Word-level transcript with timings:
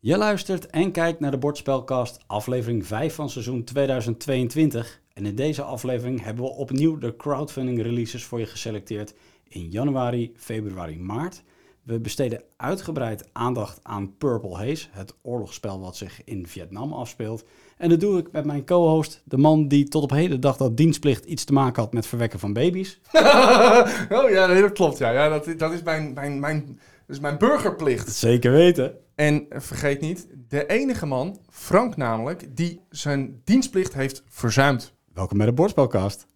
Je 0.00 0.16
luistert 0.16 0.66
en 0.66 0.92
kijkt 0.92 1.20
naar 1.20 1.30
de 1.30 1.38
Bordspelcast, 1.38 2.18
aflevering 2.26 2.86
5 2.86 3.14
van 3.14 3.30
seizoen 3.30 3.64
2022. 3.64 5.00
En 5.12 5.26
in 5.26 5.34
deze 5.34 5.62
aflevering 5.62 6.24
hebben 6.24 6.44
we 6.44 6.50
opnieuw 6.50 6.98
de 6.98 7.16
crowdfunding 7.16 7.82
releases 7.82 8.24
voor 8.24 8.38
je 8.38 8.46
geselecteerd 8.46 9.14
in 9.48 9.68
januari, 9.70 10.32
februari, 10.36 10.98
maart. 10.98 11.42
We 11.82 12.00
besteden 12.00 12.42
uitgebreid 12.56 13.28
aandacht 13.32 13.80
aan 13.82 14.16
Purple 14.18 14.56
Haze, 14.56 14.86
het 14.90 15.14
oorlogsspel 15.22 15.80
wat 15.80 15.96
zich 15.96 16.24
in 16.24 16.46
Vietnam 16.46 16.92
afspeelt. 16.92 17.44
En 17.76 17.88
dat 17.88 18.00
doe 18.00 18.18
ik 18.18 18.32
met 18.32 18.44
mijn 18.44 18.64
co-host, 18.64 19.22
de 19.24 19.38
man 19.38 19.68
die 19.68 19.88
tot 19.88 20.02
op 20.02 20.10
heden 20.10 20.40
dacht 20.40 20.58
dat 20.58 20.76
dienstplicht 20.76 21.24
iets 21.24 21.44
te 21.44 21.52
maken 21.52 21.82
had 21.82 21.92
met 21.92 22.06
verwekken 22.06 22.38
van 22.38 22.52
baby's. 22.52 23.00
oh 23.12 24.30
ja, 24.30 24.46
dat 24.46 24.72
klopt. 24.72 24.98
Ja. 24.98 25.10
Ja, 25.10 25.28
dat, 25.28 25.58
dat, 25.58 25.72
is 25.72 25.82
mijn, 25.82 26.12
mijn, 26.12 26.40
mijn, 26.40 26.66
dat 27.06 27.16
is 27.16 27.20
mijn 27.20 27.38
burgerplicht. 27.38 28.12
Zeker 28.12 28.52
weten. 28.52 29.06
En 29.18 29.46
vergeet 29.50 30.00
niet, 30.00 30.26
de 30.48 30.66
enige 30.66 31.06
man, 31.06 31.38
Frank 31.50 31.96
namelijk, 31.96 32.56
die 32.56 32.80
zijn 32.90 33.40
dienstplicht 33.44 33.94
heeft 33.94 34.22
verzuimd. 34.28 34.94
Welkom 35.12 35.36
bij 35.36 35.46
de 35.46 35.52
Bordspelcast. 35.52 36.26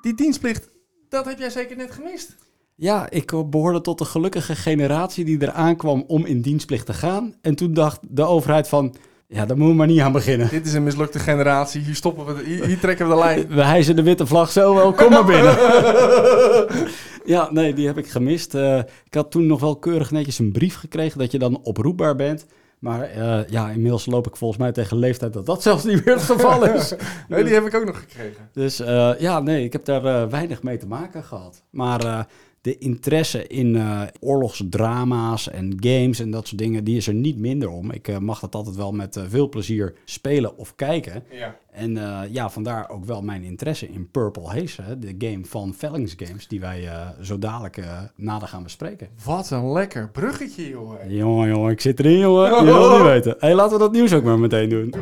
Die 0.00 0.14
dienstplicht, 0.14 0.68
dat 1.08 1.24
heb 1.24 1.38
jij 1.38 1.50
zeker 1.50 1.76
net 1.76 1.90
gemist. 1.90 2.36
Ja, 2.74 3.10
ik 3.10 3.50
behoorde 3.50 3.80
tot 3.80 3.98
de 3.98 4.04
gelukkige 4.04 4.56
generatie 4.56 5.24
die 5.24 5.42
eraan 5.42 5.76
kwam 5.76 6.04
om 6.06 6.24
in 6.24 6.40
dienstplicht 6.40 6.86
te 6.86 6.94
gaan. 6.94 7.34
En 7.40 7.54
toen 7.54 7.74
dacht 7.74 8.00
de 8.08 8.24
overheid 8.24 8.68
van, 8.68 8.96
ja, 9.34 9.46
daar 9.46 9.56
moeten 9.56 9.66
we 9.66 9.74
maar 9.74 9.86
niet 9.86 10.00
aan 10.00 10.12
beginnen. 10.12 10.48
Dit 10.48 10.66
is 10.66 10.74
een 10.74 10.82
mislukte 10.82 11.18
generatie, 11.18 11.80
hier 11.80 11.94
stoppen 11.94 12.26
we, 12.26 12.34
de, 12.34 12.44
hier, 12.44 12.64
hier 12.64 12.78
trekken 12.78 13.08
we 13.08 13.14
de 13.14 13.18
lijn. 13.18 13.48
We 13.48 13.64
hijsen 13.64 13.96
de 13.96 14.02
witte 14.02 14.26
vlag 14.26 14.50
zo 14.50 14.74
wel, 14.74 14.92
kom 14.92 15.10
maar 15.10 15.24
binnen. 15.24 15.56
ja, 17.34 17.48
nee, 17.52 17.74
die 17.74 17.86
heb 17.86 17.98
ik 17.98 18.08
gemist. 18.08 18.54
Uh, 18.54 18.78
ik 18.78 19.14
had 19.14 19.30
toen 19.30 19.46
nog 19.46 19.60
wel 19.60 19.76
keurig 19.76 20.10
netjes 20.10 20.38
een 20.38 20.52
brief 20.52 20.76
gekregen 20.76 21.18
dat 21.18 21.32
je 21.32 21.38
dan 21.38 21.60
oproepbaar 21.62 22.16
bent. 22.16 22.46
Maar 22.78 23.16
uh, 23.16 23.48
ja, 23.48 23.70
inmiddels 23.70 24.06
loop 24.06 24.26
ik 24.26 24.36
volgens 24.36 24.60
mij 24.60 24.72
tegen 24.72 24.96
leeftijd 24.96 25.32
dat 25.32 25.46
dat 25.46 25.62
zelfs 25.62 25.84
niet 25.84 26.04
meer 26.04 26.14
het 26.14 26.24
geval 26.24 26.66
is. 26.74 26.94
nee, 27.28 27.44
die 27.44 27.54
heb 27.54 27.66
ik 27.66 27.74
ook 27.74 27.84
nog 27.84 27.98
gekregen. 27.98 28.48
Dus 28.52 28.80
uh, 28.80 29.10
ja, 29.18 29.40
nee, 29.40 29.64
ik 29.64 29.72
heb 29.72 29.84
daar 29.84 30.30
weinig 30.30 30.62
mee 30.62 30.76
te 30.76 30.86
maken 30.86 31.24
gehad. 31.24 31.62
Maar 31.70 32.26
de 32.64 32.78
interesse 32.78 33.46
in 33.46 33.74
uh, 33.74 34.02
oorlogsdrama's 34.20 35.50
en 35.50 35.76
games 35.80 36.20
en 36.20 36.30
dat 36.30 36.46
soort 36.46 36.60
dingen, 36.60 36.84
die 36.84 36.96
is 36.96 37.06
er 37.06 37.14
niet 37.14 37.38
minder 37.38 37.68
om. 37.68 37.90
Ik 37.90 38.08
uh, 38.08 38.18
mag 38.18 38.40
dat 38.40 38.54
altijd 38.54 38.76
wel 38.76 38.92
met 38.92 39.16
uh, 39.16 39.24
veel 39.28 39.48
plezier 39.48 39.94
spelen 40.04 40.56
of 40.56 40.74
kijken. 40.76 41.24
Ja. 41.30 41.56
En 41.70 41.98
ja, 42.30 42.50
vandaar 42.50 42.90
ook 42.90 43.04
wel 43.04 43.22
mijn 43.22 43.42
interesse 43.42 43.88
in 43.88 44.10
Purple 44.10 44.46
Haze, 44.46 44.98
de 44.98 45.14
game 45.18 45.44
van 45.44 45.74
Vellings 45.74 46.14
Games, 46.16 46.48
die 46.48 46.60
wij 46.60 46.88
zo 47.20 47.38
dadelijk 47.38 47.80
nader 48.16 48.48
gaan 48.48 48.62
bespreken. 48.62 49.08
Wat 49.24 49.50
een 49.50 49.72
lekker 49.72 50.10
bruggetje, 50.10 50.68
jongen. 50.68 51.14
Jongen, 51.14 51.48
jongen, 51.48 51.70
ik 51.70 51.80
zit 51.80 51.98
erin, 51.98 52.18
jongen. 52.18 52.64
Je 52.64 52.72
wil 52.72 52.96
niet 52.96 53.06
weten. 53.06 53.36
hey, 53.38 53.54
laten 53.54 53.72
we 53.72 53.78
dat 53.78 53.92
nieuws 53.92 54.12
ook 54.12 54.24
maar 54.24 54.38
meteen 54.38 54.68
doen. 54.68 54.94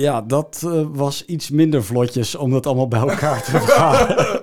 Ja, 0.00 0.22
dat 0.22 0.62
uh, 0.64 0.86
was 0.92 1.24
iets 1.24 1.50
minder 1.50 1.84
vlotjes 1.84 2.34
om 2.34 2.50
dat 2.50 2.66
allemaal 2.66 2.88
bij 2.88 3.00
elkaar 3.00 3.42
te 3.42 3.50
vergaren. 3.60 4.42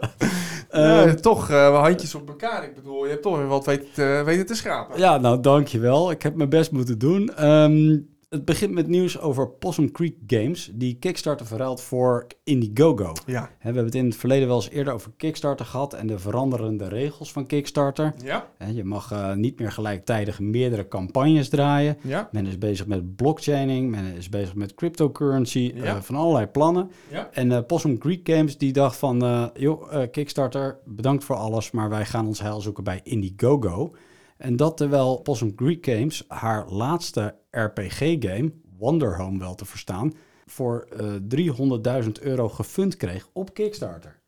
ja, 0.72 1.06
uh, 1.06 1.12
toch 1.12 1.50
uh, 1.52 1.82
handjes 1.82 2.16
op 2.16 2.28
elkaar. 2.28 2.64
Ik 2.64 2.76
bedoel, 2.76 3.04
je 3.04 3.10
hebt 3.10 3.22
toch 3.22 3.38
weer 3.38 3.48
wat 3.48 3.66
weten, 3.66 4.26
weten 4.26 4.46
te 4.46 4.56
schrapen. 4.56 5.00
Ja, 5.00 5.18
nou 5.18 5.42
dankjewel. 5.42 6.12
Ik 6.12 6.22
heb 6.22 6.36
mijn 6.36 6.50
best 6.50 6.72
moeten 6.72 7.00
doen. 7.00 7.46
Um, 7.46 8.17
het 8.30 8.46
begint 8.46 8.72
met 8.72 8.88
nieuws 8.88 9.20
over 9.20 9.50
Possum 9.50 9.92
Creek 9.92 10.16
Games, 10.28 10.72
die 10.74 10.96
Kickstarter 11.00 11.46
verruilt 11.46 11.82
voor 11.82 12.28
Indiegogo. 12.44 13.14
Ja. 13.26 13.42
we 13.44 13.50
hebben 13.60 13.86
het 13.86 13.96
in 13.96 14.06
het 14.06 14.16
verleden 14.16 14.48
wel 14.48 14.56
eens 14.56 14.70
eerder 14.70 14.94
over 14.94 15.12
Kickstarter 15.18 15.66
gehad 15.66 15.94
en 15.94 16.08
de 16.08 16.20
veranderende 16.20 16.88
regels 16.88 17.32
van 17.32 17.46
Kickstarter. 17.46 18.14
Ja. 18.24 18.48
je 18.74 18.84
mag 18.84 19.12
uh, 19.12 19.34
niet 19.34 19.60
meer 19.60 19.72
gelijktijdig 19.72 20.40
meerdere 20.40 20.88
campagnes 20.88 21.50
draaien. 21.50 21.98
Ja. 22.02 22.30
Men 22.32 22.46
is 22.46 22.58
bezig 22.58 22.88
met 22.88 23.16
blockchaining, 23.16 23.90
men 23.92 24.06
is 24.16 24.30
bezig 24.30 24.56
met 24.56 24.74
cryptocurrency, 24.76 25.72
Ja. 25.76 25.96
uh, 25.96 26.02
van 26.02 26.16
allerlei 26.16 26.46
plannen. 26.46 26.92
Ja. 27.12 27.30
En 27.32 27.50
uh, 27.52 27.60
Possum 27.68 27.98
Creek 27.98 28.30
Games 28.30 28.58
die 28.58 28.74
dacht 28.74 28.98
van, 28.98 29.50
joh, 29.54 29.94
Kickstarter, 30.12 30.78
bedankt 30.86 31.24
voor 31.24 31.36
alles, 31.36 31.72
maar 31.72 31.90
wij 31.90 32.06
gaan 32.06 32.28
ons 32.28 32.42
heil 32.42 32.62
zoeken 32.62 32.84
bij 32.84 33.00
Indiegogo. 33.04 33.94
En 34.38 34.56
dat 34.56 34.78
terwijl 34.78 35.22
Possum 35.22 35.56
Creek 35.56 35.86
Games 35.86 36.26
haar 36.28 36.70
laatste 36.70 37.36
RPG-game, 37.52 38.54
Wonder 38.78 39.18
Home 39.18 39.40
wel 39.40 39.56
te 39.56 39.66
verstaan, 39.66 40.14
voor 40.46 40.88
uh, 41.02 42.04
300.000 42.04 42.12
euro 42.22 42.50
gefund 42.50 42.98
kreeg 42.98 43.30
op 43.34 43.54
Kickstarter. 43.54 44.20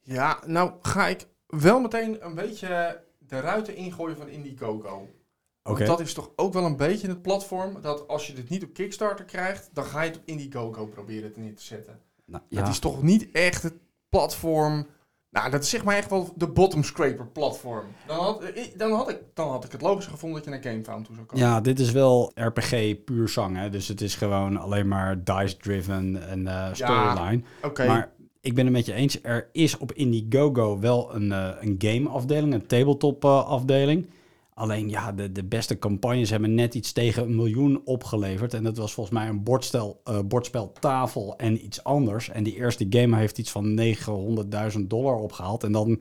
Ja, 0.00 0.38
nou 0.46 0.72
ga 0.82 1.06
ik 1.06 1.26
wel 1.46 1.80
meteen 1.80 2.24
een 2.24 2.34
beetje 2.34 3.02
de 3.18 3.40
ruiten 3.40 3.76
ingooien 3.76 4.16
van 4.16 4.28
Indiegogo. 4.28 5.08
Want 5.62 5.76
Oké. 5.78 5.84
dat 5.84 6.00
is 6.00 6.14
toch 6.14 6.30
ook 6.36 6.52
wel 6.52 6.64
een 6.64 6.76
beetje 6.76 7.08
het 7.08 7.22
platform 7.22 7.80
dat 7.80 8.08
als 8.08 8.26
je 8.26 8.32
dit 8.32 8.48
niet 8.48 8.62
op 8.62 8.72
Kickstarter 8.72 9.24
krijgt, 9.24 9.70
dan 9.72 9.84
ga 9.84 10.02
je 10.02 10.08
het 10.10 10.18
op 10.18 10.26
Indiegogo 10.26 10.86
proberen 10.86 11.32
neer 11.36 11.54
te 11.54 11.62
zetten. 11.62 12.00
Nou, 12.24 12.42
Het 12.48 12.68
is 12.68 12.78
toch 12.78 13.02
niet 13.02 13.30
echt 13.30 13.62
het 13.62 13.74
platform. 14.08 14.86
Nou, 15.32 15.50
dat 15.50 15.62
is 15.62 15.70
zeg 15.70 15.84
maar 15.84 15.96
echt 15.96 16.10
wel 16.10 16.32
de 16.36 16.48
bottom 16.48 16.82
scraper 16.84 17.26
platform. 17.26 17.84
Dan 18.06 18.16
had, 18.18 18.44
ik- 18.54 18.78
dan 18.78 18.92
had, 18.92 19.10
ik, 19.10 19.18
dan 19.34 19.48
had 19.50 19.64
ik 19.64 19.72
het 19.72 19.80
logisch 19.80 20.06
gevonden 20.06 20.42
dat 20.42 20.44
je 20.44 20.50
naar 20.60 20.72
GameFound 20.72 21.04
toe 21.04 21.14
zou 21.14 21.26
komen. 21.26 21.44
Ja, 21.46 21.60
dit 21.60 21.80
is 21.80 21.90
wel 21.92 22.32
RPG 22.34 23.04
puur 23.04 23.28
zang, 23.28 23.56
hè? 23.56 23.70
dus 23.70 23.88
het 23.88 24.00
is 24.00 24.14
gewoon 24.14 24.56
alleen 24.56 24.88
maar 24.88 25.24
dice-driven 25.24 26.28
en 26.28 26.46
eh, 26.46 26.68
storyline. 26.72 27.42
Oké. 27.62 27.86
Maar 27.86 28.10
ik 28.40 28.54
ben 28.54 28.64
het 28.64 28.74
met 28.74 28.86
je 28.86 28.92
eens, 28.92 29.18
er 29.22 29.48
is 29.52 29.76
op 29.78 29.92
Indiegogo 29.92 30.78
wel 30.80 31.14
een, 31.14 31.32
eh, 31.32 31.48
een 31.60 31.74
game-afdeling, 31.78 32.54
een 32.54 32.66
tabletop-afdeling. 32.66 34.06
Alleen 34.62 34.88
ja, 34.88 35.12
de, 35.12 35.32
de 35.32 35.44
beste 35.44 35.78
campagnes 35.78 36.30
hebben 36.30 36.54
net 36.54 36.74
iets 36.74 36.92
tegen 36.92 37.22
een 37.22 37.34
miljoen 37.34 37.80
opgeleverd. 37.84 38.54
En 38.54 38.64
dat 38.64 38.76
was 38.76 38.92
volgens 38.92 39.16
mij 39.16 39.28
een 39.28 39.42
bordstel, 39.42 40.00
eh, 40.04 40.18
bordspel 40.24 40.72
tafel 40.80 41.34
en 41.36 41.64
iets 41.64 41.84
anders. 41.84 42.28
En 42.28 42.42
die 42.42 42.56
eerste 42.56 42.86
game 42.90 43.16
heeft 43.16 43.38
iets 43.38 43.50
van 43.50 43.74
900.000 43.74 44.80
dollar 44.80 45.16
opgehaald. 45.16 45.64
En 45.64 45.72
dan 45.72 46.00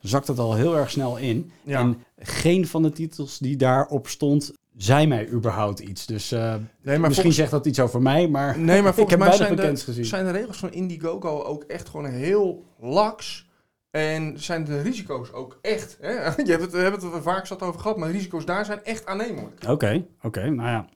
zakt 0.00 0.26
het 0.26 0.38
al 0.38 0.54
heel 0.54 0.76
erg 0.76 0.90
snel 0.90 1.16
in. 1.16 1.50
Ja. 1.62 1.80
En 1.80 2.04
geen 2.18 2.66
van 2.66 2.82
de 2.82 2.90
titels 2.90 3.38
die 3.38 3.56
daarop 3.56 4.08
stond, 4.08 4.52
zei 4.76 5.06
mij 5.06 5.28
überhaupt 5.28 5.80
iets. 5.80 6.06
Dus 6.06 6.32
eh, 6.32 6.40
nee, 6.40 6.58
maar 6.82 7.08
misschien 7.08 7.12
volgens, 7.12 7.36
zegt 7.36 7.50
dat 7.50 7.66
iets 7.66 7.80
over 7.80 8.02
mij, 8.02 8.28
maar, 8.28 8.58
nee, 8.58 8.82
maar 8.82 8.98
ik 8.98 9.10
heb 9.10 9.18
mij 9.18 9.32
zijn 9.32 9.56
de, 9.56 9.76
gezien. 9.76 10.04
zijn 10.04 10.24
de 10.24 10.30
regels 10.30 10.56
van 10.56 10.72
Indiegogo 10.72 11.42
ook 11.42 11.62
echt 11.62 11.88
gewoon 11.88 12.06
heel 12.06 12.64
laks. 12.80 13.50
En 13.92 14.38
zijn 14.38 14.64
de 14.64 14.80
risico's 14.80 15.32
ook 15.32 15.58
echt. 15.62 15.98
Hè? 16.00 16.10
Je 16.44 16.50
hebt 16.50 16.62
het, 16.62 16.72
we 16.72 16.78
hebben 16.78 17.00
het 17.00 17.12
er 17.12 17.22
vaak 17.22 17.46
zat 17.46 17.62
over 17.62 17.80
gehad, 17.80 17.96
maar 17.96 18.08
de 18.08 18.14
risico's 18.14 18.44
daar 18.44 18.64
zijn 18.64 18.84
echt 18.84 19.06
aannemelijk. 19.06 19.68
Oké, 19.68 20.06
oké, 20.22 20.50
nou 20.50 20.68
ja. 20.68 20.88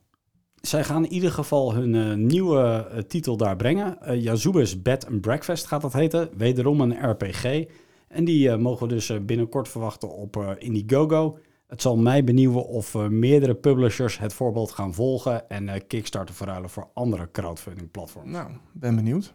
Zij 0.61 0.85
gaan 0.85 1.05
in 1.05 1.13
ieder 1.13 1.31
geval 1.31 1.75
hun 1.75 1.95
eh, 1.95 2.15
nieuwe 2.15 2.89
eh, 2.91 2.99
titel 2.99 3.37
daar 3.37 3.57
brengen. 3.57 3.99
Uh, 4.09 4.83
Bed 4.83 5.07
and 5.07 5.21
Breakfast 5.21 5.67
gaat 5.67 5.81
dat 5.81 5.93
heten. 5.93 6.31
Wederom 6.37 6.81
een 6.81 7.11
RPG. 7.11 7.65
En 8.09 8.25
die 8.25 8.57
mogen 8.57 8.89
we 8.89 8.95
dus 8.95 9.25
binnenkort 9.25 9.69
verwachten 9.69 10.11
op 10.11 10.57
Indiegogo. 10.59 11.39
Het 11.67 11.83
zal 11.83 11.97
mij 11.97 12.25
benieuwen 12.25 12.67
of 12.67 12.95
meerdere 12.95 13.55
publishers 13.55 14.19
het 14.19 14.33
voorbeeld 14.33 14.71
gaan 14.71 14.95
volgen 14.95 15.49
en 15.49 15.87
Kickstarter 15.87 16.35
verruilen 16.35 16.71
voor 16.71 16.89
andere 16.95 17.29
crowdfunding 17.33 17.91
platforms. 17.91 18.31
Nou, 18.31 18.51
ben 18.73 18.97
benieuwd. 18.97 19.35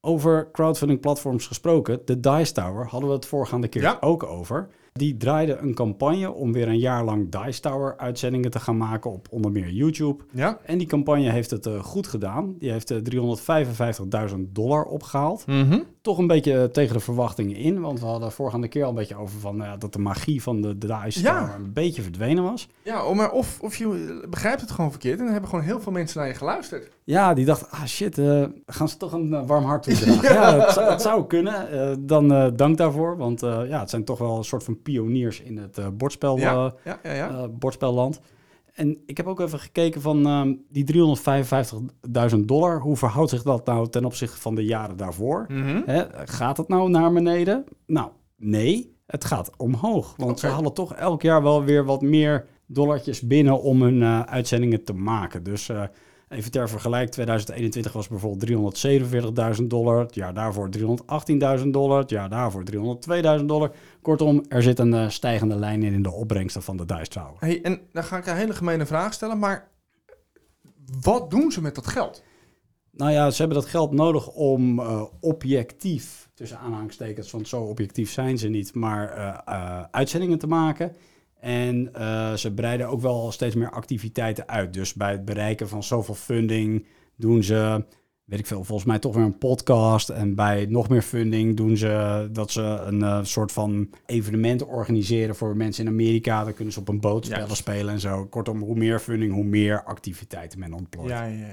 Over 0.00 0.48
crowdfunding 0.52 1.00
platforms 1.00 1.46
gesproken, 1.46 2.00
de 2.04 2.20
Dice 2.20 2.52
Tower 2.52 2.86
hadden 2.86 3.08
we 3.08 3.14
het 3.14 3.26
voorgaande 3.26 3.68
keer 3.68 3.82
Ja. 3.82 3.96
ook 4.00 4.22
over. 4.22 4.68
Die 4.92 5.16
draaide 5.16 5.56
een 5.56 5.74
campagne 5.74 6.32
om 6.32 6.52
weer 6.52 6.68
een 6.68 6.78
jaar 6.78 7.04
lang 7.04 7.30
Dice 7.30 7.60
Tower 7.60 7.96
uitzendingen 7.96 8.50
te 8.50 8.60
gaan 8.60 8.76
maken 8.76 9.10
op 9.10 9.26
onder 9.30 9.52
meer 9.52 9.68
YouTube. 9.70 10.24
Ja? 10.32 10.58
En 10.64 10.78
die 10.78 10.86
campagne 10.86 11.30
heeft 11.30 11.50
het 11.50 11.66
eh, 11.66 11.82
goed 11.82 12.06
gedaan. 12.06 12.54
Die 12.58 12.70
heeft 12.70 12.90
eh, 12.90 12.98
355.000 14.32 14.36
dollar 14.52 14.84
opgehaald. 14.84 15.46
Mhm. 15.46 15.80
Toch 16.00 16.18
een 16.18 16.26
beetje 16.26 16.58
eh, 16.58 16.64
tegen 16.64 16.94
de 16.94 17.00
verwachtingen 17.00 17.56
in, 17.56 17.80
want 17.80 18.00
we 18.00 18.06
hadden 18.06 18.32
voorgaande 18.32 18.68
keer 18.68 18.82
al 18.82 18.88
een 18.88 18.94
beetje 18.94 19.16
over 19.16 19.40
van, 19.40 19.56
nou 19.56 19.78
dat 19.78 19.92
de 19.92 19.98
magie 19.98 20.42
van 20.42 20.60
de, 20.60 20.78
de 20.78 20.86
Dice 20.86 21.20
Ja. 21.22 21.38
Tower 21.38 21.54
een 21.54 21.72
beetje 21.72 22.02
verdwenen 22.02 22.42
was. 22.44 22.68
Ja, 22.82 23.12
maar 23.12 23.30
of, 23.32 23.60
of 23.60 23.76
je 23.76 24.26
begrijpt 24.30 24.60
het 24.60 24.70
gewoon 24.70 24.90
verkeerd 24.90 25.18
en 25.18 25.22
dan 25.24 25.32
hebben 25.32 25.50
gewoon 25.50 25.64
heel 25.64 25.80
veel 25.80 25.92
mensen 25.92 26.18
naar 26.18 26.28
je 26.28 26.34
geluisterd. 26.34 26.90
Ja, 27.10 27.34
die 27.34 27.44
dacht, 27.44 27.70
ah 27.70 27.84
shit, 27.84 28.18
eh, 28.18 28.44
gaan 28.66 28.88
ze 28.88 28.96
toch 28.96 29.12
een 29.12 29.34
eh, 29.34 29.46
warm 29.46 29.64
hart 29.64 29.82
toedragen? 29.82 30.34
ja, 30.34 30.58
het, 30.60 30.70
zou- 30.72 30.90
het 30.90 31.02
zou 31.02 31.26
kunnen. 31.26 31.70
Eh, 31.70 31.96
dan 32.00 32.52
dank 32.56 32.76
daarvoor, 32.76 33.16
want 33.16 33.40
ja, 33.40 33.80
het 33.80 33.90
zijn 33.90 34.04
toch 34.04 34.18
wel 34.18 34.36
een 34.36 34.44
soort 34.44 34.64
van 34.64 34.82
pioniers 34.82 35.40
in 35.40 35.58
het 35.58 35.98
bordspel, 35.98 36.38
Ja, 36.38 36.74
ja, 37.02 37.48
bordspelland. 37.48 38.20
En 38.74 38.98
ik 39.06 39.16
heb 39.16 39.26
ook 39.26 39.40
even 39.40 39.58
gekeken 39.58 40.00
van 40.00 40.26
ehm, 40.26 40.54
die 40.68 40.84
355.000 42.34 42.36
dollar. 42.44 42.80
Hoe 42.80 42.96
verhoudt 42.96 43.30
zich 43.30 43.42
dat 43.42 43.66
nou 43.66 43.88
ten 43.88 44.04
opzichte 44.04 44.40
van 44.40 44.54
de 44.54 44.64
jaren 44.64 44.96
daarvoor? 44.96 45.46
Mhm. 45.48 45.82
Hè, 45.86 46.04
gaat 46.24 46.56
het 46.56 46.68
nou 46.68 46.90
naar 46.90 47.12
beneden? 47.12 47.64
Nou, 47.86 48.08
nee, 48.36 48.96
het 49.06 49.24
gaat 49.24 49.50
omhoog. 49.56 50.14
Want 50.16 50.40
ze 50.40 50.46
halen 50.46 50.72
toch 50.72 50.94
elk 50.94 51.22
jaar 51.22 51.42
wel 51.42 51.64
weer 51.64 51.84
wat 51.84 52.02
meer 52.02 52.46
dollartjes 52.66 53.20
binnen 53.20 53.62
om 53.62 53.82
hun 53.82 54.04
uitzendingen 54.28 54.84
te 54.84 54.92
maken. 54.94 55.42
Dus 55.42 55.68
eh, 55.68 55.82
Even 56.30 56.50
ter 56.50 56.68
vergelijk, 56.68 57.10
2021 57.10 57.92
was 57.92 58.08
bijvoorbeeld 58.08 58.76
347.000 59.60 59.66
dollar. 59.66 59.98
Het 59.98 60.14
jaar 60.14 60.34
daarvoor 60.34 60.68
318.000 61.60 61.66
dollar. 61.66 61.98
Het 61.98 62.10
jaar 62.10 62.28
daarvoor 62.28 62.62
302.000 63.38 63.44
dollar. 63.44 63.72
Kortom, 64.02 64.44
er 64.48 64.62
zit 64.62 64.78
een 64.78 64.92
uh, 64.92 65.08
stijgende 65.08 65.56
lijn 65.56 65.82
in 65.82 65.92
in 65.92 66.02
de 66.02 66.10
opbrengsten 66.10 66.62
van 66.62 66.76
de 66.76 66.84
Dice 66.84 67.08
Tower. 67.08 67.34
Hey, 67.38 67.62
en 67.62 67.80
dan 67.92 68.04
ga 68.04 68.16
ik 68.16 68.26
een 68.26 68.36
hele 68.36 68.54
gemene 68.54 68.86
vraag 68.86 69.12
stellen, 69.12 69.38
maar 69.38 69.68
wat 71.00 71.30
doen 71.30 71.52
ze 71.52 71.62
met 71.62 71.74
dat 71.74 71.86
geld? 71.86 72.22
Nou 72.90 73.10
ja, 73.10 73.30
ze 73.30 73.38
hebben 73.42 73.60
dat 73.60 73.70
geld 73.70 73.92
nodig 73.92 74.28
om 74.28 74.78
uh, 74.78 75.02
objectief, 75.20 76.28
tussen 76.34 76.58
aanhalingstekens, 76.58 77.30
want 77.30 77.48
zo 77.48 77.62
objectief 77.62 78.10
zijn 78.10 78.38
ze 78.38 78.48
niet, 78.48 78.74
maar 78.74 79.18
uh, 79.18 79.82
uitzendingen 79.90 80.38
te 80.38 80.46
maken. 80.46 80.96
En 81.40 81.90
ze 82.38 82.52
breiden 82.54 82.88
ook 82.88 83.00
wel 83.00 83.32
steeds 83.32 83.54
meer 83.54 83.70
activiteiten 83.70 84.48
uit. 84.48 84.74
Dus 84.74 84.94
bij 84.94 85.10
het 85.10 85.24
bereiken 85.24 85.68
van 85.68 85.82
zoveel 85.82 86.14
funding 86.14 86.86
doen 87.16 87.42
ze, 87.42 87.84
weet 88.24 88.38
ik 88.38 88.46
veel, 88.46 88.64
volgens 88.64 88.88
mij 88.88 88.98
toch 88.98 89.14
weer 89.14 89.24
een 89.24 89.38
podcast. 89.38 90.08
En 90.08 90.34
bij 90.34 90.66
nog 90.68 90.88
meer 90.88 91.02
funding 91.02 91.56
doen 91.56 91.76
ze 91.76 92.28
dat 92.32 92.50
ze 92.50 92.62
een 92.62 93.26
soort 93.26 93.52
van 93.52 93.90
evenementen 94.06 94.68
organiseren 94.68 95.34
voor 95.34 95.56
mensen 95.56 95.84
in 95.84 95.90
Amerika. 95.90 96.44
Dan 96.44 96.54
kunnen 96.54 96.72
ze 96.72 96.80
op 96.80 96.88
een 96.88 97.00
boot 97.00 97.24
spellen 97.26 97.56
spelen 97.56 97.92
en 97.92 98.00
zo. 98.00 98.26
Kortom, 98.26 98.60
hoe 98.62 98.76
meer 98.76 98.98
funding, 98.98 99.32
hoe 99.32 99.44
meer 99.44 99.84
activiteiten 99.84 100.58
men 100.58 100.72
ontplooit. 100.72 101.10
Ja, 101.10 101.24
ja, 101.24 101.46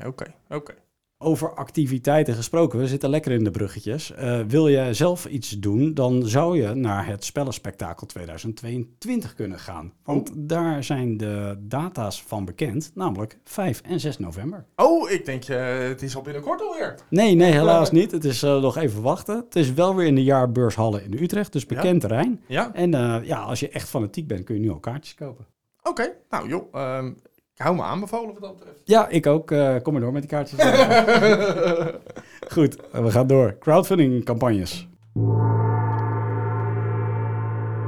ja. 0.00 0.06
oké, 0.06 0.34
oké. 0.48 0.74
Over 1.22 1.54
activiteiten 1.54 2.34
gesproken, 2.34 2.78
we 2.78 2.86
zitten 2.86 3.10
lekker 3.10 3.32
in 3.32 3.44
de 3.44 3.50
bruggetjes. 3.50 4.12
Uh, 4.12 4.40
wil 4.48 4.68
je 4.68 4.94
zelf 4.94 5.26
iets 5.26 5.50
doen, 5.50 5.94
dan 5.94 6.26
zou 6.26 6.62
je 6.62 6.74
naar 6.74 7.06
het 7.06 7.24
Spellenspectakel 7.24 8.06
2022 8.06 9.34
kunnen 9.34 9.58
gaan. 9.58 9.92
Want 10.04 10.30
oh. 10.30 10.36
daar 10.38 10.84
zijn 10.84 11.16
de 11.16 11.56
data's 11.58 12.22
van 12.22 12.44
bekend, 12.44 12.90
namelijk 12.94 13.38
5 13.44 13.80
en 13.80 14.00
6 14.00 14.18
november. 14.18 14.64
Oh, 14.76 15.10
ik 15.10 15.24
denk, 15.24 15.48
uh, 15.48 15.78
het 15.78 16.02
is 16.02 16.16
al 16.16 16.22
binnenkort 16.22 16.62
alweer. 16.62 16.94
Nee, 17.08 17.34
nee, 17.34 17.52
helaas 17.52 17.90
niet. 17.90 18.10
Het 18.10 18.24
is 18.24 18.42
uh, 18.42 18.60
nog 18.60 18.76
even 18.76 19.02
wachten. 19.02 19.36
Het 19.36 19.56
is 19.56 19.72
wel 19.72 19.94
weer 19.94 20.06
in 20.06 20.14
de 20.14 20.24
jaarbeurshallen 20.24 21.04
in 21.04 21.22
Utrecht, 21.22 21.52
dus 21.52 21.66
bekend 21.66 22.00
terrein. 22.00 22.40
Ja. 22.46 22.74
En 22.74 22.90
ja, 23.24 23.38
als 23.38 23.60
je 23.60 23.68
echt 23.68 23.88
fanatiek 23.88 24.26
bent, 24.26 24.44
kun 24.44 24.54
je 24.54 24.60
nu 24.60 24.70
al 24.70 24.80
kaartjes 24.80 25.14
kopen. 25.14 25.46
Oké, 25.82 26.12
nou 26.30 26.48
joh, 26.48 26.96
um, 26.98 27.16
hou 27.60 27.76
me 27.76 27.82
aanbevolen 27.82 28.32
wat 28.32 28.42
dat 28.42 28.56
betreft. 28.56 28.80
Ja, 28.84 29.08
ik 29.08 29.26
ook. 29.26 29.50
Uh, 29.50 29.76
kom 29.82 29.92
maar 29.92 30.02
door 30.02 30.12
met 30.12 30.22
die 30.22 30.30
kaartjes. 30.30 30.60
Goed, 32.54 32.76
we 32.92 33.10
gaan 33.10 33.26
door. 33.26 33.56
Crowdfunding 33.58 34.24
campagnes. 34.24 34.88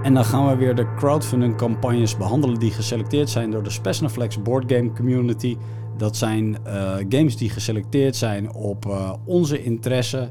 En 0.02 0.14
dan 0.14 0.24
gaan 0.24 0.48
we 0.48 0.56
weer 0.56 0.74
de 0.74 0.94
crowdfunding 0.94 1.56
campagnes 1.56 2.16
behandelen 2.16 2.58
die 2.58 2.70
geselecteerd 2.70 3.30
zijn 3.30 3.50
door 3.50 3.62
de 3.62 3.70
Spesnaflex 3.70 4.42
Board 4.42 4.72
Game 4.72 4.92
Community. 4.92 5.56
Dat 5.96 6.16
zijn 6.16 6.56
uh, 6.66 6.96
games 7.08 7.36
die 7.36 7.50
geselecteerd 7.50 8.16
zijn 8.16 8.52
op 8.52 8.86
uh, 8.86 9.12
onze 9.24 9.62
interesse. 9.62 10.30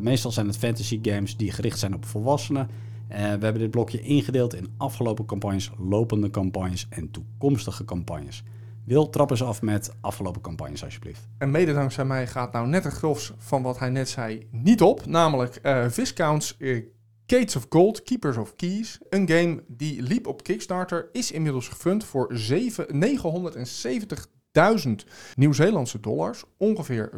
meestal 0.00 0.30
zijn 0.30 0.46
het 0.46 0.56
fantasy 0.56 0.98
games 1.02 1.36
die 1.36 1.52
gericht 1.52 1.78
zijn 1.78 1.94
op 1.94 2.04
volwassenen. 2.04 2.68
we 3.08 3.14
hebben 3.14 3.58
dit 3.58 3.70
blokje 3.70 4.00
ingedeeld 4.00 4.54
in 4.54 4.68
afgelopen 4.76 5.26
campagnes, 5.26 5.70
lopende 5.78 6.30
campagnes 6.30 6.86
en 6.90 7.10
toekomstige 7.10 7.84
campagnes. 7.84 8.44
Wil, 8.88 9.10
trap 9.10 9.30
eens 9.30 9.42
af 9.42 9.62
met 9.62 9.92
afgelopen 10.00 10.40
campagnes 10.40 10.84
alsjeblieft. 10.84 11.28
En 11.38 11.50
mede 11.50 11.72
dankzij 11.72 12.04
mij 12.04 12.26
gaat 12.26 12.52
nou 12.52 12.66
net 12.66 12.84
het 12.84 12.92
grofs 12.92 13.32
van 13.38 13.62
wat 13.62 13.78
hij 13.78 13.90
net 13.90 14.08
zei 14.08 14.48
niet 14.50 14.82
op. 14.82 15.06
Namelijk 15.06 15.58
uh, 15.62 15.84
Viscounts 15.88 16.54
uh, 16.58 16.86
Gates 17.26 17.56
of 17.56 17.66
Gold, 17.68 18.02
Keepers 18.02 18.36
of 18.36 18.56
Keys. 18.56 18.98
Een 19.08 19.28
game 19.28 19.64
die 19.66 20.02
liep 20.02 20.26
op 20.26 20.42
Kickstarter, 20.42 21.08
is 21.12 21.32
inmiddels 21.32 21.68
gefund 21.68 22.04
voor 22.04 22.34
970.000 22.34 22.40
Nieuw-Zeelandse 25.34 26.00
dollars. 26.00 26.44
Ongeveer 26.56 27.10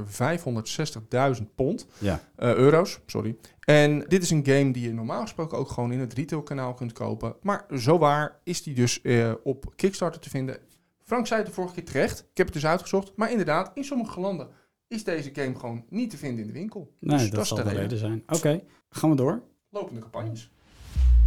560.000 1.39 1.45
pond. 1.55 1.87
Ja. 1.99 2.21
Uh, 2.39 2.55
euro's, 2.55 3.01
sorry. 3.07 3.37
En 3.61 4.05
dit 4.09 4.23
is 4.23 4.31
een 4.31 4.47
game 4.47 4.71
die 4.71 4.83
je 4.83 4.93
normaal 4.93 5.23
gesproken 5.23 5.59
ook 5.59 5.69
gewoon 5.69 5.93
in 5.93 6.01
het 6.01 6.15
retailkanaal 6.15 6.75
kunt 6.75 6.93
kopen. 6.93 7.37
Maar 7.43 7.67
zo 7.77 7.99
waar 7.99 8.41
is 8.45 8.63
die 8.63 8.75
dus 8.75 9.01
op 9.43 9.73
Kickstarter 9.77 10.21
te 10.21 10.31
vinden 10.31 10.59
Frank 11.11 11.27
zei 11.27 11.41
het 11.41 11.49
de 11.49 11.55
vorige 11.55 11.75
keer 11.75 11.85
terecht. 11.85 12.19
Ik 12.19 12.37
heb 12.37 12.47
het 12.47 12.55
dus 12.55 12.67
uitgezocht. 12.67 13.13
Maar 13.17 13.31
inderdaad, 13.31 13.71
in 13.75 13.85
sommige 13.85 14.21
landen 14.21 14.49
is 14.89 15.05
deze 15.05 15.31
game 15.33 15.55
gewoon 15.55 15.85
niet 15.89 16.11
te 16.11 16.17
vinden 16.17 16.41
in 16.41 16.47
de 16.47 16.53
winkel. 16.53 16.93
Nee, 17.01 17.19
dus 17.19 17.27
dat, 17.27 17.35
dat 17.35 17.47
zal 17.47 17.57
de 17.57 17.63
reden, 17.63 17.99
zijn. 17.99 18.23
Oké, 18.27 18.63
gaan 18.91 19.11
we 19.11 19.17
door. 19.17 19.43
Lopende 19.71 20.01
campagnes. 20.01 20.51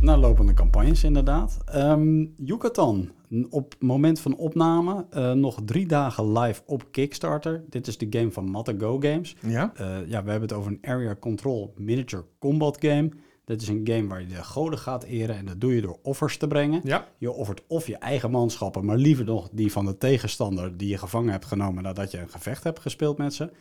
Naar 0.01 0.17
lopende 0.17 0.53
campagnes, 0.53 1.03
inderdaad. 1.03 1.57
Um, 1.75 2.33
Yucatan, 2.37 3.11
op 3.49 3.75
moment 3.79 4.19
van 4.19 4.35
opname, 4.35 5.05
uh, 5.11 5.31
nog 5.31 5.59
drie 5.65 5.87
dagen 5.87 6.31
live 6.39 6.61
op 6.65 6.91
Kickstarter. 6.91 7.63
Dit 7.69 7.87
is 7.87 7.97
de 7.97 8.07
game 8.09 8.31
van 8.31 8.45
Matte 8.49 8.75
Go 8.79 8.99
Games. 8.99 9.35
Ja? 9.41 9.73
Uh, 9.81 10.07
ja, 10.07 10.23
we 10.23 10.29
hebben 10.29 10.49
het 10.49 10.53
over 10.53 10.71
een 10.71 10.79
Area 10.81 11.15
Control 11.15 11.73
Miniature 11.77 12.25
Combat 12.39 12.77
Game. 12.79 13.09
Dit 13.45 13.61
is 13.61 13.67
een 13.67 13.81
game 13.83 14.07
waar 14.07 14.21
je 14.21 14.27
de 14.27 14.43
goden 14.43 14.79
gaat 14.79 15.03
eren 15.03 15.35
en 15.35 15.45
dat 15.45 15.61
doe 15.61 15.75
je 15.75 15.81
door 15.81 15.99
offers 16.01 16.37
te 16.37 16.47
brengen. 16.47 16.81
Ja. 16.83 17.07
Je 17.17 17.31
offert 17.31 17.61
of 17.67 17.87
je 17.87 17.97
eigen 17.97 18.31
manschappen, 18.31 18.85
maar 18.85 18.97
liever 18.97 19.25
nog 19.25 19.49
die 19.51 19.71
van 19.71 19.85
de 19.85 19.97
tegenstander 19.97 20.77
die 20.77 20.89
je 20.89 20.97
gevangen 20.97 21.31
hebt 21.31 21.45
genomen 21.45 21.83
nadat 21.83 22.11
je 22.11 22.19
een 22.19 22.29
gevecht 22.29 22.63
hebt 22.63 22.79
gespeeld 22.79 23.17
met 23.17 23.33
ze. 23.33 23.51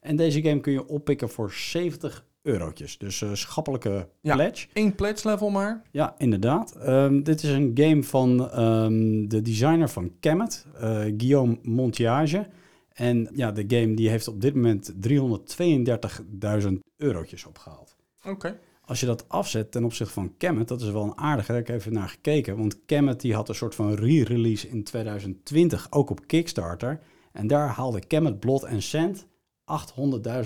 En 0.00 0.16
deze 0.16 0.42
game 0.42 0.60
kun 0.60 0.72
je 0.72 0.88
oppikken 0.88 1.28
voor 1.28 1.52
70 1.52 2.24
eurotjes. 2.42 2.98
Dus 2.98 3.20
uh, 3.20 3.30
schappelijke 3.32 4.08
ja, 4.20 4.34
pledge. 4.34 4.66
Eén 4.72 4.94
pledge 4.94 5.28
level 5.28 5.50
maar. 5.50 5.82
Ja, 5.90 6.14
inderdaad. 6.18 6.76
Um, 6.88 7.22
dit 7.22 7.42
is 7.42 7.50
een 7.50 7.70
game 7.74 8.02
van 8.02 8.60
um, 8.60 9.28
de 9.28 9.42
designer 9.42 9.88
van 9.88 10.12
Kemet, 10.20 10.66
uh, 10.74 10.80
Guillaume 10.98 11.58
Montiage. 11.62 12.46
En 12.92 13.28
ja, 13.34 13.52
de 13.52 13.64
game 13.66 13.94
die 13.94 14.08
heeft 14.08 14.28
op 14.28 14.40
dit 14.40 14.54
moment 14.54 14.92
332.000 14.92 16.68
eurotjes 16.96 17.44
opgehaald. 17.44 17.96
Oké. 18.18 18.30
Okay. 18.30 18.58
Als 18.84 19.00
je 19.00 19.06
dat 19.06 19.28
afzet 19.28 19.72
ten 19.72 19.84
opzichte 19.84 20.12
van 20.12 20.36
Kemet, 20.36 20.68
dat 20.68 20.80
is 20.80 20.90
wel 20.90 21.02
een 21.02 21.18
aardige, 21.18 21.46
daar 21.46 21.56
heb 21.56 21.68
ik 21.68 21.74
even 21.74 21.92
naar 21.92 22.08
gekeken. 22.08 22.56
Want 22.56 22.84
Kemet 22.84 23.20
die 23.20 23.34
had 23.34 23.48
een 23.48 23.54
soort 23.54 23.74
van 23.74 23.94
re-release 23.94 24.68
in 24.68 24.84
2020, 24.84 25.86
ook 25.90 26.10
op 26.10 26.26
Kickstarter. 26.26 27.00
En 27.32 27.46
daar 27.46 27.68
haalde 27.68 28.06
Kemet 28.06 28.40
Blood 28.40 28.64
and 28.64 28.82
Sand 28.82 29.26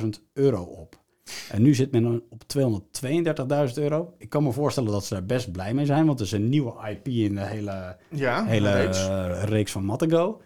800.000 0.01 0.09
euro 0.33 0.63
op. 0.63 1.05
En 1.51 1.63
nu 1.63 1.75
zit 1.75 1.93
men 1.93 2.23
op 2.29 2.43
232.000 2.59 3.75
euro. 3.75 4.15
Ik 4.19 4.29
kan 4.29 4.43
me 4.43 4.53
voorstellen 4.53 4.91
dat 4.91 5.05
ze 5.05 5.15
daar 5.15 5.27
best 5.27 5.53
blij 5.53 5.75
mee 5.75 5.87
zijn, 5.87 6.07
want 6.07 6.19
het 6.19 6.29
is 6.29 6.35
een 6.35 6.49
nieuwe 6.49 6.89
IP 6.89 7.09
in 7.09 7.35
de 7.35 7.47
hele, 7.47 7.97
ja, 8.11 8.45
hele 8.45 8.73
reeks. 8.73 9.09
Uh, 9.09 9.43
reeks 9.45 9.73
van 9.73 9.85
Mattego. 9.85 10.41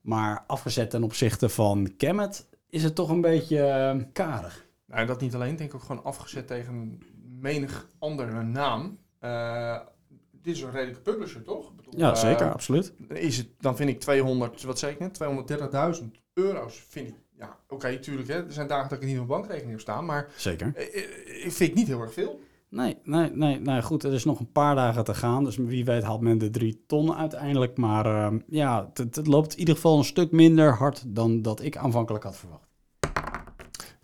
Maar 0.00 0.44
afgezet 0.46 0.90
ten 0.90 1.02
opzichte 1.02 1.48
van 1.48 1.94
Kemet 1.96 2.48
is 2.68 2.82
het 2.82 2.94
toch 2.94 3.08
een 3.08 3.20
beetje 3.20 3.92
uh, 3.96 4.02
karig. 4.12 4.66
Nou, 4.86 5.06
dat 5.06 5.20
niet 5.20 5.34
alleen, 5.34 5.56
denk 5.56 5.70
ik 5.70 5.74
ook 5.74 5.82
gewoon 5.82 6.04
afgezet 6.04 6.46
tegen 6.46 6.98
menig 7.46 7.86
andere 7.98 8.42
naam. 8.42 8.98
Uh, 9.24 9.78
dit 10.42 10.56
is 10.56 10.62
een 10.62 10.70
redelijke 10.70 11.00
publisher, 11.00 11.42
toch? 11.42 11.70
Ik 11.70 11.76
bedoel, 11.76 11.92
ja, 11.96 12.14
zeker, 12.14 12.46
uh, 12.46 12.52
absoluut. 12.52 12.92
Is 13.08 13.36
het, 13.36 13.48
dan 13.58 13.76
vind 13.76 13.88
ik 13.90 14.00
200, 14.00 14.62
wat 14.62 14.78
zeg 14.78 14.90
ik 14.90 14.98
net, 14.98 15.18
230.000 16.00 16.04
euro's, 16.34 16.84
vind 16.88 17.08
ik. 17.08 17.14
Ja, 17.38 17.58
oké, 17.62 17.74
okay, 17.74 17.98
tuurlijk. 17.98 18.28
Hè. 18.28 18.34
Er 18.34 18.52
zijn 18.52 18.68
dagen 18.68 18.88
dat 18.88 19.02
ik 19.02 19.08
niet 19.08 19.18
op 19.18 19.26
bankrekening 19.26 19.70
heb 19.70 19.80
staan, 19.80 20.04
maar... 20.04 20.28
Zeker. 20.36 20.66
Uh, 20.66 21.50
vind 21.50 21.70
ik 21.70 21.74
niet 21.74 21.86
heel 21.86 22.00
erg 22.00 22.12
veel. 22.12 22.40
Nee, 22.68 22.98
nee, 23.02 23.30
nee, 23.30 23.60
nee, 23.60 23.82
goed. 23.82 24.04
Er 24.04 24.12
is 24.12 24.24
nog 24.24 24.40
een 24.40 24.52
paar 24.52 24.74
dagen 24.74 25.04
te 25.04 25.14
gaan. 25.14 25.44
Dus 25.44 25.56
wie 25.56 25.84
weet 25.84 26.02
haalt 26.02 26.20
men 26.20 26.38
de 26.38 26.50
drie 26.50 26.84
ton 26.86 27.14
uiteindelijk. 27.14 27.76
Maar 27.76 28.06
uh, 28.06 28.40
ja, 28.46 28.90
het, 28.94 29.16
het 29.16 29.26
loopt 29.26 29.52
in 29.52 29.58
ieder 29.58 29.74
geval 29.74 29.98
een 29.98 30.04
stuk 30.04 30.30
minder 30.30 30.74
hard 30.74 31.02
dan 31.06 31.42
dat 31.42 31.62
ik 31.62 31.76
aanvankelijk 31.76 32.24
had 32.24 32.36
verwacht. 32.36 32.68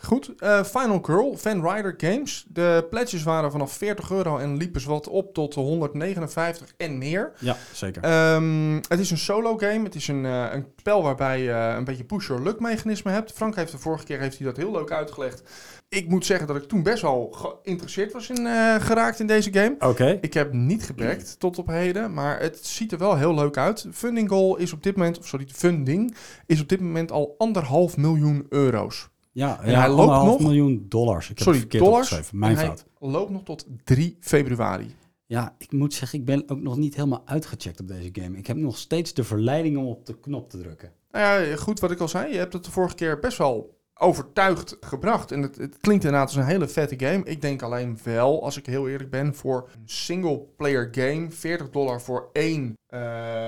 Goed, 0.05 0.33
uh, 0.39 0.65
Final 0.65 0.99
Girl, 1.03 1.37
Van 1.37 1.69
Rider 1.69 1.95
Games. 1.97 2.45
De 2.49 2.87
pledges 2.91 3.23
waren 3.23 3.51
vanaf 3.51 3.73
40 3.73 4.11
euro 4.11 4.39
en 4.39 4.57
liepen 4.57 4.89
wat 4.89 5.09
op 5.09 5.35
tot 5.35 5.55
159 5.55 6.73
en 6.77 6.99
meer. 6.99 7.33
Ja, 7.39 7.57
zeker. 7.73 8.35
Um, 8.35 8.75
het 8.75 8.99
is 8.99 9.11
een 9.11 9.19
solo 9.19 9.59
game. 9.59 9.85
Het 9.85 9.95
is 9.95 10.09
een, 10.09 10.25
uh, 10.25 10.47
een 10.53 10.67
spel 10.77 11.03
waarbij 11.03 11.43
je 11.43 11.49
uh, 11.49 11.75
een 11.77 11.85
beetje 11.85 12.05
push-your-luck 12.05 12.61
mechanisme 12.61 13.11
hebt. 13.11 13.33
Frank 13.33 13.57
heeft 13.57 13.73
de 13.73 13.79
vorige 13.79 14.05
keer 14.05 14.21
heeft 14.21 14.39
hij 14.39 14.47
dat 14.47 14.57
heel 14.57 14.73
leuk 14.73 14.91
uitgelegd. 14.91 15.43
Ik 15.89 16.09
moet 16.09 16.27
zeggen 16.27 16.47
dat 16.47 16.57
ik 16.57 16.69
toen 16.69 16.83
best 16.83 17.03
wel 17.03 17.29
geïnteresseerd 17.33 18.13
was 18.13 18.31
in, 18.31 18.47
geraakt 18.81 19.21
in 19.21 19.27
deze 19.27 19.53
game. 19.53 19.75
Oké. 19.75 19.87
Okay. 19.87 20.19
Ik 20.21 20.35
heb 20.35 20.53
niet 20.53 20.83
gebackt 20.83 21.39
tot 21.39 21.59
op 21.59 21.67
heden, 21.67 22.15
maar 22.15 22.41
het 22.41 22.67
ziet 22.67 22.93
er 22.93 22.99
wel 22.99 23.17
heel 23.17 23.35
leuk 23.35 23.57
uit. 23.57 23.87
Funding 23.93 24.29
goal 24.29 24.57
is 24.57 24.73
op 24.73 24.83
dit 24.83 24.97
moment, 24.97 25.19
of 25.19 25.27
sorry, 25.27 25.47
funding 25.53 26.15
is 26.47 26.61
op 26.61 26.69
dit 26.69 26.81
moment 26.81 27.13
al 27.13 27.35
anderhalf 27.39 27.97
miljoen 27.97 28.47
euro's. 28.49 29.11
Ja, 29.33 29.61
en 29.61 29.71
ja, 29.71 29.81
hij 29.81 29.89
loopt 29.89 30.25
nog 30.25 30.41
miljoen 30.41 30.87
dollars. 30.89 31.31
Ik 31.31 31.39
heb 31.39 31.39
sorry, 31.39 31.59
het 31.61 31.69
verkeerd 31.71 31.91
dollars. 31.91 32.31
Mijn 32.33 32.57
en 32.57 32.65
fout. 32.65 32.85
Hij 32.99 33.09
loopt 33.09 33.31
nog 33.31 33.43
tot 33.43 33.67
3 33.85 34.17
februari. 34.21 34.95
Ja, 35.27 35.55
ik 35.59 35.73
moet 35.73 35.95
zeggen, 35.95 36.19
ik 36.19 36.25
ben 36.25 36.49
ook 36.49 36.61
nog 36.61 36.77
niet 36.77 36.95
helemaal 36.95 37.23
uitgecheckt 37.25 37.81
op 37.81 37.89
deze 37.89 38.09
game. 38.12 38.37
Ik 38.37 38.47
heb 38.47 38.57
nog 38.57 38.79
steeds 38.79 39.15
de 39.15 39.25
verleiding 39.25 39.77
om 39.77 39.87
op 39.87 40.07
de 40.07 40.19
knop 40.21 40.51
te 40.51 40.59
drukken. 40.59 40.93
Nou 41.11 41.43
ja, 41.45 41.57
goed 41.57 41.81
wat 41.81 41.91
ik 41.91 42.01
al 42.01 42.09
zei. 42.09 42.33
Je 42.33 42.39
hebt 42.39 42.53
het 42.53 42.65
de 42.65 42.71
vorige 42.71 42.95
keer 42.95 43.19
best 43.19 43.39
wel 43.39 43.81
overtuigd 43.95 44.77
gebracht. 44.81 45.33
En 45.33 45.43
het, 45.43 45.57
het 45.57 45.79
klinkt 45.81 46.05
inderdaad 46.05 46.29
als 46.29 46.37
een 46.37 46.45
hele 46.45 46.69
vette 46.69 47.07
game. 47.07 47.25
Ik 47.25 47.41
denk 47.41 47.62
alleen 47.62 47.99
wel, 48.03 48.43
als 48.45 48.57
ik 48.57 48.67
heel 48.67 48.89
eerlijk 48.89 49.11
ben, 49.11 49.35
voor 49.35 49.69
een 49.75 49.89
single-player 49.89 50.89
game, 50.91 51.31
40 51.31 51.71
dollar 51.71 52.01
voor 52.01 52.31
één, 52.33 52.79
uh, 52.89 53.01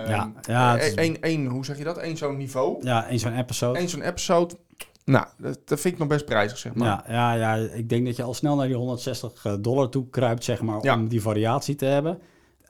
ja, 0.06 0.32
ja, 0.40 0.78
één, 0.78 0.96
één, 0.96 1.20
één, 1.20 1.46
hoe 1.46 1.64
zeg 1.64 1.78
je 1.78 1.84
dat? 1.84 2.02
Eén 2.02 2.16
zo'n 2.16 2.36
niveau. 2.36 2.76
Ja, 2.80 3.08
één 3.08 3.18
zo'n 3.18 3.38
episode. 3.38 3.78
Eén 3.78 3.88
zo'n 3.88 4.02
episode. 4.02 4.56
Nou, 5.04 5.26
dat, 5.38 5.58
dat, 5.64 5.80
vind 5.80 5.94
ik 5.94 6.00
nog 6.00 6.08
best 6.08 6.24
prijzig, 6.24 6.58
zeg 6.58 6.74
maar. 6.74 6.86
Ja, 6.86 7.04
ja, 7.08 7.34
ja, 7.34 7.68
ik 7.68 7.88
denk 7.88 8.06
dat 8.06 8.16
je 8.16 8.22
al 8.22 8.34
snel 8.34 8.56
naar 8.56 8.66
die 8.66 8.76
160 8.76 9.58
dollar 9.60 9.88
toe 9.88 10.08
kruipt, 10.10 10.44
zeg 10.44 10.62
maar, 10.62 10.78
om 10.78 11.08
die 11.08 11.22
variatie 11.22 11.74
te 11.74 11.84
hebben. 11.84 12.18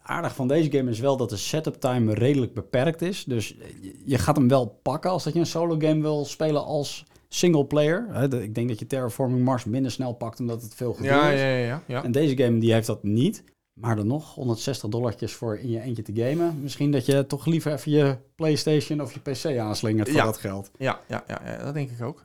Aardig 0.02 0.34
van 0.34 0.48
deze 0.48 0.70
game 0.70 0.90
is 0.90 1.00
wel 1.00 1.16
dat 1.16 1.30
de 1.30 1.36
setup 1.36 1.74
time 1.74 2.14
redelijk 2.14 2.54
beperkt 2.54 3.02
is. 3.02 3.24
Dus 3.24 3.56
je 4.04 4.18
gaat 4.18 4.36
hem 4.36 4.48
wel 4.48 4.78
pakken 4.82 5.10
als 5.10 5.24
dat 5.24 5.32
je 5.32 5.38
een 5.38 5.46
solo 5.46 5.76
game 5.78 6.00
wil 6.00 6.24
spelen 6.24 6.64
als 6.64 7.04
single 7.28 7.64
player. 7.64 8.32
Ik 8.42 8.54
denk 8.54 8.68
dat 8.68 8.78
je 8.78 8.86
Terraforming 8.86 9.44
Mars 9.44 9.64
minder 9.64 9.90
snel 9.90 10.12
pakt 10.12 10.40
omdat 10.40 10.62
het 10.62 10.74
veel 10.74 10.92
gedoe 10.92 11.10
ja, 11.10 11.30
is. 11.30 11.40
Ja, 11.40 11.46
ja, 11.46 11.82
ja, 11.86 12.04
En 12.04 12.12
deze 12.12 12.36
game 12.36 12.58
die 12.58 12.72
heeft 12.72 12.86
dat 12.86 13.02
niet. 13.02 13.44
Maar 13.74 13.96
dan 13.96 14.06
nog 14.06 14.34
160 14.34 14.88
dollartjes 14.88 15.34
voor 15.34 15.58
in 15.58 15.70
je 15.70 15.80
eentje 15.80 16.02
te 16.02 16.12
gamen. 16.14 16.60
Misschien 16.62 16.90
dat 16.90 17.06
je 17.06 17.26
toch 17.26 17.46
liever 17.46 17.72
even 17.72 17.92
je 17.92 18.16
PlayStation 18.34 19.00
of 19.00 19.14
je 19.14 19.20
PC 19.20 19.58
aanslingert 19.58 20.10
voor 20.10 20.22
dat 20.22 20.36
geld. 20.36 20.70
Ja, 20.78 21.00
ja, 21.08 21.24
ja, 21.26 21.40
ja, 21.44 21.64
dat 21.64 21.74
denk 21.74 21.90
ik 21.90 22.02
ook. 22.02 22.24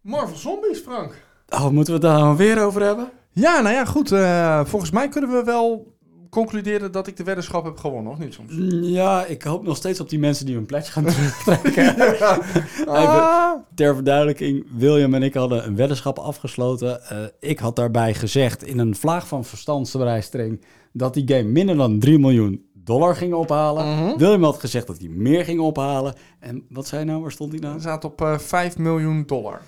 Marvel 0.00 0.36
Zombies, 0.36 0.78
Frank. 0.78 1.24
Oh, 1.48 1.68
moeten 1.68 1.94
we 1.94 2.06
het 2.06 2.08
daar 2.08 2.18
dan 2.18 2.36
weer 2.36 2.62
over 2.62 2.82
hebben? 2.82 3.10
Ja, 3.30 3.60
nou 3.60 3.74
ja, 3.74 3.84
goed. 3.84 4.12
Uh, 4.12 4.64
volgens 4.64 4.90
mij 4.90 5.08
kunnen 5.08 5.30
we 5.30 5.44
wel 5.44 5.95
concluderen 6.36 6.92
dat 6.92 7.06
ik 7.06 7.16
de 7.16 7.24
weddenschap 7.24 7.64
heb 7.64 7.76
gewonnen, 7.76 8.12
of 8.12 8.18
niet 8.18 8.34
soms? 8.34 8.52
Ja, 8.88 9.24
ik 9.24 9.42
hoop 9.42 9.62
nog 9.62 9.76
steeds 9.76 10.00
op 10.00 10.08
die 10.08 10.18
mensen 10.18 10.46
die 10.46 10.54
hun 10.54 10.66
pledge 10.66 10.92
gaan 10.92 11.04
terugtrekken. 11.12 11.96
ah. 12.86 13.52
ter 13.74 13.94
verduidelijking, 13.94 14.66
William 14.76 15.14
en 15.14 15.22
ik 15.22 15.34
hadden 15.34 15.66
een 15.66 15.76
weddenschap 15.76 16.18
afgesloten. 16.18 17.00
Uh, 17.12 17.18
ik 17.40 17.58
had 17.58 17.76
daarbij 17.76 18.14
gezegd 18.14 18.64
in 18.64 18.78
een 18.78 18.96
vlaag 18.96 19.28
van 19.28 19.44
verstandsbewijstring 19.44 20.64
dat 20.92 21.14
die 21.14 21.28
game 21.28 21.50
minder 21.50 21.76
dan 21.76 21.98
3 21.98 22.18
miljoen 22.18 22.64
dollar 22.72 23.16
ging 23.16 23.34
ophalen. 23.34 23.86
Mhm. 23.86 24.18
William 24.18 24.42
had 24.42 24.60
gezegd 24.60 24.86
dat 24.86 24.98
hij 24.98 25.08
meer 25.08 25.44
ging 25.44 25.60
ophalen. 25.60 26.14
En 26.38 26.64
wat 26.68 26.86
zei 26.86 27.04
nou? 27.04 27.22
Waar 27.22 27.32
stond 27.32 27.50
hij 27.50 27.60
nou? 27.60 27.72
Hij 27.72 27.82
staat 27.82 28.04
op 28.04 28.20
uh, 28.20 28.38
5 28.38 28.78
miljoen 28.78 29.22
dollar. 29.26 29.60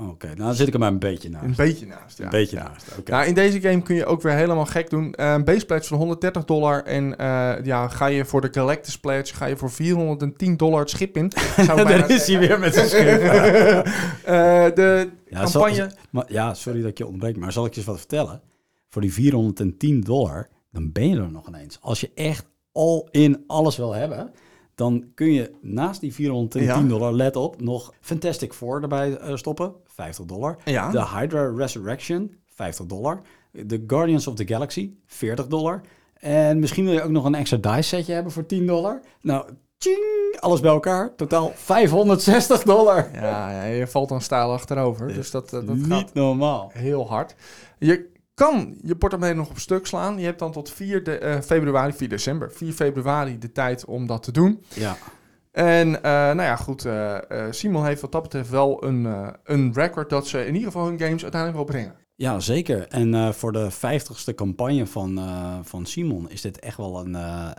Oké, 0.00 0.26
nou 0.26 0.38
dan 0.38 0.54
zit 0.54 0.66
ik 0.66 0.72
er 0.72 0.78
maar 0.78 0.90
een 0.90 0.98
beetje 0.98 1.30
naast. 1.30 1.44
Een 1.44 1.54
beetje 1.56 1.86
naast, 1.86 2.18
ja. 2.18 2.24
Een 2.24 2.30
beetje 2.30 2.56
ja. 2.56 2.62
naast, 2.62 2.98
oké. 2.98 3.10
Nou, 3.10 3.26
in 3.26 3.34
deze 3.34 3.60
game 3.60 3.82
kun 3.82 3.94
je 3.94 4.06
ook 4.06 4.22
weer 4.22 4.32
helemaal 4.32 4.66
gek 4.66 4.90
doen. 4.90 5.14
Uh, 5.20 5.32
een 5.32 5.44
base 5.44 5.66
pledge 5.66 5.88
van 5.88 5.98
130 5.98 6.44
dollar. 6.44 6.82
En 6.84 7.04
uh, 7.04 7.54
ja, 7.62 7.88
ga 7.88 8.06
je 8.06 8.24
voor 8.24 8.40
de 8.40 8.50
collectors 8.50 8.98
pledge, 8.98 9.34
ga 9.34 9.46
je 9.46 9.56
voor 9.56 9.70
410 9.70 10.56
dollar 10.56 10.80
het 10.80 10.90
schip 10.90 11.16
in. 11.16 11.32
Zou 11.66 11.84
Daar 11.84 12.10
is 12.10 12.26
hij 12.26 12.38
weer 12.38 12.58
met 12.58 12.74
zijn 12.74 12.88
schip. 12.88 13.20
uh, 13.20 13.84
de 14.74 15.10
ja, 15.28 15.42
campagne... 15.42 15.74
Zal, 15.74 15.88
maar, 16.10 16.24
ja, 16.28 16.54
sorry 16.54 16.80
dat 16.80 16.90
ik 16.90 16.98
je 16.98 17.06
ontbreek, 17.06 17.36
maar 17.36 17.52
zal 17.52 17.64
ik 17.64 17.70
je 17.72 17.76
eens 17.76 17.86
wat 17.88 17.98
vertellen? 17.98 18.40
Voor 18.88 19.02
die 19.02 19.12
410 19.12 20.00
dollar, 20.00 20.48
dan 20.70 20.92
ben 20.92 21.08
je 21.08 21.16
er 21.16 21.30
nog 21.30 21.48
ineens. 21.48 21.78
Als 21.80 22.00
je 22.00 22.10
echt 22.14 22.46
all 22.72 23.06
in 23.10 23.44
alles 23.46 23.76
wil 23.76 23.92
hebben 23.92 24.32
dan 24.74 25.04
kun 25.14 25.32
je 25.32 25.50
naast 25.60 26.00
die 26.00 26.14
410 26.14 26.62
Ja. 26.62 26.82
dollar, 26.82 27.12
let 27.12 27.36
op, 27.36 27.60
nog 27.60 27.94
Fantastic 28.00 28.52
Four 28.52 28.82
erbij 28.82 29.16
eh, 29.16 29.36
stoppen, 29.36 29.74
50 29.94 30.24
dollar. 30.24 30.56
Ja. 30.64 30.90
De 30.90 31.06
Hydra 31.08 31.52
Resurrection, 31.56 32.36
50 32.54 32.86
dollar. 32.86 33.20
De 33.50 33.84
Guardians 33.86 34.26
of 34.26 34.34
the 34.34 34.46
Galaxy, 34.46 34.92
40 35.06 35.46
dollar. 35.46 35.80
En 36.14 36.58
misschien 36.58 36.84
wil 36.84 36.92
je 36.92 37.02
ook 37.02 37.10
nog 37.10 37.24
een 37.24 37.34
extra 37.34 37.56
dice 37.56 37.82
setje 37.82 38.12
hebben 38.12 38.32
voor 38.32 38.46
10 38.46 38.66
dollar. 38.66 39.00
Nou, 39.20 39.44
tjing, 39.78 40.36
alles 40.40 40.60
bij 40.60 40.70
elkaar, 40.70 41.14
totaal 41.16 41.52
560 41.54 42.62
dollar. 42.62 43.08
Ja, 43.12 43.50
ja, 43.50 43.64
je 43.64 43.86
valt 43.86 44.08
dan 44.08 44.20
stijl 44.20 44.52
achterover. 44.52 45.14
Dus 45.14 45.30
dat, 45.30 45.50
dat 45.50 45.66
Niet 45.66 45.86
gaat 45.86 46.14
normaal. 46.14 46.70
heel 46.72 47.08
hard. 47.08 47.34
Je 47.78 48.10
kan 48.34 48.74
je 48.82 48.96
portemonnee 48.96 49.34
nog 49.34 49.50
op 49.50 49.58
stuk 49.58 49.86
slaan. 49.86 50.18
Je 50.18 50.24
hebt 50.24 50.38
dan 50.38 50.52
tot 50.52 50.70
4 50.70 51.04
de, 51.04 51.20
uh, 51.22 51.40
februari, 51.40 51.92
4 51.92 52.08
december, 52.08 52.52
4 52.52 52.72
februari 52.72 53.38
de 53.38 53.52
tijd 53.52 53.84
om 53.84 54.06
dat 54.06 54.22
te 54.22 54.32
doen. 54.32 54.64
Ja. 54.68 54.96
En 55.52 55.88
uh, 55.88 56.02
nou 56.02 56.42
ja, 56.42 56.56
goed, 56.56 56.84
uh, 56.84 57.18
Simon 57.50 57.84
heeft 57.84 58.00
wat 58.00 58.12
dat 58.12 58.22
betreft 58.22 58.50
wel 58.50 58.84
een, 58.84 59.32
een 59.44 59.72
record 59.74 60.10
dat 60.10 60.26
ze 60.26 60.46
in 60.46 60.54
ieder 60.54 60.72
geval 60.72 60.86
hun 60.86 60.98
games 60.98 61.22
uiteindelijk 61.22 61.54
wel 61.54 61.64
brengen. 61.64 61.94
Ja, 62.14 62.40
zeker. 62.40 62.88
En 62.88 63.34
voor 63.34 63.52
de 63.52 63.70
vijftigste 63.70 64.34
campagne 64.34 64.86
van, 64.86 65.20
van 65.62 65.86
Simon 65.86 66.30
is 66.30 66.40
dit 66.40 66.58
echt 66.58 66.76
wel 66.76 67.00
een, 67.00 67.12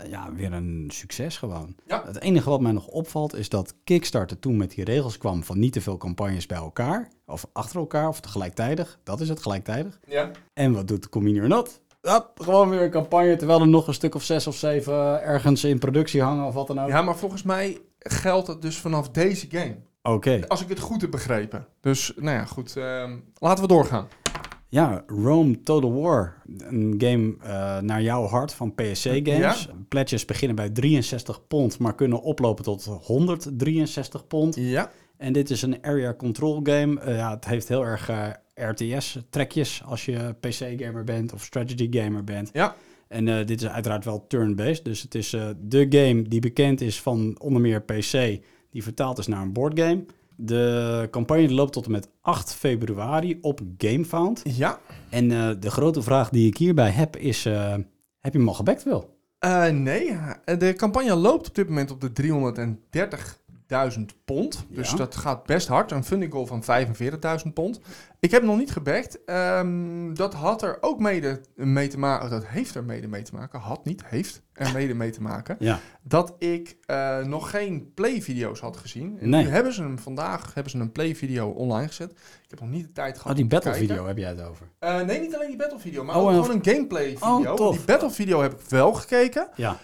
ja, 0.09 0.29
weer 0.33 0.53
een 0.53 0.89
succes 0.93 1.38
gewoon. 1.38 1.75
Ja. 1.88 2.03
Het 2.05 2.21
enige 2.21 2.50
wat 2.50 2.62
mij 2.62 2.71
nog 2.71 2.88
opvalt 2.88 3.35
is 3.35 3.50
dat 3.50 3.75
Kickstarter 3.83 4.39
toen 4.39 4.57
met 4.57 4.71
die 4.71 4.83
regels 4.83 5.17
kwam 5.17 5.43
van 5.43 5.59
niet 5.59 5.73
te 5.73 5.81
veel 5.81 5.97
campagnes 5.97 6.45
bij 6.45 6.57
elkaar. 6.57 7.09
Of 7.25 7.47
achter 7.53 7.79
elkaar 7.79 8.07
of 8.07 8.19
tegelijkertijd. 8.19 8.97
Dat 9.03 9.21
is 9.21 9.29
het, 9.29 9.41
gelijktijdig. 9.41 10.00
Ja. 10.07 10.31
En 10.53 10.73
wat 10.73 10.88
doet 10.88 11.15
or 11.15 11.47
Not? 11.47 11.81
Ja, 12.05 12.29
gewoon 12.36 12.69
weer 12.69 12.81
een 12.81 12.89
campagne, 12.89 13.36
terwijl 13.36 13.60
er 13.60 13.67
nog 13.67 13.88
een 13.88 13.93
stuk 13.93 14.15
of 14.15 14.24
zes 14.24 14.48
of 14.48 14.55
zeven 14.55 15.22
ergens 15.22 15.63
in 15.63 15.79
productie 15.79 16.22
hangen 16.22 16.45
of 16.45 16.53
wat 16.53 16.67
dan 16.67 16.79
ook. 16.79 16.88
Ja, 16.88 17.01
maar 17.01 17.15
volgens 17.15 17.43
mij 17.43 17.77
geldt 18.00 18.48
het 18.48 18.62
dus 18.62 18.77
vanaf 18.77 19.10
deze 19.10 19.48
game. 19.50 19.75
Oké. 20.01 20.15
Okay. 20.15 20.43
Als 20.48 20.62
ik 20.62 20.69
het 20.69 20.79
goed 20.79 21.01
heb 21.01 21.12
begrepen. 21.12 21.67
Dus, 21.81 22.13
nou 22.15 22.38
ja, 22.38 22.45
goed. 22.45 22.75
Uh, 22.77 23.12
laten 23.33 23.63
we 23.63 23.69
doorgaan. 23.69 24.07
Ja, 24.69 25.03
Rome 25.07 25.62
Total 25.62 26.01
War. 26.01 26.41
Een 26.57 26.95
game 26.98 27.36
uh, 27.43 27.79
naar 27.79 28.01
jouw 28.01 28.25
hart 28.25 28.53
van 28.53 28.75
PSC 28.75 29.07
Games. 29.07 29.63
Ja. 29.63 29.74
Pledges 29.88 30.25
beginnen 30.25 30.55
bij 30.55 30.69
63 30.69 31.48
pond, 31.48 31.79
maar 31.79 31.95
kunnen 31.95 32.22
oplopen 32.22 32.63
tot 32.63 32.83
163 32.83 34.27
pond. 34.27 34.55
Ja. 34.55 34.91
En 35.17 35.33
dit 35.33 35.50
is 35.50 35.62
een 35.62 35.77
area 35.81 36.13
control 36.13 36.60
game. 36.63 37.01
Uh, 37.05 37.17
ja, 37.17 37.29
het 37.33 37.45
heeft 37.45 37.67
heel 37.67 37.86
erg 37.86 38.10
RTS-trekjes 38.55 39.83
als 39.86 40.05
je 40.05 40.36
PC-gamer 40.39 41.03
bent 41.03 41.33
of 41.33 41.43
strategy-gamer 41.43 42.24
bent. 42.24 42.50
Ja. 42.53 42.75
En 43.07 43.27
uh, 43.27 43.45
dit 43.45 43.62
is 43.62 43.67
uiteraard 43.67 44.05
wel 44.05 44.27
turn-based. 44.27 44.86
Dus 44.86 45.01
het 45.01 45.15
is 45.15 45.29
de 45.57 45.86
game 45.89 46.22
die 46.22 46.39
bekend 46.39 46.81
is 46.81 47.01
van 47.01 47.36
onder 47.39 47.62
meer 47.62 47.81
PC, 47.81 48.12
die 48.72 48.83
vertaald 48.83 49.17
is 49.17 49.27
naar 49.27 49.41
een 49.41 49.53
boardgame. 49.53 50.05
De 50.36 51.07
campagne 51.12 51.53
loopt 51.53 51.74
tot 51.74 51.86
en 51.86 51.91
met 51.91 52.10
8 52.22 52.53
februari 52.53 53.38
op 53.41 53.62
GameFound. 53.77 54.41
Ja. 54.43 54.79
En 55.10 55.29
uh, 55.29 55.50
de 55.60 55.72
grote 55.72 56.01
vraag 56.01 56.29
die 56.29 56.48
ik 56.48 56.57
hierbij 56.57 56.89
heb 56.89 57.17
is, 57.17 57.43
heb 57.43 58.33
je 58.33 58.38
hem 58.38 58.48
al 58.48 58.53
gebackt, 58.53 58.83
Wil? 58.83 59.17
Nee, 59.72 60.17
de 60.45 60.74
campagne 60.75 61.15
loopt 61.15 61.48
op 61.48 61.55
dit 61.55 61.67
moment 61.67 61.91
op 61.91 62.01
de 62.01 62.12
330.000 63.98 64.00
pond. 64.25 64.65
Dus 64.70 64.89
Ja. 64.92 64.96
dat 64.98 65.15
gaat 65.15 65.46
best 65.46 65.68
hard. 65.68 65.92
Een 65.92 66.03
funding 66.03 66.32
goal 66.32 66.46
van 66.46 66.63
45.000 66.63 67.53
pond. 67.53 67.80
Ik 68.20 68.32
heb 68.32 68.44
nog 68.44 68.58
niet 68.58 68.72
gebackt. 68.72 69.20
Um, 69.25 70.15
dat 70.15 70.34
had 70.34 70.62
er 70.62 70.77
ook 70.82 71.00
mede 71.00 71.42
mee 71.56 71.88
te 71.88 72.00
maken. 72.00 72.30
Dat 72.30 72.46
heeft 72.46 72.75
er 72.75 72.84
mede 72.84 73.08
mee 73.08 73.22
te 73.22 73.36
maken. 73.36 73.60
Had 73.60 73.86
niet, 73.86 74.03
heeft 74.06 74.42
er 74.53 74.72
mede 74.77 74.94
mee 74.94 75.10
te 75.10 75.22
maken. 75.22 75.56
Ja. 75.60 75.80
Dat 76.03 76.36
ik 76.38 76.77
uh, 76.88 77.18
nog 77.20 77.50
geen 77.50 77.92
play-video's 77.94 78.60
had 78.60 78.77
gezien. 78.77 79.18
En 79.20 79.30
Nee. 79.30 79.44
nu 79.44 79.50
hebben 79.50 79.74
ze 79.74 79.82
hem 79.82 80.00
vandaag 80.00 80.53
hebben 80.53 80.72
ze 80.72 80.77
een 80.80 80.92
play-video 80.92 81.50
online 81.50 81.88
gezet. 81.88 82.12
Ik 82.12 82.50
heb 82.50 82.60
nog 82.60 82.70
niet 82.70 82.84
de 82.86 82.92
tijd 82.92 83.18
gehad. 83.18 83.30
Oh, 83.32 83.36
die 83.36 83.44
om 83.44 83.50
te 83.50 83.56
battle 83.56 83.72
kijken. 83.72 83.88
video 83.89 84.08
heb 84.08 84.18
jij 84.18 84.30
het 84.30 84.42
over. 84.42 84.68
Uh, 84.80 85.01
nee, 85.01 85.20
niet 85.20 85.36
alleen 85.36 85.48
die 85.48 85.58
battle 85.58 85.80
video, 85.80 86.03
maar 86.03 86.15
Oh, 86.15 86.24
ook 86.24 86.30
gewoon 86.44 86.51
een 86.63 86.74
gameplay 86.74 87.10
video. 87.18 87.53
Oh. 87.56 87.72
Die 87.72 87.82
battle 87.86 88.10
video 88.12 88.42
heb 88.42 88.53
ik 88.53 88.60
wel 88.70 88.94
gekeken. 88.94 89.48
Ja. 89.56 89.77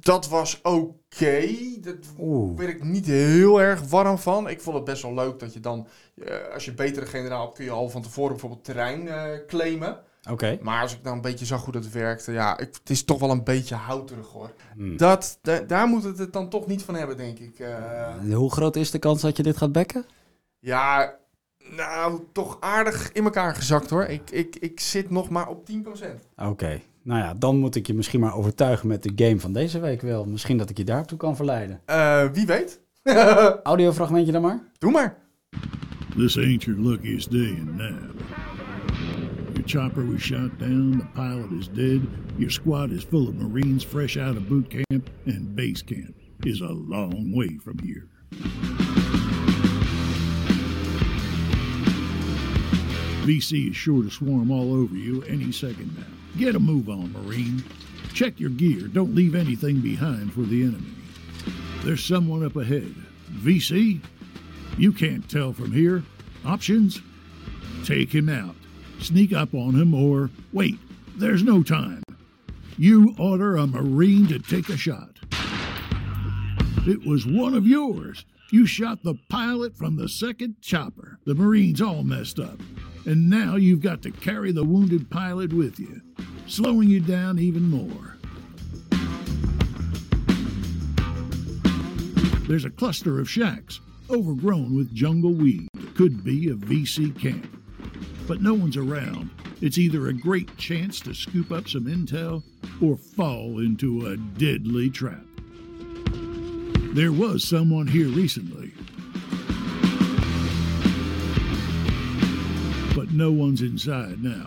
Dat 0.00 0.28
was 0.28 0.60
oké. 0.62 1.48
Dat 1.80 1.94
Oeh. 2.18 2.56
werd 2.58 2.70
ik 2.70 2.84
niet 2.84 3.06
heel 3.06 3.60
erg 3.60 3.80
warm 3.88 4.18
van. 4.18 4.48
Ik 4.48 4.60
vond 4.60 4.76
het 4.76 4.84
best 4.84 5.02
wel 5.02 5.14
leuk 5.14 5.38
dat 5.38 5.52
je 5.52 5.60
dan, 5.60 5.86
eh, 6.24 6.34
als 6.54 6.64
je 6.64 6.72
betere 6.74 7.06
generaal 7.06 7.42
hebt, 7.44 7.54
kun 7.56 7.64
je 7.64 7.70
al 7.70 7.88
van 7.88 8.02
tevoren 8.02 8.30
bijvoorbeeld 8.30 8.64
terrein 8.64 9.08
eh, 9.08 9.24
claimen. 9.46 9.98
Oké. 10.30 10.58
Maar 10.62 10.82
als 10.82 10.92
ik 10.94 11.04
dan 11.04 11.12
een 11.12 11.20
beetje 11.20 11.44
zag 11.46 11.64
hoe 11.64 11.72
dat 11.72 11.88
werkte, 11.88 12.32
ja, 12.32 12.58
ik, 12.58 12.68
het 12.78 12.90
is 12.90 13.04
toch 13.04 13.18
wel 13.20 13.30
een 13.30 13.44
beetje 13.44 13.74
houterig 13.74 14.26
hoor. 14.28 14.50
Hmm. 14.74 14.96
Dat, 14.96 15.38
da- 15.42 15.60
daar 15.60 15.86
moet 15.86 16.02
het 16.04 16.18
het 16.18 16.32
dan 16.32 16.48
toch 16.48 16.66
niet 16.66 16.82
van 16.82 16.94
hebben, 16.94 17.16
denk 17.16 17.38
ik. 17.38 17.58
Eh, 17.58 18.34
Hoe 18.34 18.52
groot 18.52 18.76
is 18.76 18.90
de 18.90 18.98
kans 18.98 19.20
dat 19.22 19.36
je 19.36 19.42
dit 19.42 19.56
gaat 19.56 19.72
backen? 19.72 20.06
ja, 20.58 21.16
nou, 21.76 22.20
toch 22.32 22.56
aardig 22.60 23.12
in 23.12 23.24
elkaar 23.24 23.54
gezakt 23.54 23.90
hoor. 23.90 24.04
Ik, 24.04 24.30
ik, 24.30 24.56
ik 24.56 24.80
zit 24.80 25.10
nog 25.10 25.28
maar 25.28 25.48
op 25.48 25.66
10%. 25.70 25.74
Oké. 26.36 26.80
Nou 27.08 27.20
ja, 27.20 27.34
dan 27.34 27.56
moet 27.56 27.74
ik 27.74 27.86
je 27.86 27.94
misschien 27.94 28.20
maar 28.20 28.34
overtuigen 28.34 28.88
met 28.88 29.02
de 29.02 29.12
game 29.24 29.40
van 29.40 29.52
deze 29.52 29.80
week 29.80 30.00
wel. 30.00 30.24
Misschien 30.24 30.58
dat 30.58 30.70
ik 30.70 30.76
je 30.76 30.84
daartoe 30.84 31.18
kan 31.18 31.36
verleiden. 31.36 31.80
Eh, 31.84 32.24
wie 32.32 32.46
weet? 32.46 32.80
Audiofragmentje 33.62 34.32
dan 34.32 34.42
maar. 34.42 34.60
Doe 34.78 34.90
maar. 34.90 35.18
This 36.16 36.36
ain't 36.36 36.62
your 36.62 36.80
luckiest 36.80 37.30
day 37.30 37.40
in 37.40 37.76
Nav. 37.76 37.92
Your 39.52 39.62
chopper 39.64 40.06
was 40.06 40.20
shot 40.20 40.58
down, 40.58 40.90
the 40.98 41.20
pilot 41.20 41.50
is 41.60 41.68
dead, 41.68 42.00
your 42.36 42.50
squad 42.50 42.90
is 42.90 43.04
full 43.04 43.28
of 43.28 43.34
Marines 43.34 43.84
fresh 43.84 44.16
out 44.16 44.36
of 44.36 44.48
boot 44.48 44.68
camp, 44.68 45.10
and 45.26 45.54
base 45.54 45.84
camp 45.84 46.14
is 46.40 46.60
a 46.60 46.72
long 46.72 47.32
way 47.36 47.58
from 47.64 47.78
here. 47.82 48.08
VC 53.24 53.70
is 53.70 53.76
sure 53.76 54.02
to 54.02 54.10
swarm 54.10 54.50
all 54.50 54.74
over 54.74 54.94
you 54.94 55.22
any 55.28 55.52
second 55.52 55.94
now. 55.96 56.17
Get 56.38 56.54
a 56.54 56.60
move 56.60 56.88
on, 56.88 57.12
Marine. 57.12 57.64
Check 58.14 58.38
your 58.38 58.50
gear. 58.50 58.86
Don't 58.86 59.12
leave 59.12 59.34
anything 59.34 59.80
behind 59.80 60.32
for 60.32 60.42
the 60.42 60.62
enemy. 60.62 60.94
There's 61.82 62.04
someone 62.04 62.44
up 62.44 62.54
ahead. 62.54 62.94
VC? 63.32 64.00
You 64.76 64.92
can't 64.92 65.28
tell 65.28 65.52
from 65.52 65.72
here. 65.72 66.04
Options? 66.44 67.02
Take 67.84 68.14
him 68.14 68.28
out, 68.28 68.54
sneak 69.00 69.32
up 69.32 69.52
on 69.52 69.74
him, 69.74 69.92
or 69.92 70.30
wait, 70.52 70.78
there's 71.16 71.42
no 71.42 71.64
time. 71.64 72.04
You 72.76 73.16
order 73.18 73.56
a 73.56 73.66
Marine 73.66 74.28
to 74.28 74.38
take 74.38 74.68
a 74.68 74.76
shot. 74.76 75.18
It 76.86 77.04
was 77.04 77.26
one 77.26 77.54
of 77.54 77.66
yours. 77.66 78.24
You 78.52 78.64
shot 78.64 79.02
the 79.02 79.18
pilot 79.28 79.76
from 79.76 79.96
the 79.96 80.08
second 80.08 80.62
chopper. 80.62 81.18
The 81.26 81.34
Marine's 81.34 81.82
all 81.82 82.04
messed 82.04 82.38
up. 82.38 82.60
And 83.04 83.28
now 83.28 83.56
you've 83.56 83.80
got 83.80 84.02
to 84.02 84.10
carry 84.10 84.52
the 84.52 84.64
wounded 84.64 85.10
pilot 85.10 85.52
with 85.52 85.80
you, 85.80 86.02
slowing 86.48 86.88
you 86.88 87.00
down 87.00 87.38
even 87.38 87.64
more. 87.64 88.16
There's 92.48 92.64
a 92.64 92.70
cluster 92.70 93.20
of 93.20 93.28
shacks, 93.28 93.80
overgrown 94.08 94.74
with 94.74 94.94
jungle 94.94 95.34
weed. 95.34 95.68
Could 95.94 96.24
be 96.24 96.48
a 96.48 96.54
VC 96.54 97.18
camp. 97.20 97.46
But 98.26 98.40
no 98.40 98.54
one's 98.54 98.76
around. 98.76 99.30
It's 99.60 99.76
either 99.76 100.08
a 100.08 100.12
great 100.12 100.56
chance 100.56 101.00
to 101.00 101.14
scoop 101.14 101.52
up 101.52 101.68
some 101.68 101.84
intel 101.84 102.42
or 102.80 102.96
fall 102.96 103.58
into 103.58 104.06
a 104.06 104.16
deadly 104.16 104.88
trap. 104.88 105.24
There 106.94 107.12
was 107.12 107.46
someone 107.46 107.86
here 107.86 108.08
recently. 108.08 108.72
But 112.94 113.12
no 113.12 113.30
one's 113.30 113.60
inside 113.60 114.22
now. 114.22 114.46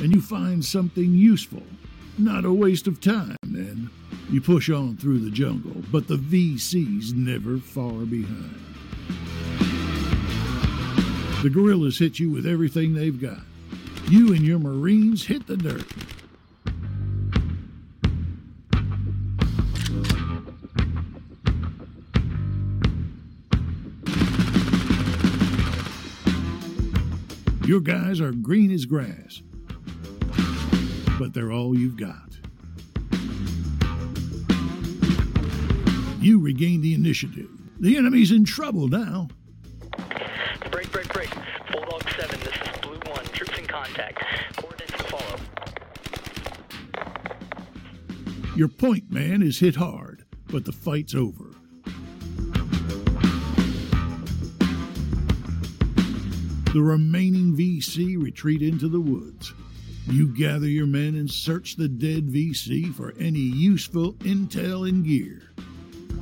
And 0.00 0.14
you 0.14 0.20
find 0.20 0.64
something 0.64 1.12
useful. 1.12 1.62
Not 2.16 2.44
a 2.44 2.52
waste 2.52 2.86
of 2.86 3.00
time, 3.00 3.36
then. 3.42 3.90
You 4.30 4.40
push 4.40 4.70
on 4.70 4.96
through 4.96 5.20
the 5.20 5.30
jungle, 5.30 5.82
but 5.90 6.06
the 6.06 6.16
VC's 6.16 7.14
never 7.14 7.58
far 7.58 8.04
behind. 8.04 8.54
The 11.42 11.50
guerrillas 11.50 11.98
hit 11.98 12.18
you 12.18 12.30
with 12.30 12.46
everything 12.46 12.94
they've 12.94 13.20
got. 13.20 13.40
You 14.08 14.32
and 14.32 14.42
your 14.42 14.58
Marines 14.58 15.26
hit 15.26 15.46
the 15.46 15.56
dirt. 15.56 15.86
Your 27.66 27.80
guys 27.80 28.20
are 28.20 28.32
green 28.32 28.70
as 28.70 28.86
grass, 28.86 29.42
but 31.18 31.34
they're 31.34 31.52
all 31.52 31.76
you've 31.76 31.96
got. 31.96 32.38
You 36.20 36.40
regain 36.40 36.80
the 36.80 36.94
initiative. 36.94 37.50
The 37.80 37.96
enemy's 37.96 38.30
in 38.30 38.44
trouble 38.44 38.86
now. 38.88 39.28
Break, 40.70 40.92
break, 40.92 41.12
break. 41.12 41.30
Bulldog 41.72 42.08
7, 42.10 42.40
this 42.40 42.54
is 42.54 42.80
Blue 42.82 42.98
1. 43.12 43.24
Troops 43.26 43.58
in 43.58 43.66
contact. 43.66 44.24
Coordinates 44.56 44.92
to 44.92 45.04
follow. 45.04 45.40
Your 48.56 48.68
point 48.68 49.10
man 49.10 49.42
is 49.42 49.58
hit 49.58 49.76
hard, 49.76 50.24
but 50.46 50.64
the 50.64 50.72
fight's 50.72 51.14
over. 51.14 51.54
The 56.72 56.82
remaining 56.82 57.56
VC 57.56 58.22
retreat 58.22 58.62
into 58.62 58.88
the 58.88 59.00
woods. 59.00 59.54
You 60.10 60.28
gather 60.28 60.66
your 60.66 60.86
men 60.86 61.16
and 61.16 61.30
search 61.30 61.76
the 61.76 61.86
dead 61.86 62.28
VC 62.28 62.94
for 62.94 63.12
any 63.18 63.38
useful 63.38 64.14
intel 64.14 64.88
and 64.88 65.04
gear. 65.04 65.42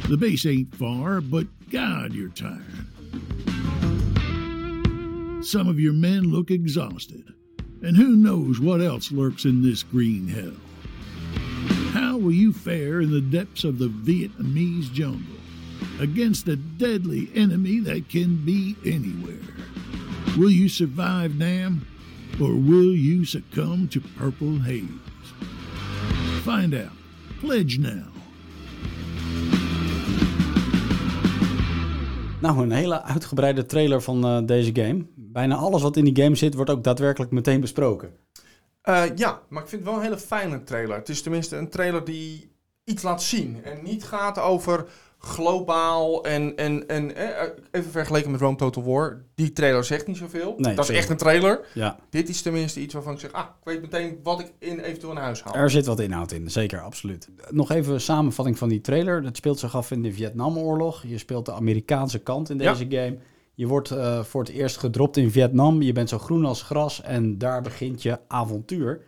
The 0.08 0.16
base 0.16 0.44
ain't 0.44 0.74
far, 0.74 1.20
but 1.20 1.46
God, 1.70 2.12
you're 2.12 2.30
tired. 2.30 2.64
Some 5.44 5.68
of 5.68 5.78
your 5.78 5.92
men 5.92 6.24
look 6.24 6.50
exhausted, 6.50 7.32
and 7.80 7.96
who 7.96 8.16
knows 8.16 8.58
what 8.58 8.80
else 8.80 9.12
lurks 9.12 9.44
in 9.44 9.62
this 9.62 9.84
green 9.84 10.26
hell. 10.26 10.56
How 11.92 12.16
will 12.16 12.32
you 12.32 12.52
fare 12.52 13.00
in 13.00 13.12
the 13.12 13.20
depths 13.20 13.62
of 13.62 13.78
the 13.78 13.88
Vietnamese 13.88 14.92
jungle 14.92 15.36
against 16.00 16.48
a 16.48 16.56
deadly 16.56 17.30
enemy 17.36 17.78
that 17.80 18.08
can 18.08 18.44
be 18.44 18.74
anywhere? 18.84 19.54
Will 20.36 20.50
you 20.50 20.68
survive, 20.68 21.36
Nam, 21.36 21.86
or 22.40 22.64
will 22.64 22.94
you 22.94 23.24
succumb 23.24 23.88
to 23.88 24.00
purple 24.16 24.58
haze? 24.62 25.00
Find 26.42 26.74
out. 26.74 26.92
Pledge 27.40 27.78
now. 27.78 28.14
Nou, 32.40 32.62
een 32.62 32.70
hele 32.70 33.02
uitgebreide 33.02 33.66
trailer 33.66 34.02
van 34.02 34.24
eh, 34.24 34.38
deze 34.44 34.70
game. 34.74 35.06
Bijna 35.14 35.54
alles 35.54 35.82
wat 35.82 35.96
in 35.96 36.04
die 36.04 36.22
game 36.22 36.34
zit, 36.34 36.54
wordt 36.54 36.70
ook 36.70 36.84
daadwerkelijk 36.84 37.30
meteen 37.30 37.60
besproken. 37.60 38.10
Eh, 38.82 39.02
ja, 39.16 39.40
maar 39.48 39.62
ik 39.62 39.68
vind 39.68 39.82
het 39.82 39.90
wel 39.90 40.00
een 40.00 40.06
hele 40.06 40.18
fijne 40.18 40.62
trailer. 40.62 40.96
Het 40.96 41.08
is 41.08 41.22
tenminste 41.22 41.56
een 41.56 41.68
trailer 41.68 42.04
die 42.04 42.50
iets 42.84 43.02
laat 43.02 43.22
zien. 43.22 43.64
En 43.64 43.82
niet 43.82 44.04
gaat 44.04 44.38
over 44.38 44.86
globaal 45.26 46.24
en, 46.24 46.56
en, 46.56 46.88
en 46.88 47.16
eh, 47.16 47.48
even 47.70 47.90
vergeleken 47.90 48.30
met 48.30 48.40
Rome 48.40 48.56
Total 48.56 48.84
War. 48.84 49.22
Die 49.34 49.52
trailer 49.52 49.84
zegt 49.84 50.06
niet 50.06 50.16
zoveel. 50.16 50.54
Nee, 50.56 50.74
dat 50.74 50.88
is 50.88 50.96
echt 50.96 51.08
een 51.10 51.16
trailer. 51.16 51.60
Ja, 51.74 51.98
Dit 52.10 52.28
is 52.28 52.42
tenminste 52.42 52.80
iets 52.80 52.94
waarvan 52.94 53.12
ik 53.12 53.20
zeg, 53.20 53.32
ah, 53.32 53.44
ik 53.44 53.64
weet 53.64 53.80
meteen 53.80 54.18
wat 54.22 54.40
ik 54.40 54.52
in 54.58 54.78
eventueel 54.80 55.12
in 55.12 55.18
huis 55.18 55.42
haal. 55.42 55.54
er 55.54 55.70
zit 55.70 55.86
wat 55.86 56.00
inhoud 56.00 56.32
in, 56.32 56.50
zeker, 56.50 56.80
absoluut. 56.80 57.28
Nog 57.50 57.70
even 57.70 57.94
een 57.94 58.00
samenvatting 58.00 58.58
van 58.58 58.68
die 58.68 58.80
trailer. 58.80 59.22
Dat 59.22 59.36
speelt 59.36 59.58
zich 59.58 59.76
af 59.76 59.90
in 59.90 60.02
de 60.02 60.12
Vietnamoorlog. 60.12 61.02
Je 61.06 61.18
speelt 61.18 61.46
de 61.46 61.52
Amerikaanse 61.52 62.18
kant 62.18 62.50
in 62.50 62.58
Ja. 62.58 62.72
deze 62.72 62.86
game. 62.88 63.16
Je 63.54 63.66
wordt 63.66 63.90
eh, 63.90 64.22
voor 64.24 64.40
het 64.42 64.50
eerst 64.52 64.76
gedropt 64.76 65.16
in 65.16 65.30
Vietnam. 65.30 65.82
Je 65.82 65.92
bent 65.92 66.08
zo 66.08 66.18
groen 66.18 66.44
als 66.44 66.62
gras 66.62 67.02
en 67.02 67.38
daar 67.38 67.62
begint 67.62 68.02
je 68.02 68.18
avontuur. 68.28 69.00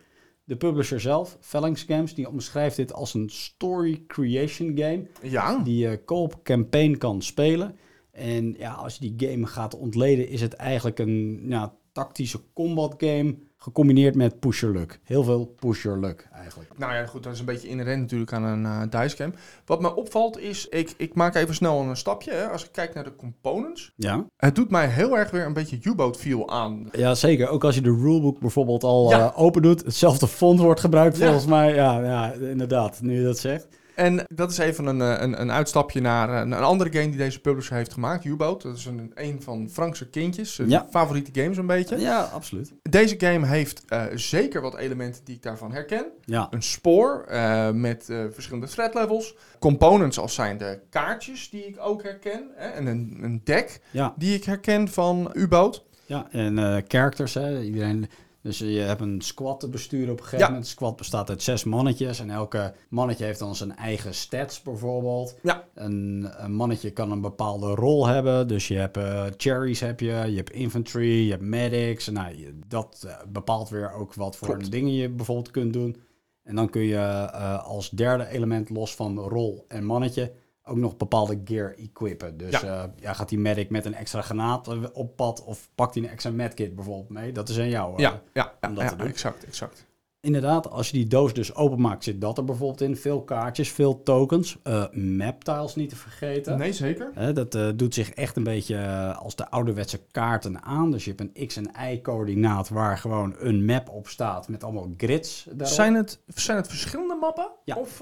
De 0.49 0.57
publisher 0.57 0.99
zelf, 0.99 1.37
Phalanx 1.39 1.83
Games, 1.83 2.13
die 2.13 2.29
omschrijft 2.29 2.75
dit 2.75 2.93
als 2.93 3.13
een 3.13 3.29
story 3.29 4.03
creation 4.07 4.77
game. 4.77 5.07
Ja, 5.21 5.57
die 5.63 5.77
je 5.77 6.03
co-op 6.05 6.43
campaign 6.43 6.97
kan 6.97 7.21
spelen. 7.21 7.75
En 8.11 8.55
ja, 8.57 8.73
als 8.73 8.97
je 8.97 9.11
die 9.11 9.29
game 9.29 9.45
gaat 9.45 9.75
ontleden, 9.75 10.27
is 10.27 10.41
het 10.41 10.53
eigenlijk 10.53 10.99
een 10.99 11.45
ja, 11.47 11.75
tactische 11.91 12.39
combat 12.53 12.95
game 12.97 13.35
gecombineerd 13.61 14.15
met 14.15 14.39
push 14.39 14.61
your 14.61 14.75
luck. 14.75 14.99
Heel 15.03 15.23
veel 15.23 15.45
push 15.45 15.83
your 15.83 15.99
luck 15.99 16.27
eigenlijk. 16.33 16.69
nou 16.77 16.93
ja, 16.93 17.05
goed, 17.05 17.23
dat 17.23 17.33
is 17.33 17.39
een 17.39 17.45
beetje 17.45 17.67
inherent 17.67 18.01
natuurlijk 18.01 18.33
aan 18.33 18.43
een 18.43 18.65
eh 18.65 19.01
dice 19.01 19.15
game. 19.15 19.33
Wat 19.65 19.81
me 19.81 19.95
opvalt 19.95 20.39
is, 20.39 20.67
ik, 20.67 20.93
ik 20.97 21.13
maak 21.15 21.35
even 21.35 21.55
snel 21.55 21.79
een 21.81 21.95
stapje. 21.97 22.31
Hè. 22.31 22.47
Als 22.47 22.63
ik 22.65 22.71
kijk 22.71 22.93
naar 22.93 23.03
de 23.03 23.15
components, 23.15 23.91
Ja, 23.95 24.25
het 24.37 24.55
doet 24.55 24.69
mij 24.71 24.87
heel 24.87 25.17
erg 25.17 25.31
weer 25.31 25.45
een 25.45 25.53
beetje 25.53 25.79
U-boat 25.81 26.17
feel 26.17 26.49
aan. 26.49 26.89
ja 26.91 27.15
zeker. 27.15 27.47
Ook 27.47 27.63
als 27.63 27.75
je 27.75 27.81
de 27.81 27.97
rulebook 28.01 28.39
bijvoorbeeld 28.39 28.83
al 28.83 29.09
Ja. 29.09 29.19
eh, 29.31 29.39
open 29.41 29.61
doet. 29.61 29.83
Hetzelfde 29.85 30.27
font 30.27 30.59
wordt 30.59 30.79
gebruikt 30.79 31.17
Ja. 31.17 31.23
volgens 31.23 31.45
mij. 31.45 31.75
Ja, 31.75 32.03
ja, 32.03 32.31
inderdaad, 32.33 33.01
nu 33.01 33.17
je 33.17 33.23
dat 33.23 33.37
zegt. 33.37 33.67
En 33.99 34.25
dat 34.35 34.51
is 34.51 34.57
even 34.57 34.85
een, 34.85 35.01
eh, 35.01 35.21
een, 35.21 35.41
een 35.41 35.51
uitstapje 35.51 36.01
naar 36.01 36.29
eh, 36.29 36.39
een 36.39 36.53
andere 36.53 36.91
game 36.91 37.09
die 37.09 37.17
deze 37.17 37.39
publisher 37.41 37.75
heeft 37.75 37.93
gemaakt, 37.93 38.25
U-Boat. 38.25 38.61
Dat 38.61 38.77
is 38.77 38.85
een, 38.85 39.11
een 39.15 39.41
van 39.41 39.69
Frankse 39.71 40.09
kindjes, 40.09 40.55
zijn 40.55 40.69
Ja. 40.69 40.87
favoriete 40.89 41.41
games 41.41 41.57
een 41.57 41.65
beetje. 41.65 41.97
Ja, 41.99 42.21
absoluut. 42.21 42.73
Deze 42.81 43.15
game 43.17 43.47
heeft 43.47 43.83
eh, 43.87 44.03
zeker 44.13 44.61
wat 44.61 44.77
elementen 44.77 45.23
die 45.25 45.35
ik 45.35 45.41
daarvan 45.43 45.71
herken. 45.71 46.05
Ja, 46.25 46.47
Een 46.49 46.63
spoor 46.63 47.23
eh, 47.27 47.69
met 47.71 48.09
eh, 48.09 48.17
verschillende 48.31 48.67
threat 48.67 48.93
levels. 48.93 49.35
Components 49.59 50.19
als 50.19 50.33
zijn 50.33 50.57
de 50.57 50.79
kaartjes 50.89 51.49
die 51.49 51.65
ik 51.67 51.75
ook 51.79 52.03
herken. 52.03 52.49
Hè? 52.55 52.67
En 52.69 52.85
een, 52.85 53.17
een 53.21 53.41
deck 53.43 53.79
ja, 53.91 54.13
die 54.17 54.35
ik 54.35 54.43
herken 54.43 54.87
van 54.87 55.31
U-Boat. 55.33 55.83
ja. 56.05 56.27
En 56.31 56.57
eh, 56.59 56.77
characters, 56.87 57.33
hè. 57.33 57.61
Iedereen... 57.61 58.09
Dus 58.49 58.57
je 58.59 58.79
hebt 58.79 59.01
een 59.01 59.21
squad 59.21 59.59
te 59.59 59.69
besturen 59.69 60.09
op 60.11 60.17
een 60.17 60.23
gegeven 60.23 60.39
Ja. 60.39 60.45
moment. 60.47 60.63
Het 60.65 60.73
squad 60.75 60.95
bestaat 60.95 61.29
uit 61.29 61.43
zes 61.43 61.63
mannetjes. 61.63 62.19
En 62.19 62.29
elke 62.29 62.73
mannetje 62.89 63.25
heeft 63.25 63.39
dan 63.39 63.55
zijn 63.55 63.75
eigen 63.75 64.13
stats 64.13 64.61
bijvoorbeeld. 64.61 65.35
Ja. 65.41 65.63
Een, 65.73 66.29
een 66.37 66.53
mannetje 66.53 66.91
kan 66.91 67.11
een 67.11 67.21
bepaalde 67.21 67.67
rol 67.75 68.07
hebben. 68.07 68.47
Dus 68.47 68.67
je 68.67 68.75
hebt 68.75 68.97
eh, 68.97 69.25
cherries, 69.37 69.79
heb 69.79 69.99
je, 69.99 70.05
je 70.27 70.35
hebt 70.35 70.51
infantry, 70.51 71.23
je 71.25 71.31
hebt 71.31 71.43
medics. 71.43 72.07
Nou, 72.07 72.37
je- 72.37 72.59
dat 72.67 73.03
eh, 73.07 73.13
bepaalt 73.27 73.69
weer 73.69 73.91
ook 73.93 74.13
wat 74.13 74.35
voor 74.35 74.47
Klopt. 74.47 74.71
dingen 74.71 74.93
je 74.93 75.09
bijvoorbeeld 75.09 75.51
kunt 75.51 75.73
doen. 75.73 75.97
En 76.43 76.55
dan 76.55 76.69
kun 76.69 76.81
je 76.81 76.95
eh, 76.95 77.63
als 77.67 77.89
derde 77.89 78.27
element 78.27 78.69
los 78.69 78.95
van 78.95 79.19
rol 79.19 79.65
en 79.67 79.85
mannetje 79.85 80.31
ook 80.69 80.77
nog 80.77 80.97
bepaalde 80.97 81.41
gear 81.45 81.73
equippen. 81.77 82.37
Dus 82.37 82.59
Ja. 82.59 82.67
ja. 82.67 82.93
ja, 82.99 83.13
gaat 83.13 83.29
die 83.29 83.39
medic 83.39 83.69
met 83.69 83.85
een 83.85 83.95
extra 83.95 84.21
granaat 84.21 84.67
eh, 84.67 84.83
op 84.93 85.15
pad 85.15 85.43
of 85.43 85.69
pakt 85.75 85.93
hij 85.95 86.03
een 86.03 86.09
extra 86.09 86.31
medkit 86.31 86.75
bijvoorbeeld 86.75 87.09
mee? 87.09 87.31
Dat 87.31 87.49
is 87.49 87.59
aan 87.59 87.69
jou. 87.69 87.93
eh. 87.93 87.99
Ja, 87.99 88.21
ja, 88.33 88.53
ja, 88.61 88.69
om 88.69 88.75
dat 88.75 88.83
ja, 88.83 88.89
te 88.89 88.95
doen. 88.95 89.07
exact, 89.07 89.45
exact. 89.45 89.85
Inderdaad, 90.21 90.69
als 90.69 90.87
je 90.89 90.97
die 90.97 91.07
doos 91.07 91.33
dus 91.33 91.55
openmaakt, 91.55 92.03
zit 92.03 92.21
dat 92.21 92.37
er 92.37 92.43
bijvoorbeeld 92.43 92.81
in. 92.81 92.97
Veel 92.97 93.23
kaartjes, 93.23 93.69
veel 93.71 94.03
tokens. 94.03 94.57
eh 94.63 94.83
map 94.91 95.43
tiles 95.43 95.75
niet 95.75 95.89
te 95.89 95.95
vergeten. 95.95 96.57
Nee, 96.57 96.73
zeker. 96.73 97.33
Dat 97.33 97.55
eh, 97.55 97.67
doet 97.75 97.93
zich 97.93 98.09
echt 98.09 98.35
een 98.35 98.43
beetje 98.43 98.75
eh, 98.75 99.17
als 99.19 99.35
de 99.35 99.49
ouderwetse 99.49 99.99
kaarten 100.11 100.61
aan. 100.63 100.91
Dus 100.91 101.03
je 101.05 101.13
hebt 101.15 101.21
een 101.35 101.47
X- 101.47 101.55
en 101.57 101.71
Y-coördinaat 101.93 102.69
waar 102.69 102.97
gewoon 102.97 103.35
een 103.39 103.65
map 103.65 103.89
op 103.89 104.07
staat 104.07 104.47
met 104.47 104.63
allemaal 104.63 104.87
grids 104.97 105.43
daarop. 105.51 105.67
Zijn 105.75 105.93
het, 105.95 106.19
zijn 106.27 106.57
het 106.57 106.67
verschillende 106.67 107.15
mappen? 107.19 107.49
Ja. 107.63 107.75
Of, 107.75 108.01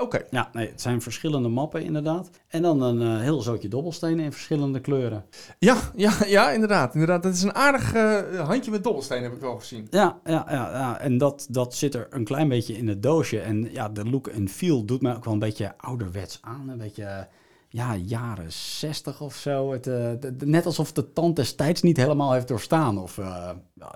oké. 0.00 0.22
Ja, 0.30 0.48
nee, 0.52 0.68
het 0.68 0.80
zijn 0.80 1.02
verschillende 1.02 1.48
mappen 1.48 1.82
inderdaad. 1.82 2.30
En 2.56 2.62
dan 2.62 2.82
een 2.82 3.02
eh, 3.02 3.20
heel 3.20 3.40
zootje 3.40 3.68
dobbelstenen 3.68 4.24
in 4.24 4.32
verschillende 4.32 4.80
kleuren. 4.80 5.24
Ja, 5.58 5.76
ja, 5.94 6.12
ja, 6.26 6.50
inderdaad. 6.50 6.92
inderdaad. 6.94 7.22
Dat 7.22 7.32
is 7.34 7.42
een 7.42 7.54
aardig 7.54 7.94
eh, 7.94 8.40
handje 8.48 8.70
met 8.70 8.84
dobbelsteen, 8.84 9.22
heb 9.22 9.32
ik 9.32 9.40
wel 9.40 9.58
gezien. 9.58 9.86
Ja, 9.90 10.18
ja, 10.24 10.46
ja, 10.48 10.70
ja. 10.70 10.98
en 10.98 11.18
dat, 11.18 11.46
dat 11.50 11.74
zit 11.74 11.94
er 11.94 12.06
een 12.10 12.24
klein 12.24 12.48
beetje 12.48 12.76
in 12.76 12.88
het 12.88 13.02
doosje. 13.02 13.40
En 13.40 13.72
ja, 13.72 13.88
de 13.88 14.04
look 14.10 14.26
en 14.26 14.48
feel 14.48 14.84
doet 14.84 15.02
mij 15.02 15.14
ook 15.16 15.24
wel 15.24 15.32
een 15.32 15.38
beetje 15.38 15.74
ouderwets 15.76 16.38
aan. 16.42 16.68
Een 16.68 16.78
beetje, 16.78 17.28
ja, 17.68 17.96
jaren 17.96 18.52
60 18.52 19.20
of 19.20 19.34
zo. 19.34 19.72
Het, 19.72 19.86
eh, 19.86 19.94
de- 20.20 20.36
de- 20.36 20.46
net 20.46 20.66
alsof 20.66 20.92
de 20.92 21.12
tand 21.12 21.36
destijds 21.36 21.82
niet 21.82 21.96
helemaal 21.96 22.32
heeft 22.32 22.48
doorstaan. 22.48 22.98
Of 22.98 23.20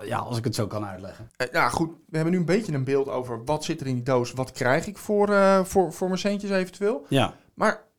ja, 0.03 0.17
als 0.17 0.37
ik 0.37 0.43
het 0.43 0.55
zo 0.55 0.67
kan 0.67 0.85
uitleggen. 0.85 1.29
Ja, 1.51 1.69
goed. 1.69 1.89
We 1.89 2.15
hebben 2.15 2.33
nu 2.33 2.39
een 2.39 2.45
beetje 2.45 2.73
een 2.73 2.83
beeld 2.83 3.07
over 3.09 3.43
wat 3.45 3.63
zit 3.63 3.81
er 3.81 3.87
in 3.87 3.93
die 3.95 4.03
doos. 4.03 4.31
Wat 4.31 4.51
krijg 4.51 4.87
ik 4.87 4.97
voor, 4.97 5.29
voor, 5.65 5.93
voor 5.93 6.07
mijn 6.07 6.19
centjes 6.19 6.51
eventueel. 6.51 7.05
Ja, 7.09 7.33
Maar 7.53 7.89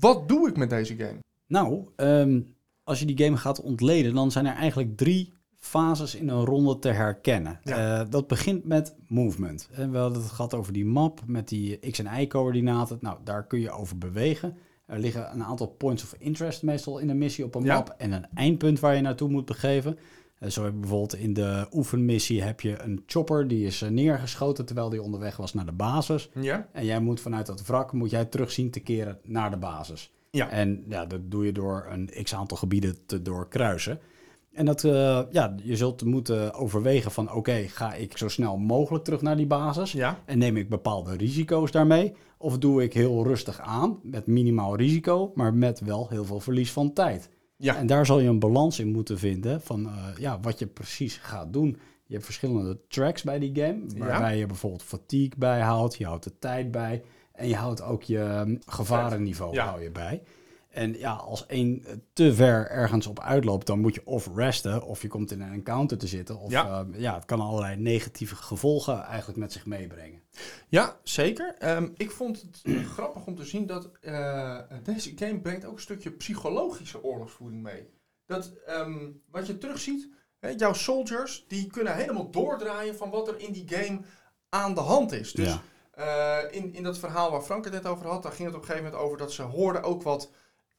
wat 0.00 0.28
doe 0.28 0.48
ik 0.48 0.56
met 0.56 0.70
deze 0.70 0.96
game? 0.96 1.18
nou, 1.46 1.88
ehm, 1.96 2.40
als 2.84 2.98
je 3.00 3.06
die 3.06 3.24
game 3.24 3.36
gaat 3.36 3.60
ontleden, 3.60 4.14
dan 4.14 4.30
zijn 4.30 4.46
er 4.46 4.54
eigenlijk 4.54 4.96
drie 4.96 5.32
fases 5.56 6.14
in 6.14 6.28
een 6.28 6.44
ronde 6.44 6.78
te 6.78 6.88
herkennen. 6.88 7.60
Ja. 7.64 8.00
Eh, 8.00 8.10
dat 8.10 8.26
begint 8.26 8.64
met 8.64 8.96
movement. 9.08 9.68
En 9.72 9.90
we 9.92 9.98
hadden 9.98 10.22
het 10.22 10.30
gehad 10.30 10.54
over 10.54 10.72
die 10.72 10.84
map 10.84 11.20
met 11.26 11.48
die 11.48 11.76
x- 11.90 11.98
en 11.98 12.20
y-coördinaten. 12.20 12.98
Nou, 13.00 13.18
daar 13.24 13.46
kun 13.46 13.60
je 13.60 13.70
over 13.70 13.98
bewegen. 13.98 14.56
Er 14.86 14.98
liggen 14.98 15.32
een 15.32 15.42
aantal 15.44 15.66
points 15.66 16.02
of 16.02 16.14
interest 16.18 16.62
meestal 16.62 16.98
in 16.98 17.08
een 17.08 17.18
missie 17.18 17.44
op 17.44 17.54
een 17.54 17.62
Ja. 17.64 17.74
map 17.74 17.94
en 17.98 18.12
een 18.12 18.26
eindpunt 18.34 18.80
waar 18.80 18.94
je 18.94 19.00
naartoe 19.00 19.28
moet 19.28 19.44
begeven. 19.44 19.98
Eh, 20.42 20.50
zo 20.50 20.64
heb 20.64 20.72
je 20.72 20.78
bijvoorbeeld 20.78 21.16
in 21.16 21.32
de 21.32 21.66
oefenmissie 21.72 22.42
heb 22.42 22.60
je 22.60 22.82
een 22.82 23.02
chopper 23.06 23.48
die 23.48 23.66
is 23.66 23.82
eh, 23.82 23.88
neergeschoten 23.88 24.64
terwijl 24.64 24.88
die 24.88 25.02
onderweg 25.02 25.36
was 25.36 25.54
naar 25.54 25.66
de 25.66 25.72
basis. 25.72 26.30
Ja? 26.40 26.68
En 26.72 26.84
jij 26.84 27.00
moet 27.00 27.20
vanuit 27.20 27.46
dat 27.46 27.66
wrak 27.66 27.92
moet 27.92 28.10
jij 28.10 28.24
terug 28.24 28.50
zien 28.50 28.70
te 28.70 28.80
keren 28.80 29.18
naar 29.22 29.50
de 29.50 29.56
basis. 29.56 30.12
Ja. 30.30 30.50
En 30.50 30.84
ja, 30.88 31.06
dat 31.06 31.20
doe 31.30 31.44
je 31.46 31.52
door 31.52 31.86
een 31.90 32.10
x 32.22 32.34
aantal 32.34 32.56
gebieden 32.56 32.96
te 33.06 33.22
doorkruisen. 33.22 34.00
En 34.52 34.64
dat, 34.64 34.84
eh, 34.84 35.20
ja, 35.30 35.54
je 35.62 35.76
zult 35.76 36.04
moeten 36.04 36.54
overwegen 36.54 37.10
van 37.10 37.32
oké, 37.32 37.64
ga 37.68 37.94
ik 37.94 38.18
zo 38.18 38.28
snel 38.28 38.56
mogelijk 38.56 39.04
terug 39.04 39.22
naar 39.22 39.36
die 39.36 39.46
basis? 39.46 39.92
Ja. 39.92 40.18
En 40.24 40.38
neem 40.38 40.56
ik 40.56 40.68
bepaalde 40.68 41.16
risico's 41.16 41.70
daarmee? 41.70 42.14
Of 42.38 42.58
doe 42.58 42.82
ik 42.82 42.92
heel 42.92 43.24
rustig 43.26 43.60
aan 43.60 43.98
met 44.02 44.26
minimaal 44.26 44.76
risico, 44.76 45.32
maar 45.34 45.54
met 45.54 45.80
wel 45.80 46.08
heel 46.08 46.24
veel 46.24 46.40
verlies 46.40 46.72
van 46.72 46.92
tijd? 46.92 47.30
Ja. 47.62 47.76
En 47.76 47.86
daar 47.86 48.06
zal 48.06 48.20
je 48.20 48.28
een 48.28 48.38
balans 48.38 48.78
in 48.78 48.88
moeten 48.88 49.18
vinden 49.18 49.60
van 49.60 49.86
eh, 49.86 49.92
ja, 50.18 50.40
wat 50.40 50.58
je 50.58 50.66
precies 50.66 51.16
gaat 51.16 51.52
doen. 51.52 51.78
Je 52.06 52.12
hebt 52.14 52.24
verschillende 52.24 52.78
tracks 52.88 53.22
bij 53.22 53.38
die 53.38 53.54
game, 53.54 53.80
waarbij 53.96 54.38
je 54.38 54.46
bijvoorbeeld 54.46 54.82
fatigue 54.82 55.32
bijhoudt, 55.38 55.96
je 55.96 56.06
houdt 56.06 56.24
de 56.24 56.38
tijd 56.38 56.70
bij 56.70 57.02
en 57.32 57.48
je 57.48 57.54
houdt 57.54 57.82
ook 57.82 58.02
je 58.02 58.42
hm, 58.44 58.56
gevarenniveau 58.66 59.54
Ja. 59.54 59.66
hou 59.66 59.82
je 59.82 59.90
bij. 59.90 60.22
En 60.72 60.98
ja, 60.98 61.12
als 61.12 61.46
één 61.46 61.84
eh, 61.84 61.92
te 62.12 62.34
ver 62.34 62.70
ergens 62.70 63.06
op 63.06 63.20
uitloopt, 63.20 63.66
dan 63.66 63.80
moet 63.80 63.94
je 63.94 64.06
of 64.06 64.28
resten 64.34 64.82
of 64.82 65.02
je 65.02 65.08
komt 65.08 65.30
in 65.30 65.40
een 65.40 65.52
encounter 65.52 65.98
te 65.98 66.06
zitten. 66.06 66.38
Of 66.38 66.50
Ja. 66.50 66.86
ja 66.92 67.14
het 67.14 67.24
kan 67.24 67.40
allerlei 67.40 67.76
negatieve 67.76 68.34
gevolgen 68.36 69.02
eigenlijk 69.02 69.38
met 69.38 69.52
zich 69.52 69.66
meebrengen. 69.66 70.22
Ja, 70.68 70.96
zeker. 71.02 71.54
Ehm, 71.58 71.88
ik 71.96 72.10
vond 72.10 72.42
het 72.42 72.62
grappig 72.94 73.26
om 73.26 73.36
te 73.36 73.44
zien 73.44 73.66
dat 73.66 73.90
eh, 74.00 74.58
deze 74.82 75.12
game 75.16 75.40
brengt 75.40 75.64
ook 75.64 75.74
een 75.74 75.80
stukje 75.80 76.10
psychologische 76.10 77.02
oorlogsvoering 77.04 77.62
mee. 77.62 77.88
Dat 78.26 78.52
ehm, 78.66 79.10
wat 79.30 79.46
je 79.46 79.58
terugziet, 79.58 80.08
hè, 80.38 80.48
jouw 80.56 80.72
soldiers, 80.72 81.44
die 81.48 81.66
kunnen 81.66 81.94
helemaal 81.96 82.30
doordraaien 82.30 82.96
van 82.96 83.10
wat 83.10 83.28
er 83.28 83.40
in 83.40 83.52
die 83.52 83.68
game 83.68 84.00
aan 84.48 84.74
de 84.74 84.80
hand 84.80 85.12
is. 85.12 85.32
Dus 85.32 85.48
Ja. 85.48 85.62
eh, 86.50 86.56
in, 86.56 86.74
in 86.74 86.82
dat 86.82 86.98
verhaal 86.98 87.30
waar 87.30 87.42
Frank 87.42 87.64
het 87.64 87.72
net 87.72 87.86
over 87.86 88.06
had, 88.06 88.22
daar 88.22 88.32
ging 88.32 88.46
het 88.48 88.56
op 88.56 88.62
een 88.62 88.66
gegeven 88.68 88.86
moment 88.90 89.04
over 89.04 89.18
dat 89.18 89.32
ze 89.32 89.42
hoorden 89.42 89.82
ook 89.82 90.02
wat 90.02 90.30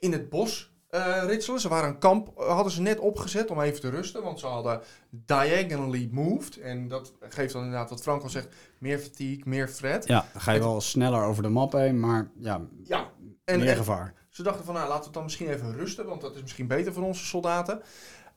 in 0.03 0.11
het 0.11 0.29
bos 0.29 0.71
eh, 0.89 1.23
ritselen. 1.25 1.59
Ze 1.59 1.67
waren 1.69 1.89
een 1.89 1.97
kamp, 1.97 2.39
eh, 2.39 2.47
hadden 2.47 2.71
ze 2.71 2.81
net 2.81 2.99
opgezet 2.99 3.51
om 3.51 3.61
even 3.61 3.81
te 3.81 3.89
rusten, 3.89 4.23
want 4.23 4.39
ze 4.39 4.45
hadden 4.45 4.81
diagonally 5.09 6.09
moved. 6.11 6.57
En 6.59 6.87
dat 6.87 7.13
geeft 7.29 7.53
dan 7.53 7.63
inderdaad 7.63 7.89
wat 7.89 8.01
Frank 8.01 8.23
al 8.23 8.29
zegt, 8.29 8.47
meer 8.77 8.99
fatigue, 8.99 9.41
meer 9.45 9.67
fret. 9.67 10.07
ja, 10.07 10.25
dan 10.33 10.41
ga 10.41 10.51
je 10.51 10.59
wel 10.59 10.81
sneller 10.81 11.23
over 11.23 11.43
de 11.43 11.49
map 11.49 11.71
heen, 11.71 11.99
maar 11.99 12.29
ja, 12.39 12.61
Ja, 12.83 13.09
en, 13.45 13.59
meer 13.59 13.69
en 13.69 13.75
gevaar. 13.75 14.13
ze 14.29 14.43
dachten 14.43 14.65
van, 14.65 14.73
nou, 14.73 14.85
laten 14.87 14.99
we 14.99 15.05
het 15.05 15.13
dan 15.13 15.23
misschien 15.23 15.49
even 15.49 15.75
rusten, 15.75 16.05
want 16.05 16.21
dat 16.21 16.35
is 16.35 16.41
misschien 16.41 16.67
beter 16.67 16.93
voor 16.93 17.03
onze 17.03 17.25
soldaten. 17.25 17.81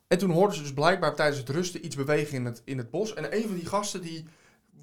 En 0.09 0.19
toen 0.19 0.31
hoorden 0.31 0.57
ze 0.57 0.63
dus 0.63 0.73
blijkbaar 0.75 1.15
tijdens 1.15 1.39
het 1.39 1.49
rusten 1.49 1.85
iets 1.85 1.97
bewegen 1.97 2.35
in 2.37 2.45
het, 2.45 2.63
in 2.65 2.79
het 2.79 2.91
bos. 2.91 3.15
En 3.15 3.37
een 3.37 3.43
van 3.43 3.55
die 3.55 3.67
gasten 3.67 4.01
die 4.03 4.25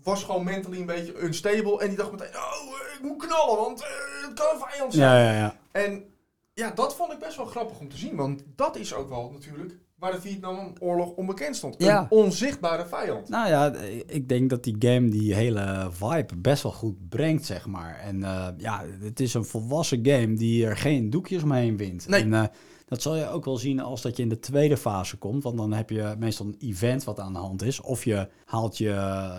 was 0.04 0.24
gewoon 0.24 0.44
mentally 0.44 0.80
een 0.80 0.86
beetje 0.86 1.24
unstable. 1.24 1.80
En 1.80 1.88
die 1.88 1.98
dacht 1.98 2.12
meteen, 2.12 2.36
oh, 2.36 2.78
ik 2.94 3.00
moet 3.02 3.26
knallen, 3.26 3.58
want 3.58 3.82
eh, 3.82 3.88
het 4.28 4.34
kan 4.34 4.48
een 4.54 4.62
vijand 4.70 4.94
zijn. 4.94 5.10
Ja, 5.10 5.32
ja, 5.32 5.38
ja. 5.38 5.56
En 5.72 6.13
ja, 6.54 6.72
dat 6.72 6.96
vond 6.96 7.12
ik 7.12 7.20
best 7.20 7.38
wel 7.38 7.46
grappig 7.46 7.80
om 7.80 7.90
te 7.90 7.98
zien. 7.98 8.16
Want 8.16 8.44
dat 8.56 8.76
is 8.76 8.94
ook 8.94 9.10
wel 9.10 9.32
natuurlijk 9.32 9.80
waar 10.04 10.12
de 10.12 10.22
Vietnamoorlog 10.22 11.12
onbekend 11.16 11.56
stond. 11.56 11.76
Ja. 11.78 12.00
Een 12.00 12.18
onzichtbare 12.18 12.86
vijand. 12.86 13.30
Nou 13.30 13.50
ja, 13.50 13.74
ik 14.08 14.30
denk 14.30 14.50
dat 14.50 14.64
die 14.64 14.76
game 14.80 15.10
die 15.10 15.34
hele 15.34 15.88
vibe 15.92 16.36
best 16.38 16.64
wel 16.64 16.72
goed 16.72 17.10
brengt, 17.10 17.46
zeg 17.46 17.66
maar. 17.66 18.00
En 18.00 18.24
eh, 18.24 18.48
ja, 18.58 18.84
het 19.02 19.20
is 19.20 19.34
een 19.34 19.46
volwassen 19.46 20.06
game 20.06 20.34
die 20.34 20.66
er 20.66 20.78
geen 20.78 21.10
doekjes 21.10 21.44
omheen 21.44 21.78
wint. 21.78 22.08
Nee. 22.08 22.22
En 22.22 22.34
eh, 22.34 22.44
dat 22.86 23.02
zal 23.02 23.16
je 23.16 23.30
ook 23.30 23.46
wel 23.46 23.58
zien 23.58 23.80
als 23.80 24.02
dat 24.02 24.18
je 24.18 24.24
in 24.24 24.30
de 24.30 24.40
tweede 24.40 24.78
fase 24.78 25.18
komt. 25.18 25.44
Want 25.44 25.58
dan 25.58 25.74
heb 25.74 25.90
je 25.90 26.16
meestal 26.20 26.46
een 26.46 26.56
event 26.60 27.04
wat 27.04 27.20
aan 27.20 27.34
de 27.34 27.40
hand 27.40 27.62
is. 27.62 27.82
Of 27.82 28.04
je 28.04 28.30
haalt 28.46 28.78
je, 28.78 28.94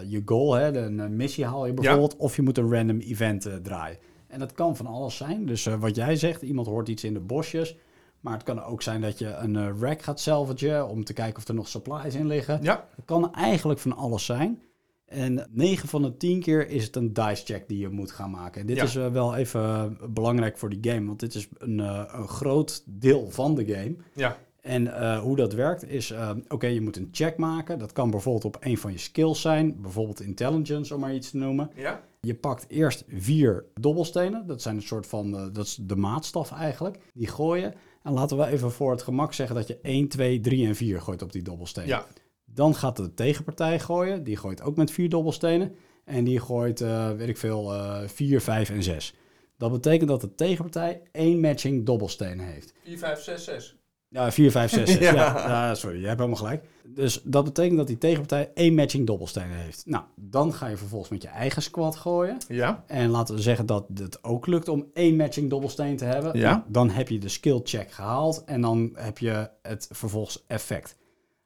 je 0.07 0.23
goal, 0.25 0.53
hè, 0.53 0.77
een 0.77 1.17
missie 1.17 1.45
haal 1.45 1.67
je 1.67 1.75
bijvoorbeeld. 1.75 2.17
Of 2.17 2.37
je 2.37 2.43
moet 2.43 2.59
een 2.59 2.73
random 2.73 2.99
event 2.99 3.47
eh, 3.47 3.55
draaien. 3.55 3.99
En 4.35 4.41
dat 4.41 4.53
kan 4.53 4.77
van 4.77 4.87
alles 4.87 5.17
zijn. 5.17 5.47
Dus 5.47 5.67
eh, 5.67 5.75
wat 5.81 5.95
jij 5.97 6.17
zegt, 6.17 6.43
iemand 6.43 6.67
hoort 6.67 6.89
iets 6.89 7.05
in 7.05 7.15
de 7.15 7.21
bosjes. 7.21 7.77
Maar 8.21 8.33
het 8.33 8.43
kan 8.43 8.63
ook 8.65 8.83
zijn 8.83 9.01
dat 9.01 9.19
je 9.19 9.27
een 9.35 9.57
eh, 9.57 9.69
rack 9.81 10.03
gaat 10.03 10.21
salvagen 10.21 10.89
om 10.89 11.05
te 11.05 11.13
kijken 11.13 11.37
of 11.37 11.49
er 11.49 11.55
nog 11.55 11.69
supplies 11.69 12.15
in 12.15 12.27
liggen. 12.27 12.59
Ja, 12.63 12.89
Het 12.97 13.05
kan 13.05 13.35
eigenlijk 13.35 13.81
van 13.81 13.97
alles 13.97 14.25
zijn. 14.25 14.63
En 15.05 15.47
9 15.51 15.89
van 15.89 16.03
de 16.03 16.17
10 16.17 16.41
keer 16.41 16.69
is 16.69 16.85
het 16.85 16.97
een 16.97 17.13
dice 17.13 17.45
check 17.45 17.69
die 17.69 17.79
je 17.79 17.89
moet 17.89 18.11
gaan 18.13 18.31
maken. 18.31 18.61
En 18.61 18.67
dit 18.67 18.77
Ja. 18.77 18.83
is 18.83 18.97
eh, 18.97 19.09
wel 19.13 19.35
even 19.37 19.97
belangrijk 20.15 20.59
voor 20.59 20.71
die 20.71 20.93
game, 20.93 21.07
want 21.07 21.21
dit 21.21 21.35
is 21.35 21.49
een, 21.59 21.79
een 22.19 22.29
groot 22.29 22.83
deel 22.87 23.31
van 23.31 23.55
de 23.55 23.65
game. 23.65 23.97
ja, 24.15 24.37
En 24.65 24.95
eh, 24.95 25.19
hoe 25.21 25.37
dat 25.37 25.53
werkt 25.53 25.89
is, 25.89 26.11
eh, 26.11 26.31
oké, 26.49 26.67
je 26.67 26.81
moet 26.81 26.97
een 26.97 27.09
check 27.13 27.37
maken. 27.37 27.79
Dat 27.79 27.93
kan 27.93 28.11
bijvoorbeeld 28.11 28.45
op 28.45 28.57
een 28.61 28.79
van 28.79 28.93
je 28.93 28.99
skills 28.99 29.41
zijn, 29.41 29.81
bijvoorbeeld 29.81 30.21
intelligence 30.21 30.95
om 30.95 31.01
maar 31.01 31.15
iets 31.15 31.31
te 31.31 31.37
noemen. 31.37 31.71
ja. 31.75 32.03
Je 32.21 32.35
pakt 32.35 32.65
eerst 32.69 33.05
vier 33.09 33.65
dobbelstenen. 33.81 34.47
Dat 34.47 34.63
zijn 34.63 34.77
een 34.77 34.83
soort 34.83 35.07
van, 35.07 35.37
eh, 35.37 35.47
dat 35.53 35.65
is 35.67 35.79
de 35.83 35.97
maatstaf 35.97 36.53
eigenlijk. 36.53 36.99
Die 37.15 37.27
gooien. 37.27 37.75
En 38.03 38.13
laten 38.13 38.37
we 38.37 38.47
even 38.47 38.71
voor 38.71 38.91
het 38.91 39.03
gemak 39.03 39.33
zeggen 39.33 39.57
dat 39.57 39.67
je 39.67 39.79
1, 39.83 40.09
2, 40.09 40.41
3 40.41 40.67
en 40.67 40.75
4 40.77 41.01
gooit 41.01 41.23
op 41.23 41.33
die 41.33 41.43
dobbelstenen. 41.43 41.89
ja. 41.89 42.07
Dan 42.45 42.75
gaat 42.75 42.97
de 42.97 43.15
tegenpartij 43.15 43.81
gooien. 43.81 44.25
Die 44.25 44.37
gooit 44.37 44.63
ook 44.63 44.77
met 44.77 44.91
vier 44.91 45.09
dobbelstenen. 45.09 45.75
En 46.05 46.25
die 46.25 46.41
gooit, 46.41 46.81
weet 47.17 47.29
ik 47.29 47.37
veel, 47.37 47.73
eh 47.73 48.01
4, 48.07 48.41
5 48.41 48.71
en 48.71 48.83
6. 48.83 49.15
Dat 49.59 49.73
betekent 49.73 50.09
dat 50.09 50.21
de 50.21 50.35
tegenpartij 50.35 51.03
één 51.13 51.41
matching 51.41 51.87
dobbelstenen 51.87 52.47
heeft. 52.47 52.73
4, 52.85 52.99
5, 52.99 53.21
6, 53.21 53.45
6. 53.45 53.77
Ja, 54.19 54.33
4, 54.33 54.51
5, 54.51 54.71
6, 54.71 54.91
6. 54.91 54.99
Ja. 54.99 55.75
sorry, 55.75 56.01
je 56.01 56.07
hebt 56.07 56.19
helemaal 56.19 56.39
gelijk. 56.39 56.65
Dus 56.95 57.21
dat 57.25 57.45
betekent 57.45 57.77
dat 57.77 57.87
die 57.87 57.99
tegenpartij 57.99 58.51
één 58.55 58.75
matching 58.75 59.07
dobbelstenen 59.07 59.57
heeft. 59.57 59.83
Nou, 59.87 60.05
dan 60.17 60.53
ga 60.53 60.67
je 60.67 60.77
vervolgens 60.77 61.11
met 61.11 61.23
je 61.23 61.29
eigen 61.29 61.63
squad 61.63 61.97
gooien. 61.97 62.37
Ja, 62.49 62.85
En 62.87 63.09
laten 63.09 63.35
we 63.35 63.41
zeggen 63.41 63.67
dat 63.67 63.87
het 63.95 64.25
ook 64.25 64.47
lukt 64.47 64.69
om 64.69 64.87
één 64.93 65.17
matching 65.17 65.51
dobbelsteen 65.51 65.97
te 65.97 66.05
hebben. 66.05 66.39
Ja. 66.39 66.51
Nou, 66.51 66.63
dan 66.67 66.91
heb 66.91 67.09
je 67.09 67.19
de 67.19 67.29
skill 67.29 67.61
check 67.65 67.91
gehaald 67.91 68.45
en 68.45 68.61
dan 68.61 68.91
heb 68.95 69.19
je 69.19 69.51
het 69.63 69.89
vervolgens 69.91 70.45
effect. 70.47 70.97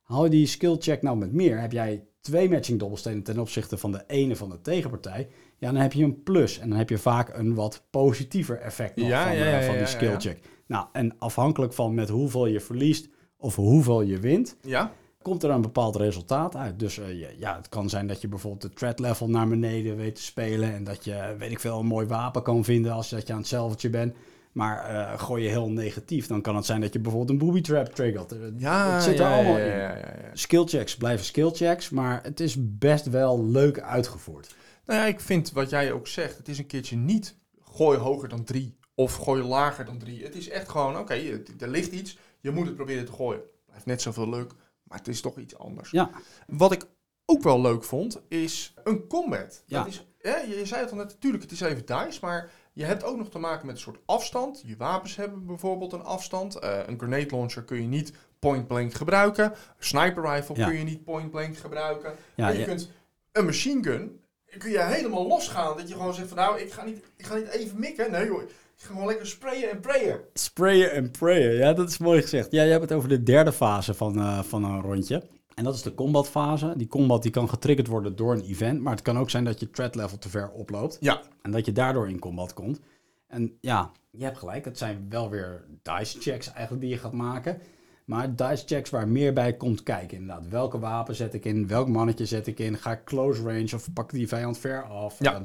Haal 0.02 0.24
je 0.24 0.30
die 0.30 0.46
skill 0.46 0.76
check 0.78 1.02
nou 1.02 1.16
met 1.16 1.32
meer, 1.32 1.60
heb 1.60 1.72
jij 1.72 2.04
twee 2.20 2.50
matching 2.50 2.78
dobbelstenen 2.78 3.22
ten 3.22 3.38
opzichte 3.38 3.78
van 3.78 3.92
de 3.92 4.04
ene 4.06 4.36
van 4.36 4.48
de 4.50 4.60
tegenpartij. 4.60 5.28
Ja, 5.58 5.72
dan 5.72 5.80
heb 5.80 5.92
je 5.92 6.04
een 6.04 6.22
plus 6.22 6.58
en 6.58 6.68
dan 6.68 6.78
heb 6.78 6.88
je 6.88 6.98
vaak 6.98 7.38
een 7.38 7.54
wat 7.54 7.82
positiever 7.90 8.60
effect 8.60 8.96
nog 8.96 9.08
Ja, 9.08 9.26
van, 9.26 9.36
ja, 9.36 9.62
van 9.62 9.76
die 9.76 9.86
skill 9.86 10.14
check. 10.18 10.38
Nou, 10.68 10.86
en 10.92 11.14
afhankelijk 11.18 11.72
van 11.72 11.94
met 11.94 12.08
hoeveel 12.08 12.46
je 12.46 12.60
verliest 12.60 13.08
of 13.36 13.56
hoeveel 13.56 14.00
je 14.02 14.18
wint, 14.18 14.56
ja. 14.62 14.92
komt 15.22 15.42
er 15.42 15.50
een 15.50 15.60
bepaald 15.60 15.96
resultaat 15.96 16.56
uit. 16.56 16.78
Dus 16.78 16.98
eh, 16.98 17.38
ja, 17.38 17.56
het 17.56 17.68
kan 17.68 17.88
zijn 17.88 18.06
dat 18.06 18.20
je 18.20 18.28
bijvoorbeeld 18.28 18.62
de 18.62 18.70
threat 18.70 18.98
level 18.98 19.28
naar 19.28 19.48
beneden 19.48 19.96
weet 19.96 20.14
te 20.14 20.22
spelen. 20.22 20.74
En 20.74 20.84
dat 20.84 21.04
je, 21.04 21.34
weet 21.38 21.50
ik 21.50 21.60
veel, 21.60 21.78
een 21.78 21.86
mooi 21.86 22.06
wapen 22.06 22.42
kan 22.42 22.64
vinden 22.64 22.92
als 22.92 23.08
dat 23.08 23.26
je 23.26 23.32
aan 23.32 23.44
het 23.48 23.90
bent. 23.90 24.14
Maar 24.52 24.84
eh, 24.84 25.20
gooi 25.20 25.42
je 25.42 25.48
heel 25.48 25.70
negatief, 25.70 26.26
dan 26.26 26.40
kan 26.40 26.56
het 26.56 26.66
zijn 26.66 26.80
dat 26.80 26.92
je 26.92 26.98
bijvoorbeeld 26.98 27.30
een 27.30 27.46
booby 27.46 27.60
trap 27.60 27.86
triggert. 27.86 28.32
Eh, 28.32 28.38
Ja, 28.56 28.92
het 28.92 29.02
zit 29.02 29.18
er 29.18 29.24
ja, 29.24 29.34
allemaal 29.34 29.58
ja, 29.58 29.64
in. 29.64 29.70
ja, 29.78 29.88
ja, 29.88 29.96
ja. 29.96 30.30
Skillchecks 30.32 30.96
blijven 30.96 31.26
skillchecks, 31.26 31.90
maar 31.90 32.22
het 32.22 32.40
is 32.40 32.56
best 32.58 33.06
wel 33.06 33.44
leuk 33.44 33.80
uitgevoerd. 33.80 34.54
Nou 34.86 35.00
ja, 35.00 35.06
ik 35.06 35.20
vind 35.20 35.52
wat 35.52 35.70
jij 35.70 35.92
ook 35.92 36.06
zegt, 36.06 36.36
het 36.38 36.48
is 36.48 36.58
een 36.58 36.66
keertje 36.66 36.96
niet 36.96 37.36
gooi 37.62 37.98
hoger 37.98 38.28
dan 38.28 38.44
drie 38.44 38.77
of 38.98 39.14
gooi 39.14 39.42
lager 39.42 39.84
dan 39.84 39.98
drie. 39.98 40.22
Het 40.22 40.34
is 40.34 40.48
echt 40.48 40.68
gewoon, 40.68 40.98
oké, 40.98 41.14
er 41.58 41.68
ligt 41.68 41.92
iets, 41.92 42.18
je 42.40 42.50
moet 42.50 42.66
het 42.66 42.76
proberen 42.76 43.04
te 43.04 43.12
gooien. 43.12 43.42
Blijft 43.66 43.86
net 43.86 44.02
zoveel 44.02 44.28
leuk, 44.28 44.52
maar 44.82 44.98
het 44.98 45.08
is 45.08 45.20
toch 45.20 45.38
iets 45.38 45.58
anders. 45.58 45.90
Ja, 45.90 46.10
Wat 46.46 46.72
ik 46.72 46.84
ook 47.24 47.42
wel 47.42 47.60
leuk 47.60 47.84
vond, 47.84 48.20
is 48.28 48.74
een 48.84 49.06
combat. 49.06 49.62
Ja. 49.66 49.78
Dat 49.78 49.92
is, 49.92 50.06
hè, 50.18 50.36
je, 50.36 50.56
je 50.56 50.66
zei 50.66 50.80
het 50.80 50.90
al 50.90 50.96
net, 50.96 51.06
natuurlijk, 51.06 51.42
het 51.42 51.52
is 51.52 51.60
even 51.60 51.86
dice, 51.86 52.18
maar 52.20 52.50
je 52.72 52.84
hebt 52.84 53.04
ook 53.04 53.16
nog 53.16 53.30
te 53.30 53.38
maken 53.38 53.66
met 53.66 53.74
een 53.74 53.80
soort 53.80 53.98
afstand. 54.06 54.62
Je 54.66 54.76
wapens 54.76 55.16
hebben 55.16 55.46
bijvoorbeeld 55.46 55.92
een 55.92 56.04
afstand. 56.04 56.56
Eh, 56.56 56.78
een 56.86 56.98
grenade 56.98 57.36
launcher 57.36 57.64
kun 57.64 57.80
je 57.80 57.88
niet 57.88 58.12
point-blank 58.38 58.94
gebruiken. 58.94 59.44
Een 59.44 59.56
sniper 59.78 60.22
rifle 60.30 60.56
Ja. 60.56 60.66
kun 60.68 60.78
je 60.78 60.84
niet 60.84 61.04
point-blank 61.04 61.56
gebruiken. 61.56 62.14
ja, 62.34 62.48
je 62.48 62.58
ja. 62.58 62.64
kunt 62.64 62.90
een 63.32 63.44
machine 63.44 63.82
gun, 63.82 64.20
kun 64.58 64.70
je 64.70 64.82
helemaal 64.82 65.26
losgaan. 65.26 65.76
Dat 65.76 65.88
je 65.88 65.94
gewoon 65.94 66.14
zegt 66.14 66.28
van 66.28 66.36
nou, 66.36 66.60
ik 66.60 66.72
ga 66.72 66.84
niet, 66.84 67.04
ik 67.16 67.26
ga 67.26 67.34
niet 67.34 67.48
even 67.48 67.80
mikken. 67.80 68.10
Nee 68.10 68.26
ga 68.26 68.44
gewoon 68.86 69.06
lekker 69.06 69.26
sprayen 69.26 69.70
en 69.70 69.80
prayen. 69.80 70.20
Sprayen 70.32 70.92
en 70.92 71.10
prayen, 71.10 71.54
ja, 71.54 71.72
dat 71.72 71.88
is 71.88 71.98
mooi 71.98 72.22
gezegd. 72.22 72.52
Ja, 72.52 72.62
je 72.62 72.70
hebt 72.70 72.82
het 72.82 72.92
over 72.92 73.08
de 73.08 73.22
derde 73.22 73.52
fase 73.52 73.94
van, 73.94 74.18
eh, 74.18 74.42
van 74.42 74.64
een 74.64 74.80
rondje. 74.80 75.22
En 75.54 75.64
dat 75.64 75.74
is 75.74 75.82
de 75.82 75.94
combat 75.94 76.28
fase. 76.28 76.74
Die 76.76 76.86
combat 76.86 77.22
die 77.22 77.30
kan 77.30 77.48
getriggerd 77.48 77.86
worden 77.86 78.16
door 78.16 78.32
een 78.34 78.44
event, 78.44 78.80
maar 78.80 78.92
het 78.92 79.02
kan 79.02 79.18
ook 79.18 79.30
zijn 79.30 79.44
dat 79.44 79.60
je 79.60 79.70
threat 79.70 79.94
level 79.94 80.18
te 80.18 80.28
ver 80.28 80.50
oploopt. 80.50 80.96
Ja, 81.00 81.22
En 81.42 81.50
dat 81.50 81.64
je 81.64 81.72
daardoor 81.72 82.08
in 82.08 82.18
combat 82.18 82.54
komt. 82.54 82.80
En 83.26 83.56
ja, 83.60 83.90
je 84.10 84.24
hebt 84.24 84.38
gelijk. 84.38 84.64
Het 84.64 84.78
zijn 84.78 85.06
wel 85.08 85.30
weer 85.30 85.64
dice 85.82 86.20
checks 86.20 86.52
eigenlijk 86.52 86.80
die 86.80 86.90
je 86.90 86.98
gaat 86.98 87.12
maken. 87.12 87.60
Maar 88.04 88.34
dice 88.36 88.66
checks 88.66 88.90
waar 88.90 89.08
meer 89.08 89.32
bij 89.32 89.56
komt 89.56 89.82
kijken. 89.82 90.16
Inderdaad, 90.18 90.48
welke 90.48 90.78
wapen 90.78 91.14
zet 91.14 91.34
ik 91.34 91.44
in? 91.44 91.66
Welk 91.66 91.88
mannetje 91.88 92.26
zet 92.26 92.46
ik 92.46 92.58
in? 92.58 92.78
Ga 92.78 92.92
ik 92.92 93.04
close 93.04 93.42
range 93.42 93.74
of 93.74 93.92
pak 93.92 94.12
ik 94.12 94.18
die 94.18 94.28
vijand 94.28 94.58
ver 94.58 94.82
af? 94.82 95.16
Ja. 95.18 95.44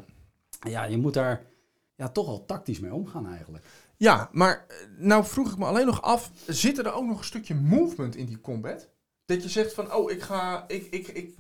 Ja, 0.69 0.83
je 0.83 0.97
moet 0.97 1.13
daar 1.13 1.45
ja, 1.95 2.09
toch 2.09 2.25
wel 2.25 2.45
tactisch 2.45 2.79
mee 2.79 2.93
omgaan 2.93 3.27
eigenlijk. 3.27 3.65
ja, 3.97 4.29
maar 4.31 4.65
eh, 4.67 4.75
nou 4.97 5.25
vroeg 5.25 5.51
ik 5.51 5.57
me 5.57 5.65
alleen 5.65 5.85
nog 5.85 6.01
af, 6.01 6.31
zit 6.47 6.77
er 6.77 6.93
ook 6.93 7.05
nog 7.05 7.17
een 7.17 7.25
stukje 7.25 7.55
movement 7.55 8.15
in 8.15 8.25
die 8.25 8.41
combat? 8.41 8.89
Dat 9.25 9.43
je 9.43 9.49
zegt 9.49 9.73
van, 9.73 9.93
oh, 9.93 10.11
ik 10.11 10.21
ga, 10.21 10.63
ik, 10.67 10.85
ik, 10.85 11.07
ik, 11.07 11.35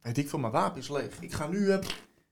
weet 0.00 0.18
ik 0.18 0.28
veel, 0.28 0.38
mijn 0.38 0.52
wapen 0.52 0.78
is 0.80 0.88
leeg. 0.88 1.20
Ik 1.20 1.32
ga 1.32 1.46
nu, 1.48 1.70
eh, 1.70 1.78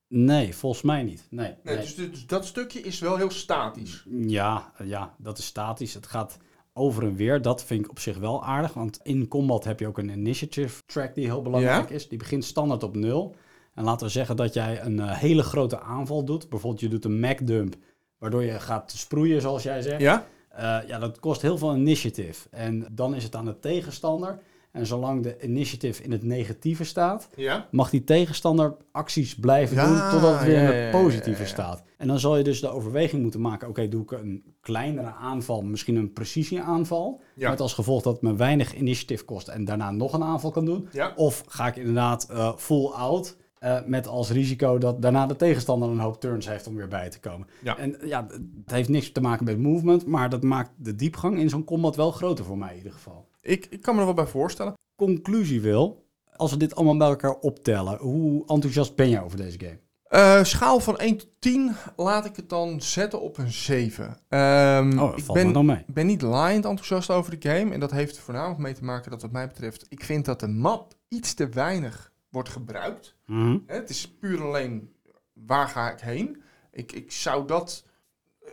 Nee, 0.09 0.55
volgens 0.55 0.83
mij 0.83 1.03
niet. 1.03 1.27
Nee, 1.31 1.55
nee, 1.63 1.77
nee. 1.77 1.85
Dus, 1.85 1.95
dus 1.95 2.27
dat 2.27 2.47
stukje 2.47 2.81
is 2.81 2.99
wel 2.99 3.17
heel 3.17 3.31
statisch. 3.31 4.07
Ja, 4.11 4.73
ja, 4.85 5.15
dat 5.19 5.39
is 5.39 5.47
statisch. 5.47 5.95
Het 5.95 6.07
gaat 6.07 6.39
over 6.73 7.03
en 7.03 7.17
weer. 7.17 7.43
Dat 7.43 7.65
vind 7.65 7.85
ik 7.85 7.91
op 7.91 7.99
zich 7.99 8.19
wel 8.19 8.45
aardig. 8.45 8.73
Want 8.73 9.01
in 9.03 9.29
combat 9.29 9.65
heb 9.65 9.81
je 9.81 9.87
ook 9.87 9.99
een 9.99 10.09
initiative 10.09 10.83
track 10.87 11.15
die 11.15 11.25
heel 11.25 11.43
belangrijk 11.43 11.89
Ja? 11.89 11.95
is. 11.95 12.09
Die 12.09 12.19
begint 12.19 12.45
standaard 12.45 12.83
op 12.83 12.97
nul. 12.97 13.35
En 13.75 13.85
laten 13.85 14.07
we 14.07 14.13
zeggen 14.13 14.37
dat 14.37 14.55
jij 14.55 14.83
een 14.83 15.01
eh, 15.01 15.11
hele 15.17 15.43
grote 15.43 15.81
aanval 15.81 16.25
doet. 16.25 16.49
Bijvoorbeeld 16.49 16.81
je 16.83 16.89
doet 16.89 17.05
een 17.05 17.21
Mac 17.21 17.47
dump. 17.47 17.75
Waardoor 18.19 18.43
je 18.45 18.61
gaat 18.61 18.93
sproeien, 18.97 19.41
zoals 19.41 19.63
jij 19.63 19.83
zegt. 19.83 20.01
Ja? 20.01 20.27
Eh, 20.49 20.79
ja, 20.87 20.99
dat 20.99 21.21
kost 21.21 21.43
heel 21.43 21.59
veel 21.59 21.77
initiative. 21.77 22.49
En 22.51 22.87
dan 22.93 23.15
is 23.15 23.25
het 23.25 23.35
aan 23.37 23.45
de 23.45 23.59
tegenstander. 23.59 24.39
En 24.73 24.87
zolang 24.87 25.23
de 25.23 25.37
initiative 25.43 26.03
in 26.03 26.13
het 26.13 26.23
negatieve 26.23 26.85
staat, 26.85 27.29
Ja? 27.37 27.69
mag 27.71 27.91
die 27.91 28.05
tegenstander 28.05 28.77
acties 28.93 29.35
blijven 29.35 29.77
Ja, 29.77 29.87
doen 29.87 30.11
totdat 30.11 30.35
het 30.39 30.45
weer 30.49 30.59
in 30.75 30.83
het 30.83 30.91
positieve 30.91 31.47
staat. 31.47 31.83
En 31.97 32.07
dan 32.09 32.19
zal 32.19 32.37
je 32.37 32.45
dus 32.45 32.61
de 32.61 32.69
overweging 32.69 33.23
moeten 33.23 33.41
maken, 33.41 33.69
oké, 33.69 33.89
doe 33.89 34.03
ik 34.03 34.11
een 34.11 34.45
kleinere 34.61 35.13
aanval, 35.13 35.63
misschien 35.63 35.97
een 35.97 36.13
precisieaanval, 36.13 37.21
Ja. 37.35 37.51
met 37.51 37.61
als 37.61 37.73
gevolg 37.75 38.03
dat 38.03 38.13
het 38.13 38.23
me 38.23 38.35
weinig 38.37 38.75
initiatief 38.75 39.25
kost 39.25 39.49
en 39.49 39.65
daarna 39.65 39.91
nog 39.91 40.13
een 40.13 40.23
aanval 40.25 40.51
kan 40.51 40.65
doen. 40.65 40.89
Ja. 40.93 41.13
Of 41.17 41.43
ga 41.47 41.67
ik 41.67 41.77
inderdaad 41.77 42.29
eh, 42.31 42.53
full 42.57 42.87
out, 42.87 43.37
eh, 43.63 43.79
met 43.87 44.07
als 44.07 44.31
risico 44.31 44.79
dat 44.79 45.03
daarna 45.03 45.27
de 45.27 45.37
tegenstander 45.37 45.89
een 45.89 45.99
hoop 45.99 46.21
turns 46.21 46.49
heeft 46.49 46.67
om 46.67 46.75
weer 46.75 46.89
bij 46.89 47.11
te 47.11 47.21
komen. 47.21 47.47
Ja. 47.63 47.79
En 47.79 47.97
ja, 48.05 48.27
het 48.65 48.71
heeft 48.71 48.89
niks 48.89 49.13
te 49.13 49.21
maken 49.21 49.45
met 49.45 49.59
movement, 49.59 50.07
maar 50.07 50.31
dat 50.31 50.43
maakt 50.43 50.71
de 50.77 50.95
diepgang 50.95 51.39
in 51.39 51.49
zo'n 51.49 51.65
combat 51.65 51.97
wel 51.97 52.11
groter 52.11 52.45
voor 52.45 52.59
mij 52.59 52.71
in 52.71 52.77
ieder 52.77 52.93
geval. 52.93 53.29
Ik, 53.41 53.67
ik 53.71 53.83
kan 53.83 53.95
me 53.95 54.01
er 54.01 54.07
wel 54.07 54.15
bij 54.15 54.27
voorstellen. 54.27 54.75
Conclusie 54.97 55.61
wil, 55.61 56.05
als 56.37 56.51
we 56.51 56.57
dit 56.57 56.75
allemaal 56.75 56.97
bij 56.97 57.09
elkaar 57.09 57.35
optellen, 57.35 57.99
hoe 57.99 58.47
enthousiast 58.47 58.95
ben 58.97 59.09
jij 59.09 59.23
over 59.23 59.37
deze 59.37 59.59
game? 59.59 59.79
Eh, 60.03 60.45
schaal 60.45 60.81
van 60.81 60.99
1 60.99 61.17
tot 61.17 61.29
10 61.39 61.73
laat 61.97 62.25
ik 62.25 62.37
het 62.37 62.49
dan 62.49 62.81
zetten 62.81 63.21
op 63.21 63.39
een 63.39 63.53
7. 63.53 64.17
Ehm, 64.29 64.99
Oh, 64.99 65.17
ik 65.17 65.27
ben, 65.33 65.53
dan 65.53 65.67
mee. 65.67 65.85
ik 65.87 65.95
ben 65.95 66.07
niet 66.07 66.23
laaiend 66.23 66.65
enthousiast 66.65 67.11
over 67.11 67.39
de 67.39 67.49
game. 67.49 67.73
En 67.73 67.81
dat 67.81 67.91
heeft 67.91 68.19
voornamelijk 68.19 68.61
mee 68.61 68.75
te 68.75 68.85
maken 68.85 69.11
dat 69.11 69.23
wat 69.23 69.33
mij 69.33 69.47
betreft... 69.47 69.87
Ik 69.89 70.05
vind 70.05 70.25
dat 70.25 70.41
de 70.41 70.49
map 70.49 70.95
iets 71.09 71.35
te 71.35 71.49
weinig 71.49 72.12
wordt 72.33 72.49
gebruikt. 72.49 73.17
Mhm. 73.27 73.59
Het 73.67 73.91
is 73.91 74.09
puur 74.09 74.43
alleen 74.43 74.95
waar 75.33 75.69
ga 75.69 75.93
ik 75.93 76.01
heen. 76.01 76.43
Ik, 76.73 76.93
ik 76.93 77.13
zou 77.13 77.47
dat... 77.47 77.85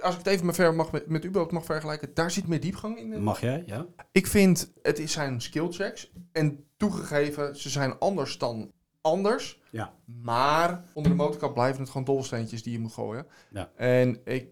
Als 0.02 0.14
ik 0.14 0.18
het 0.18 0.28
even 0.28 0.46
maar 0.46 0.54
ver 0.56 0.74
mag 0.74 0.92
met, 0.92 1.08
met 1.08 1.26
U-boot 1.26 1.52
mag 1.52 1.66
vergelijken, 1.66 2.14
daar 2.14 2.32
zit 2.32 2.48
meer 2.48 2.60
diepgang 2.60 2.98
in. 2.98 3.24
Mag 3.24 3.42
jij, 3.42 3.64
ja? 3.66 3.86
Ik 4.12 4.28
vind, 4.28 4.74
het 4.82 5.00
is 5.00 5.12
zijn 5.12 5.42
skill 5.42 5.72
checks. 5.72 6.12
En 6.32 6.66
toegegeven, 6.78 7.58
ze 7.58 7.70
zijn 7.70 8.00
anders 8.00 8.38
dan 8.38 8.72
anders. 9.02 9.60
Ja. 9.72 9.94
Maar 10.22 10.84
onder 10.94 11.12
de 11.12 11.18
motorkap 11.18 11.54
blijven 11.54 11.82
het 11.82 11.90
gewoon 11.90 12.06
dolsteentjes 12.06 12.64
die 12.64 12.74
je 12.74 12.80
moet 12.80 12.94
gooien. 12.94 13.28
Ja. 13.50 13.72
En 13.76 14.22
ik 14.26 14.50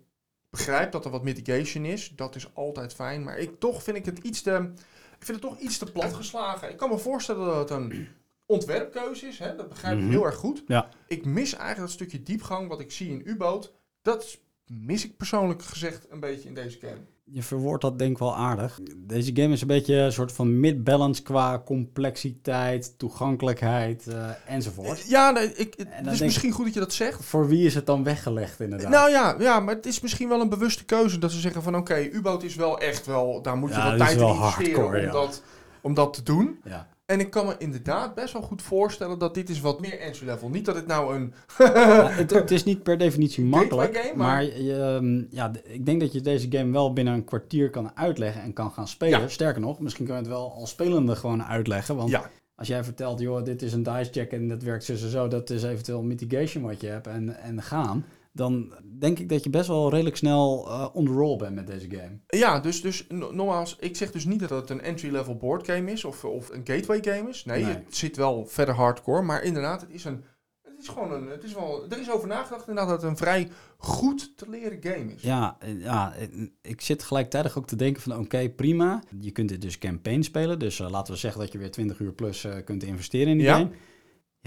begrijp 0.50 0.92
dat 0.92 1.06
er 1.06 1.12
wat 1.12 1.24
mitigation 1.24 1.86
is. 1.86 2.14
Dat 2.16 2.36
is 2.36 2.56
altijd 2.56 2.94
fijn. 2.94 3.24
Maar 3.24 3.38
ik, 3.38 3.60
toch 3.60 3.84
vind 3.84 3.98
ik 3.98 4.06
het 4.06 4.18
iets 4.18 4.42
te... 4.42 4.72
Ik 5.20 5.26
vind 5.26 5.42
het 5.42 5.52
toch 5.52 5.60
iets 5.60 5.78
te 5.78 5.92
plat 5.92 6.14
geslagen. 6.14 6.70
Ik 6.70 6.78
kan 6.78 6.90
me 6.90 6.98
voorstellen 6.98 7.46
dat 7.46 7.70
het 7.70 7.80
een 7.80 8.08
ontwerpkeuze 8.48 9.28
is. 9.28 9.40
Hè? 9.40 9.56
Dat 9.56 9.70
begrijp 9.70 9.98
ik 9.98 10.02
Mhm. 10.04 10.12
heel 10.12 10.26
erg 10.26 10.36
goed. 10.36 10.64
Ja. 10.68 10.90
Ik 11.08 11.26
mis 11.26 11.52
eigenlijk 11.54 11.80
dat 11.80 11.92
stukje 11.92 12.24
diepgang 12.24 12.68
wat 12.68 12.80
ik 12.80 12.92
zie 12.92 13.10
in 13.10 13.22
U-boot. 13.26 13.74
Dat 14.02 14.38
mis 14.66 15.06
ik 15.06 15.18
persoonlijk 15.18 15.62
gezegd 15.64 16.06
een 16.10 16.20
beetje 16.20 16.48
in 16.48 16.54
deze 16.56 16.78
game. 16.80 16.98
Je 17.30 17.44
verwoordt 17.44 17.82
dat 17.82 18.00
denk 18.00 18.12
ik 18.12 18.18
wel 18.18 18.36
aardig. 18.36 18.80
Deze 18.98 19.32
game 19.36 19.54
is 19.54 19.62
een 19.62 19.68
beetje 19.68 19.96
een 19.96 20.12
soort 20.12 20.32
van 20.32 20.60
mid-balance 20.60 21.22
qua 21.24 21.62
complexiteit, 21.66 22.94
toegankelijkheid 22.98 24.08
eh, 24.08 24.30
enzovoort. 24.46 25.08
Ja, 25.08 25.32
nee, 25.32 25.54
ik, 25.54 25.74
het 25.78 26.06
is 26.08 26.20
ik- 26.20 26.26
misschien 26.26 26.52
goed 26.52 26.66
dat 26.66 26.74
je 26.74 26.80
dat 26.80 26.94
zegt. 26.94 27.24
Voor 27.26 27.48
wie 27.48 27.66
is 27.66 27.76
het 27.76 27.86
dan 27.86 28.04
weggelegd 28.04 28.60
inderdaad? 28.60 28.90
Nou 28.92 29.10
ja, 29.10 29.36
ja, 29.40 29.60
maar 29.60 29.76
het 29.76 29.86
is 29.86 30.00
misschien 30.00 30.30
wel 30.30 30.42
een 30.42 30.50
bewuste 30.50 30.86
keuze 30.86 31.18
dat 31.20 31.32
ze 31.32 31.40
zeggen 31.40 31.64
van 31.64 31.76
oké, 31.76 32.00
U-boot 32.12 32.44
is 32.44 32.56
wel 32.56 32.80
echt 32.80 33.06
wel, 33.06 33.42
daar 33.42 33.58
moet 33.58 33.70
je 33.70 33.76
Ja, 33.76 33.90
wel 33.90 33.98
tijd 33.98 34.18
in 34.20 34.28
investeren 34.28 34.74
hardcore, 34.74 34.98
om, 35.00 35.06
ja. 35.06 35.12
dat, 35.12 35.44
om 35.82 35.94
dat 35.94 36.14
te 36.14 36.24
doen. 36.24 36.60
ja. 36.64 36.88
En 37.08 37.20
ik 37.20 37.30
kan 37.30 37.46
me 37.46 37.56
inderdaad 37.58 38.16
best 38.16 38.34
wel 38.34 38.42
goed 38.42 38.62
voorstellen 38.62 39.20
dat 39.20 39.34
dit 39.34 39.50
is 39.50 39.62
wat 39.62 39.80
meer 39.80 40.00
entry 40.00 40.26
level. 40.26 40.50
Niet 40.50 40.66
dat 40.66 40.76
het 40.76 40.88
nou 40.88 41.16
een... 41.16 41.34
Ja, 41.58 42.10
het, 42.22 42.32
het 42.32 42.52
is 42.52 42.64
niet 42.64 42.84
per 42.84 42.98
definitie 42.98 43.44
makkelijk, 43.44 43.98
game, 43.98 44.16
maar, 44.16 44.44
ehm, 44.44 45.24
ja, 45.30 45.52
ik 45.64 45.86
denk 45.86 46.00
dat 46.00 46.14
je 46.14 46.22
deze 46.22 46.48
game 46.50 46.72
wel 46.72 46.94
binnen 46.94 47.14
een 47.14 47.24
kwartier 47.24 47.70
kan 47.70 47.92
uitleggen 47.96 48.42
en 48.42 48.54
kan 48.54 48.72
gaan 48.72 48.88
spelen. 48.88 49.20
Ja. 49.20 49.28
Sterker 49.28 49.62
nog, 49.62 49.80
misschien 49.80 50.06
kan 50.06 50.16
je 50.16 50.22
het 50.22 50.32
wel 50.32 50.52
als 50.52 50.70
spelende 50.70 51.16
gewoon 51.16 51.44
uitleggen, 51.44 51.96
want 51.96 52.10
Ja, 52.10 52.30
als 52.56 52.68
jij 52.68 52.84
vertelt, 52.84 53.20
joh, 53.20 53.44
dit 53.44 53.62
is 53.62 53.74
een 53.74 53.84
dice 53.84 54.12
check 54.12 54.32
en 54.32 54.48
dat 54.48 54.64
werkt 54.64 54.84
zo 54.84 54.92
en 54.92 54.98
zo, 54.98 55.28
dat 55.28 55.50
is 55.50 55.64
eventueel 55.64 56.04
mitigation 56.04 56.64
wat 56.64 56.82
je 56.82 56.88
hebt 56.88 57.08
en, 57.08 57.36
en 57.42 57.62
gaan, 57.62 58.06
dan 58.38 58.74
denk 59.00 59.20
ik 59.20 59.30
dat 59.30 59.44
je 59.44 59.50
best 59.50 59.68
wel 59.68 59.90
redelijk 59.90 60.16
snel 60.18 60.68
eh 60.68 60.88
on 60.94 61.06
the 61.06 61.12
roll 61.12 61.36
bent 61.38 61.56
met 61.56 61.68
deze 61.68 61.90
game. 61.90 62.20
ja 62.28 62.60
dus, 62.60 62.82
dus 62.82 63.06
no- 63.10 63.32
nogmaals, 63.32 63.76
ik 63.80 63.96
zeg 63.96 64.12
dus 64.12 64.26
niet 64.26 64.40
dat 64.40 64.50
het 64.50 64.70
een 64.70 64.82
entry 64.82 65.12
level 65.12 65.36
board 65.38 65.66
game 65.66 65.92
is 65.92 66.06
of, 66.06 66.24
of 66.26 66.50
een 66.50 66.62
gateway 66.64 67.04
game 67.04 67.30
is. 67.30 67.46
Nee, 67.46 67.64
Nee. 67.64 67.74
het 67.74 67.96
zit 67.96 68.16
wel 68.18 68.46
verder 68.46 68.76
hardcore, 68.76 69.22
maar 69.22 69.44
inderdaad, 69.44 69.82
het 69.82 69.90
is 69.92 70.06
een... 70.06 70.24
Het 70.62 70.86
is 70.86 70.88
gewoon 70.92 71.12
een... 71.14 71.30
Het 71.30 71.44
is 71.44 71.54
wel, 71.54 71.86
er 71.90 72.00
is 72.00 72.12
over 72.12 72.28
nagedacht 72.28 72.68
inderdaad 72.68 72.90
dat 72.94 73.02
het 73.02 73.12
een 73.12 73.18
vrij 73.18 73.50
goed 73.78 74.38
te 74.38 74.50
leren 74.50 74.78
game 74.82 75.14
is. 75.14 75.22
Ja, 75.22 75.56
eh, 75.60 75.80
ja, 75.82 76.14
eh, 76.16 76.28
ik 76.62 76.82
zit 76.82 77.04
gelijktijdig 77.04 77.58
ook 77.58 77.68
te 77.68 77.76
denken 77.76 78.02
van 78.02 78.18
oké, 78.20 78.50
prima. 78.50 79.04
Je 79.20 79.32
kunt 79.32 79.50
dit 79.50 79.62
dus 79.62 79.78
campaign 79.78 80.22
spelen. 80.22 80.60
Dus 80.60 80.78
laten 80.78 81.14
we 81.14 81.20
zeggen 81.20 81.42
dat 81.42 81.52
je 81.52 81.58
weer 81.58 81.72
20 81.72 82.00
uur 82.00 82.12
plus 82.14 82.48
kunt 82.66 82.84
investeren 82.84 83.28
in 83.28 83.38
die 83.38 83.46
Ja. 83.48 83.56
game. 83.58 83.70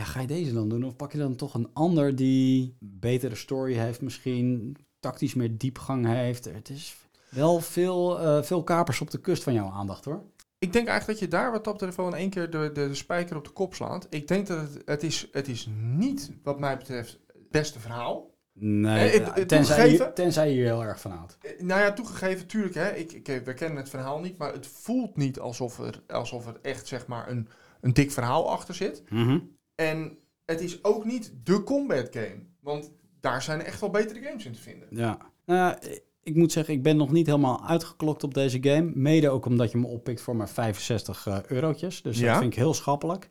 Ja, 0.01 0.07
ga 0.07 0.21
je 0.21 0.27
deze 0.27 0.53
dan 0.53 0.69
doen? 0.69 0.85
Of 0.85 0.97
pak 0.97 1.13
je 1.13 1.19
dan 1.19 1.37
toch 1.37 1.55
een 1.55 1.71
ander 1.73 2.17
die 2.17 2.77
betere 2.79 3.35
story 3.35 3.75
heeft 3.75 4.01
misschien, 4.01 4.77
tactisch 5.01 5.35
meer 5.35 5.59
diepgang 5.59 6.07
heeft? 6.07 6.45
Het 6.45 6.69
is 6.69 6.97
wel 7.29 7.61
veel, 7.61 8.21
eh, 8.21 8.43
veel 8.43 8.63
kapers 8.65 9.01
op 9.01 9.11
de 9.11 9.21
kust 9.21 9.43
van 9.43 9.53
jouw 9.53 9.71
aandacht 9.71 10.05
hoor. 10.05 10.23
Ik 10.59 10.73
denk 10.73 10.89
eigenlijk 10.89 11.21
dat 11.21 11.29
je 11.29 11.37
daar 11.37 11.51
wat 11.53 11.63
betreft 11.63 11.97
wel 11.97 12.07
in 12.07 12.15
één 12.15 12.31
keer 12.31 12.51
de, 12.51 12.71
de, 12.73 12.89
de 12.89 12.95
spijker 12.95 13.37
op 13.37 13.45
de 13.45 13.51
kop 13.51 13.75
slaat. 13.75 14.07
Ik 14.11 14.29
denk 14.29 14.47
dat 14.47 14.59
het, 14.61 14.83
het, 14.85 15.03
is, 15.03 15.29
het 15.33 15.49
is 15.49 15.69
niet, 15.73 16.31
wat 16.43 16.61
mij 16.61 16.77
betreft, 16.77 17.19
het 17.27 17.51
beste 17.51 17.81
verhaal. 17.81 18.35
Nee, 18.53 19.21
Eh, 19.23 19.45
tenzij, 19.45 19.91
je, 19.91 20.13
tenzij 20.13 20.55
je 20.55 20.63
heel 20.65 20.83
erg 20.85 21.01
van 21.01 21.11
houdt. 21.11 21.39
Eh, 21.41 21.61
Nou 21.61 21.81
ja, 21.81 21.93
toegegeven, 21.93 22.47
tuurlijk, 22.47 22.75
hè, 22.75 22.91
ik, 22.91 23.13
ik, 23.13 23.27
we 23.45 23.55
kennen 23.55 23.79
het 23.79 23.89
verhaal 23.89 24.21
niet, 24.21 24.39
maar 24.39 24.53
het 24.53 24.67
voelt 24.67 25.17
niet 25.17 25.39
alsof 25.41 25.79
er, 25.79 26.03
alsof 26.09 26.47
er 26.47 26.59
echt 26.63 26.87
zeg 26.87 27.07
maar 27.07 27.31
een, 27.31 27.49
een 27.81 27.93
dik 27.93 28.11
verhaal 28.11 28.51
achter 28.51 28.75
zit. 28.75 29.03
Mhm. 29.11 29.39
En 29.89 30.19
het 30.47 30.61
is 30.61 30.85
ook 30.85 31.05
niet 31.05 31.33
de 31.45 31.63
combat 31.63 32.09
game, 32.11 32.43
want 32.61 32.93
daar 33.21 33.43
zijn 33.43 33.63
echt 33.63 33.81
wel 33.81 33.91
betere 33.91 34.21
games 34.21 34.45
in 34.47 34.53
te 34.53 34.61
vinden. 34.61 34.89
Ja. 34.91 35.19
Nou 35.47 35.59
ja, 35.59 35.79
ik 36.23 36.35
moet 36.35 36.53
zeggen, 36.53 36.75
ik 36.75 36.83
ben 36.83 36.97
nog 36.97 37.13
niet 37.13 37.27
helemaal 37.27 37.67
uitgeklokt 37.67 38.25
op 38.25 38.35
deze 38.35 38.59
game. 38.61 38.91
Mede 38.95 39.29
ook 39.31 39.47
omdat 39.47 39.71
je 39.71 39.79
me 39.79 39.87
oppikt 39.87 40.21
voor 40.21 40.37
maar 40.37 40.49
65 40.49 41.27
eh, 41.27 41.39
eurotjes. 41.49 42.03
Dus 42.03 42.19
Ja? 42.19 42.27
dat 42.31 42.39
vind 42.41 42.53
ik 42.53 42.59
heel 42.59 42.75
schappelijk. 42.75 43.29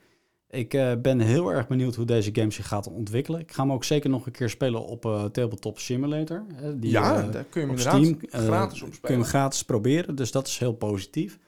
Ik 0.49 0.73
eh, 0.73 0.91
ben 1.01 1.19
heel 1.19 1.49
erg 1.51 1.67
benieuwd 1.67 1.95
hoe 1.95 2.05
deze 2.05 2.29
game 2.33 2.51
zich 2.51 2.67
gaat 2.67 2.87
ontwikkelen. 2.87 3.39
Ik 3.39 3.51
ga 3.51 3.61
hem 3.61 3.71
ook 3.71 3.83
zeker 3.83 4.09
nog 4.09 4.25
een 4.25 4.31
keer 4.31 4.49
spelen 4.49 4.85
op 4.85 5.05
eh, 5.05 5.25
Tabletop 5.25 5.79
Simulator. 5.79 6.45
hè, 6.53 6.79
die, 6.79 6.91
ja, 6.91 7.21
daar 7.21 7.43
kun 7.43 7.61
je 7.61 7.67
hem 7.67 7.77
Steam. 7.77 8.17
gratis 8.29 8.81
op 8.81 8.87
kun 8.87 8.89
je 8.89 8.95
spelen. 8.95 9.19
hem 9.19 9.23
gratis 9.29 9.63
proberen, 9.63 10.15
dus 10.15 10.31
dat 10.31 10.47
is 10.47 10.57
heel 10.57 10.73
positief. 10.73 11.39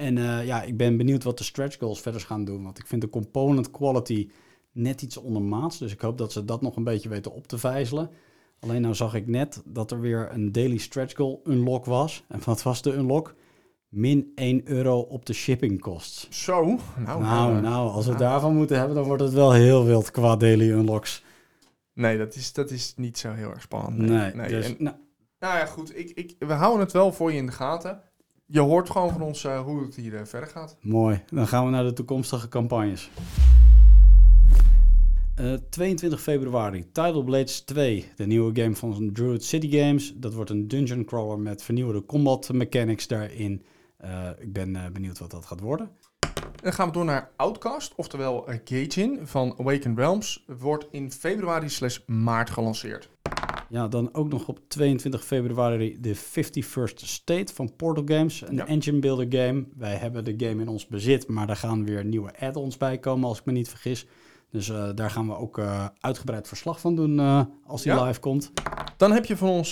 En 0.00 0.18
eh, 0.18 0.46
ja, 0.46 0.62
ik 0.62 0.76
ben 0.76 0.96
benieuwd 0.96 1.22
wat 1.22 1.38
de 1.38 1.44
stretch 1.44 1.78
goals 1.78 2.00
verder 2.00 2.20
gaan 2.20 2.44
doen. 2.44 2.62
Want 2.62 2.78
ik 2.78 2.86
vind 2.86 3.00
de 3.00 3.08
component 3.08 3.70
quality 3.70 4.30
net 4.72 5.02
iets 5.02 5.16
ondermaats. 5.16 5.78
Dus 5.78 5.92
ik 5.92 6.00
hoop 6.00 6.18
dat 6.18 6.32
ze 6.32 6.44
dat 6.44 6.62
nog 6.62 6.76
een 6.76 6.84
beetje 6.84 7.08
weten 7.08 7.32
op 7.32 7.46
te 7.46 7.58
vijzelen. 7.58 8.10
Alleen 8.60 8.80
nou 8.82 8.94
zag 8.94 9.14
ik 9.14 9.26
net 9.26 9.62
dat 9.66 9.90
er 9.90 10.00
weer 10.00 10.28
een 10.32 10.52
daily 10.52 10.76
stretch 10.76 11.16
goal 11.16 11.40
unlock 11.44 11.84
was. 11.84 12.24
En 12.28 12.40
wat 12.44 12.62
was 12.62 12.82
de 12.82 12.92
unlock? 12.94 13.34
Min 13.88 14.32
1 14.34 14.68
euro 14.68 14.98
op 15.00 15.26
de 15.26 15.32
shipping 15.32 15.80
costs. 15.80 16.44
Zo, 16.44 16.64
nou, 16.64 17.20
Nou, 17.22 17.56
eh, 17.56 17.62
nou, 17.62 17.90
als 17.90 18.04
we 18.04 18.12
nou. 18.12 18.22
daarvan 18.24 18.56
moeten 18.56 18.76
hebben, 18.78 18.96
dan 18.96 19.04
wordt 19.04 19.22
het 19.22 19.32
wel 19.32 19.52
heel 19.52 19.84
wild 19.84 20.10
qua 20.10 20.36
daily 20.36 20.70
unlocks. 20.70 21.24
Nee, 21.92 22.18
dat 22.18 22.34
is, 22.34 22.52
dat 22.52 22.70
is 22.70 22.94
niet 22.96 23.18
zo 23.18 23.32
heel 23.32 23.50
erg 23.50 23.62
spannend. 23.62 23.98
Nee, 23.98 24.34
nee. 24.34 24.48
dus, 24.48 24.66
En- 24.66 24.76
nou, 24.78 24.96
nou 25.38 25.58
ja, 25.58 25.66
goed. 25.66 25.98
Ik, 25.98 26.10
ik, 26.10 26.34
we 26.38 26.52
houden 26.52 26.80
het 26.80 26.92
wel 26.92 27.12
voor 27.12 27.32
je 27.32 27.38
in 27.38 27.46
de 27.46 27.52
gaten. 27.52 28.00
Je 28.52 28.60
hoort 28.60 28.90
gewoon 28.90 29.12
van 29.12 29.22
ons 29.22 29.44
eh, 29.44 29.60
hoe 29.60 29.82
het 29.82 29.94
hier 29.94 30.16
eh, 30.16 30.24
verder 30.24 30.48
gaat. 30.48 30.76
mooi. 30.80 31.22
Dan 31.28 31.46
gaan 31.46 31.64
we 31.64 31.70
naar 31.70 31.84
de 31.84 31.92
toekomstige 31.92 32.48
campagnes. 32.48 33.10
Eh, 35.34 35.52
22 35.52 36.22
februari, 36.22 36.92
Tidal 36.92 37.22
Blades 37.22 37.60
2, 37.60 38.12
de 38.16 38.26
nieuwe 38.26 38.60
game 38.60 38.74
van 38.74 39.10
Druid 39.12 39.44
City 39.44 39.78
Games. 39.78 40.12
Dat 40.16 40.34
wordt 40.34 40.50
een 40.50 40.68
dungeon 40.68 41.04
crawler 41.04 41.38
met 41.38 41.62
vernieuwde 41.62 42.06
combat 42.06 42.52
mechanics 42.52 43.06
daarin. 43.06 43.64
Ik 44.38 44.52
ben 44.52 44.92
benieuwd 44.92 45.18
wat 45.18 45.30
dat 45.30 45.46
gaat 45.46 45.60
worden. 45.60 45.90
Dan 46.62 46.72
gaan 46.72 46.86
we 46.86 46.92
door 46.92 47.04
naar 47.04 47.30
Outcast, 47.36 47.92
oftewel 47.96 48.48
Gaijin 48.64 49.18
van 49.22 49.54
Awakened 49.58 49.98
Realms. 49.98 50.44
Wordt 50.58 50.86
in 50.90 51.12
februari 51.12 51.68
slash 51.68 51.98
maart 52.06 52.50
gelanceerd. 52.50 53.08
Ja, 53.70 53.88
dan 53.88 54.14
ook 54.14 54.28
nog 54.28 54.48
op 54.48 54.60
22 54.68 55.24
februari 55.24 55.96
de 56.00 56.14
51st 56.16 56.94
State 57.06 57.54
van 57.54 57.76
Portal 57.76 58.04
Games. 58.16 58.42
Een 58.48 58.54
Ja. 58.56 58.66
engine 58.66 58.98
builder 58.98 59.26
game. 59.40 59.64
Wij 59.76 59.94
hebben 59.94 60.24
de 60.24 60.34
game 60.46 60.62
in 60.62 60.68
ons 60.68 60.86
bezit, 60.86 61.28
maar 61.28 61.46
daar 61.46 61.56
gaan 61.56 61.84
weer 61.84 62.04
nieuwe 62.04 62.38
add-ons 62.40 62.76
bij 62.76 62.98
komen 62.98 63.28
als 63.28 63.38
ik 63.38 63.44
me 63.44 63.52
niet 63.52 63.68
vergis. 63.68 64.06
Dus 64.50 64.68
eh, 64.70 64.88
daar 64.94 65.10
gaan 65.10 65.26
we 65.26 65.36
ook 65.36 65.58
eh, 65.58 65.86
uitgebreid 66.00 66.48
verslag 66.48 66.80
van 66.80 66.94
doen 66.96 67.18
eh, 67.20 67.42
als 67.66 67.82
die 67.82 67.92
Ja. 67.92 68.04
live 68.04 68.20
komt. 68.20 68.52
Dan 68.96 69.12
heb 69.12 69.24
je 69.24 69.36
van 69.36 69.48
ons 69.48 69.70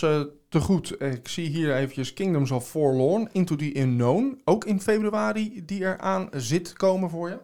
te 0.48 0.60
goed, 0.60 1.02
ik 1.02 1.28
zie 1.28 1.46
hier 1.48 1.74
eventjes 1.74 2.12
Kingdoms 2.12 2.50
of 2.50 2.68
Forlorn, 2.68 3.28
Into 3.32 3.56
the 3.56 3.80
Unknown. 3.80 4.40
Ook 4.44 4.64
in 4.64 4.80
februari 4.80 5.62
die 5.66 5.80
eraan 5.80 6.28
zit 6.32 6.72
komen 6.72 7.10
voor 7.10 7.28
je. 7.28 7.38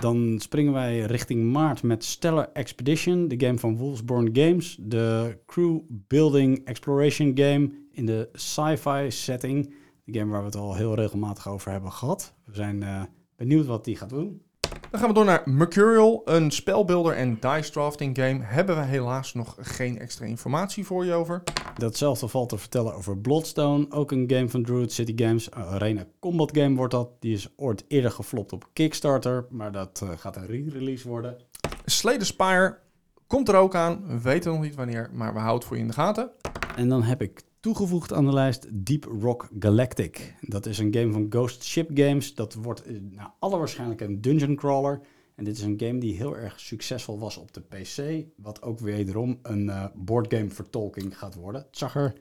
Dan 0.00 0.38
springen 0.38 0.72
wij 0.72 1.00
richting 1.00 1.52
maart 1.52 1.82
met 1.82 2.04
Stellar 2.04 2.50
Expedition, 2.52 3.28
de 3.28 3.46
game 3.46 3.58
van 3.58 3.76
Wolfsborn 3.76 4.28
Games. 4.32 4.78
De 4.80 5.38
crew 5.46 5.80
building 5.88 6.64
exploration 6.64 7.32
game 7.34 7.70
in 7.92 8.06
de 8.06 8.28
sci-fi 8.32 9.10
setting. 9.10 9.74
De 10.04 10.18
game 10.18 10.30
waar 10.30 10.40
we 10.40 10.46
het 10.46 10.56
al 10.56 10.74
heel 10.74 10.94
regelmatig 10.94 11.48
over 11.48 11.70
hebben 11.70 11.92
gehad. 11.92 12.34
We 12.44 12.54
zijn 12.54 12.82
eh, 12.82 13.02
benieuwd 13.36 13.66
wat 13.66 13.84
die 13.84 13.96
gaat 13.96 14.08
doen. 14.08 14.42
Dan 14.90 15.00
gaan 15.00 15.08
we 15.08 15.14
door 15.14 15.24
naar 15.24 15.42
Mercurial, 15.44 16.22
een 16.24 16.50
spelbuilder 16.50 17.14
en 17.14 17.38
dice 17.40 17.70
drafting 17.70 18.16
game. 18.16 18.38
Hebben 18.42 18.76
we 18.76 18.82
helaas 18.82 19.34
nog 19.34 19.56
geen 19.60 19.98
extra 19.98 20.26
informatie 20.26 20.86
voor 20.86 21.04
je 21.04 21.12
over. 21.12 21.42
Datzelfde 21.76 22.28
valt 22.28 22.48
te 22.48 22.58
vertellen 22.58 22.94
over 22.94 23.18
Bloodstone, 23.18 23.86
ook 23.90 24.12
een 24.12 24.24
game 24.26 24.48
van 24.48 24.62
Druid 24.62 24.92
City 24.92 25.12
Games. 25.16 25.48
Een 25.52 25.62
arena 25.62 26.06
combat 26.20 26.56
game 26.56 26.76
wordt 26.76 26.92
dat. 26.92 27.10
Die 27.20 27.34
is 27.34 27.48
ooit 27.56 27.84
eerder 27.88 28.10
geflopt 28.10 28.52
op 28.52 28.68
Kickstarter, 28.72 29.46
maar 29.50 29.72
dat 29.72 30.00
eh, 30.02 30.08
gaat 30.16 30.36
een 30.36 30.46
re-release 30.46 31.08
worden. 31.08 31.36
Slay 31.84 32.18
the 32.18 32.24
Spire 32.24 32.78
komt 33.26 33.48
er 33.48 33.54
ook 33.54 33.74
aan. 33.74 34.06
We 34.06 34.20
weten 34.20 34.52
nog 34.52 34.60
niet 34.60 34.74
wanneer, 34.74 35.10
maar 35.12 35.32
we 35.32 35.38
houden 35.38 35.58
het 35.58 35.64
voor 35.64 35.76
je 35.76 35.82
in 35.82 35.88
de 35.88 35.94
gaten. 35.94 36.30
En 36.76 36.88
dan 36.88 37.02
heb 37.02 37.22
ik 37.22 37.42
toegevoegd 37.60 38.12
aan 38.12 38.24
de 38.24 38.32
lijst 38.32 38.66
Deep 38.72 39.04
Rock 39.04 39.48
Galactic. 39.58 40.34
Dat 40.40 40.66
is 40.66 40.78
een 40.78 40.94
game 40.94 41.12
van 41.12 41.26
Ghost 41.30 41.64
Ship 41.64 41.90
Games. 41.94 42.34
Dat 42.34 42.54
wordt 42.54 42.82
eh, 42.82 42.96
naar 43.10 43.32
alle 43.38 43.58
waarschijnlijk 43.58 44.00
een 44.00 44.20
dungeon 44.20 44.56
crawler. 44.56 45.00
En 45.34 45.44
dit 45.44 45.56
is 45.56 45.62
een 45.62 45.80
game 45.80 45.98
die 45.98 46.16
heel 46.16 46.36
erg 46.36 46.60
succesvol 46.60 47.18
was 47.18 47.36
op 47.36 47.52
de 47.52 47.60
PC. 47.60 48.26
Wat 48.36 48.62
ook 48.62 48.78
wederom 48.78 49.38
een 49.42 49.70
eh 49.70 49.84
boardgame 49.94 50.48
vertolking 50.48 51.18
gaat 51.18 51.34
worden. 51.34 51.60
Het 51.60 51.78
zag 51.78 51.94
er 51.94 52.14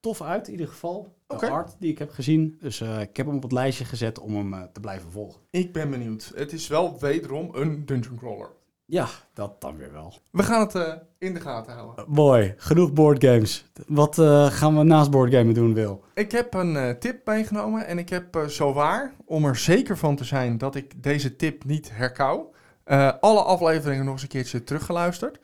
tof 0.00 0.22
uit 0.22 0.46
in 0.46 0.52
ieder 0.52 0.68
geval. 0.68 1.16
De 1.26 1.50
art 1.50 1.76
die 1.78 1.90
ik 1.90 1.98
heb 1.98 2.10
gezien. 2.10 2.56
Dus 2.60 2.80
eh, 2.80 3.00
ik 3.00 3.16
heb 3.16 3.26
hem 3.26 3.36
op 3.36 3.42
het 3.42 3.52
lijstje 3.52 3.84
gezet 3.84 4.18
om 4.18 4.34
hem 4.34 4.68
te 4.72 4.80
blijven 4.80 5.10
volgen. 5.10 5.40
Ik 5.50 5.72
ben 5.72 5.90
benieuwd. 5.90 6.32
Het 6.34 6.52
is 6.52 6.66
wel 6.66 6.98
wederom 6.98 7.54
een 7.54 7.86
dungeon 7.86 8.16
crawler. 8.16 8.50
Ja, 8.90 9.08
dat 9.32 9.60
dan 9.60 9.76
weer 9.76 9.92
wel. 9.92 10.14
We 10.30 10.42
gaan 10.42 10.60
het 10.60 10.74
eh, 10.74 10.92
in 11.18 11.34
de 11.34 11.40
gaten 11.40 11.72
houden. 11.72 12.04
Eh, 12.04 12.10
mooi, 12.10 12.54
genoeg 12.56 12.92
boardgames. 12.92 13.64
Wat 13.86 14.18
eh, 14.18 14.46
gaan 14.46 14.76
we 14.78 14.82
naast 14.82 15.10
boardgamen 15.10 15.54
doen, 15.54 15.74
Wil? 15.74 16.04
Ik 16.14 16.32
heb 16.32 16.54
een 16.54 16.96
tip 16.98 17.26
meegenomen 17.26 17.86
en 17.86 17.98
ik 17.98 18.08
heb 18.08 18.36
uh, 18.36 18.46
zowaar, 18.46 19.14
om 19.24 19.44
er 19.44 19.56
zeker 19.56 19.98
van 19.98 20.16
te 20.16 20.24
zijn 20.24 20.58
dat 20.58 20.74
ik 20.74 21.02
deze 21.02 21.36
tip 21.36 21.64
niet 21.64 21.90
herkou, 21.92 22.42
uh, 22.86 23.12
alle 23.20 23.42
afleveringen 23.42 24.04
nog 24.04 24.12
eens 24.12 24.22
een 24.22 24.28
keertje 24.28 24.64
teruggeluisterd. 24.64 25.38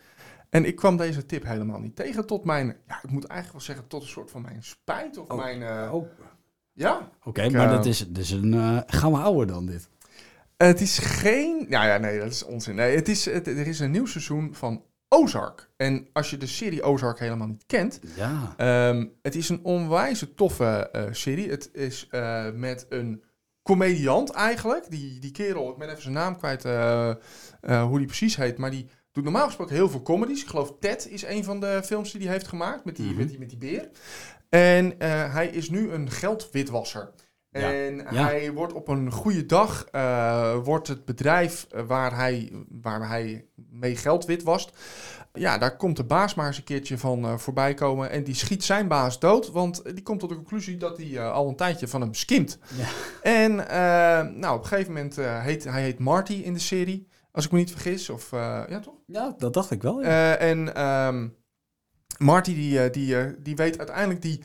En 0.50 0.64
ik 0.64 0.76
kwam 0.76 0.96
deze 0.96 1.26
tip 1.26 1.44
helemaal 1.44 1.80
niet 1.80 1.96
tegen 1.96 2.26
tot 2.26 2.44
mijn, 2.44 2.66
ja, 2.86 2.98
ik 3.02 3.10
moet 3.10 3.24
eigenlijk 3.24 3.52
wel 3.52 3.60
zeggen, 3.74 3.86
tot 3.88 4.02
een 4.02 4.08
soort 4.08 4.30
van 4.30 4.42
mijn 4.42 4.62
spijt 4.62 5.18
of 5.18 5.28
Oh. 5.28 5.36
mijn, 5.36 5.90
Oh. 5.90 6.06
ja. 6.72 7.10
Oké, 7.24 7.50
maar 7.50 7.70
dat 7.70 7.86
is, 7.86 8.06
is 8.08 8.30
een... 8.30 8.82
gaan 8.86 9.12
we 9.12 9.18
ouder 9.18 9.46
dan 9.46 9.66
dit? 9.66 9.88
Het 10.56 10.80
is 10.80 10.98
geen, 10.98 11.66
nou 11.68 11.86
ja, 11.86 11.96
nee, 11.98 12.18
dat 12.18 12.30
is 12.30 12.44
onzin. 12.44 12.74
Nee, 12.74 12.96
het 12.96 13.08
is, 13.08 13.24
het, 13.24 13.46
er 13.46 13.66
is 13.66 13.80
een 13.80 13.90
nieuw 13.90 14.06
seizoen 14.06 14.54
van 14.54 14.84
Ozark. 15.08 15.70
En 15.76 16.08
als 16.12 16.30
je 16.30 16.36
de 16.36 16.46
serie 16.46 16.82
Ozark 16.82 17.18
helemaal 17.18 17.46
niet 17.46 17.64
kent, 17.66 18.00
Ja. 18.16 18.54
Ehm, 18.56 19.06
het 19.22 19.34
is 19.34 19.48
een 19.48 19.60
onwijze 19.64 20.34
toffe 20.34 20.88
eh, 20.92 21.02
serie. 21.10 21.50
Het 21.50 21.70
is 21.72 22.06
eh, 22.10 22.50
met 22.50 22.86
een 22.88 23.22
comediant 23.62 24.30
eigenlijk. 24.30 24.90
Die, 24.90 25.18
die 25.18 25.30
kerel, 25.30 25.70
ik 25.70 25.76
ben 25.78 25.88
even 25.88 26.02
zijn 26.02 26.14
naam 26.14 26.36
kwijt 26.38 26.64
eh, 26.64 27.14
hoe 27.60 27.98
die 27.98 28.06
precies 28.06 28.36
heet. 28.36 28.58
Maar 28.58 28.70
die 28.70 28.88
doet 29.12 29.24
normaal 29.24 29.46
gesproken 29.46 29.74
heel 29.74 29.88
veel 29.88 30.02
comedies. 30.02 30.42
Ik 30.42 30.48
geloof 30.48 30.74
Ted 30.80 31.08
is 31.10 31.24
een 31.24 31.44
van 31.44 31.60
de 31.60 31.80
films 31.84 32.12
die 32.12 32.22
hij 32.22 32.32
heeft 32.32 32.48
gemaakt 32.48 32.84
met 32.84 32.96
die, 32.96 33.06
Mhm. 33.06 33.16
met 33.16 33.28
die, 33.28 33.38
met 33.38 33.48
die 33.48 33.58
beer. 33.58 33.88
En 34.48 34.94
hij 35.32 35.46
is 35.48 35.70
nu 35.70 35.90
een 35.90 36.10
geldwitwasser. 36.10 37.10
Ja. 37.60 37.72
En 37.72 37.96
Ja. 37.96 38.24
hij 38.24 38.52
wordt 38.52 38.72
op 38.72 38.88
een 38.88 39.10
goede 39.10 39.46
dag, 39.46 39.86
eh, 39.90 40.56
wordt 40.64 40.88
het 40.88 41.04
bedrijf 41.04 41.66
eh, 41.70 41.82
waar, 41.86 42.16
hij, 42.16 42.52
waar 42.68 43.08
hij 43.08 43.46
mee 43.70 43.96
geld 43.96 44.24
witwast, 44.24 44.70
ja, 45.32 45.58
daar 45.58 45.76
komt 45.76 45.96
de 45.96 46.04
baas 46.04 46.34
maar 46.34 46.46
eens 46.46 46.56
een 46.56 46.64
keertje 46.64 46.98
van 46.98 47.24
eh, 47.24 47.36
voorbij 47.36 47.74
komen. 47.74 48.10
En 48.10 48.24
die 48.24 48.34
schiet 48.34 48.64
zijn 48.64 48.88
baas 48.88 49.18
dood. 49.18 49.50
Want 49.50 49.82
die 49.84 50.02
komt 50.02 50.20
tot 50.20 50.28
de 50.28 50.34
conclusie 50.34 50.76
dat 50.76 50.96
hij 50.96 51.22
al 51.22 51.48
een 51.48 51.56
tijdje 51.56 51.88
van 51.88 52.00
hem 52.00 52.14
skimt. 52.14 52.58
Ja. 52.76 52.86
En 53.22 53.54
nou, 54.38 54.56
op 54.56 54.62
een 54.62 54.68
gegeven 54.68 54.92
moment 54.92 55.18
uh, 55.18 55.42
heet 55.42 55.64
hij 55.64 55.82
heet 55.82 55.98
Marty 55.98 56.32
in 56.32 56.52
de 56.52 56.58
serie. 56.58 57.08
Als 57.32 57.44
ik 57.44 57.52
me 57.52 57.58
niet 57.58 57.70
vergis. 57.70 58.10
Of, 58.10 58.32
uh, 58.32 58.62
ja, 58.68 58.80
toch? 58.80 58.94
Ja, 59.06 59.34
dat 59.38 59.54
dacht 59.54 59.70
ik 59.70 59.82
wel. 59.82 60.02
Uh, 60.02 60.42
en 60.42 60.86
um, 60.86 61.36
Marty 62.18 62.54
die, 62.54 62.90
die, 62.90 63.14
uh, 63.14 63.24
die 63.38 63.56
weet 63.56 63.78
uiteindelijk 63.78 64.22
die, 64.22 64.40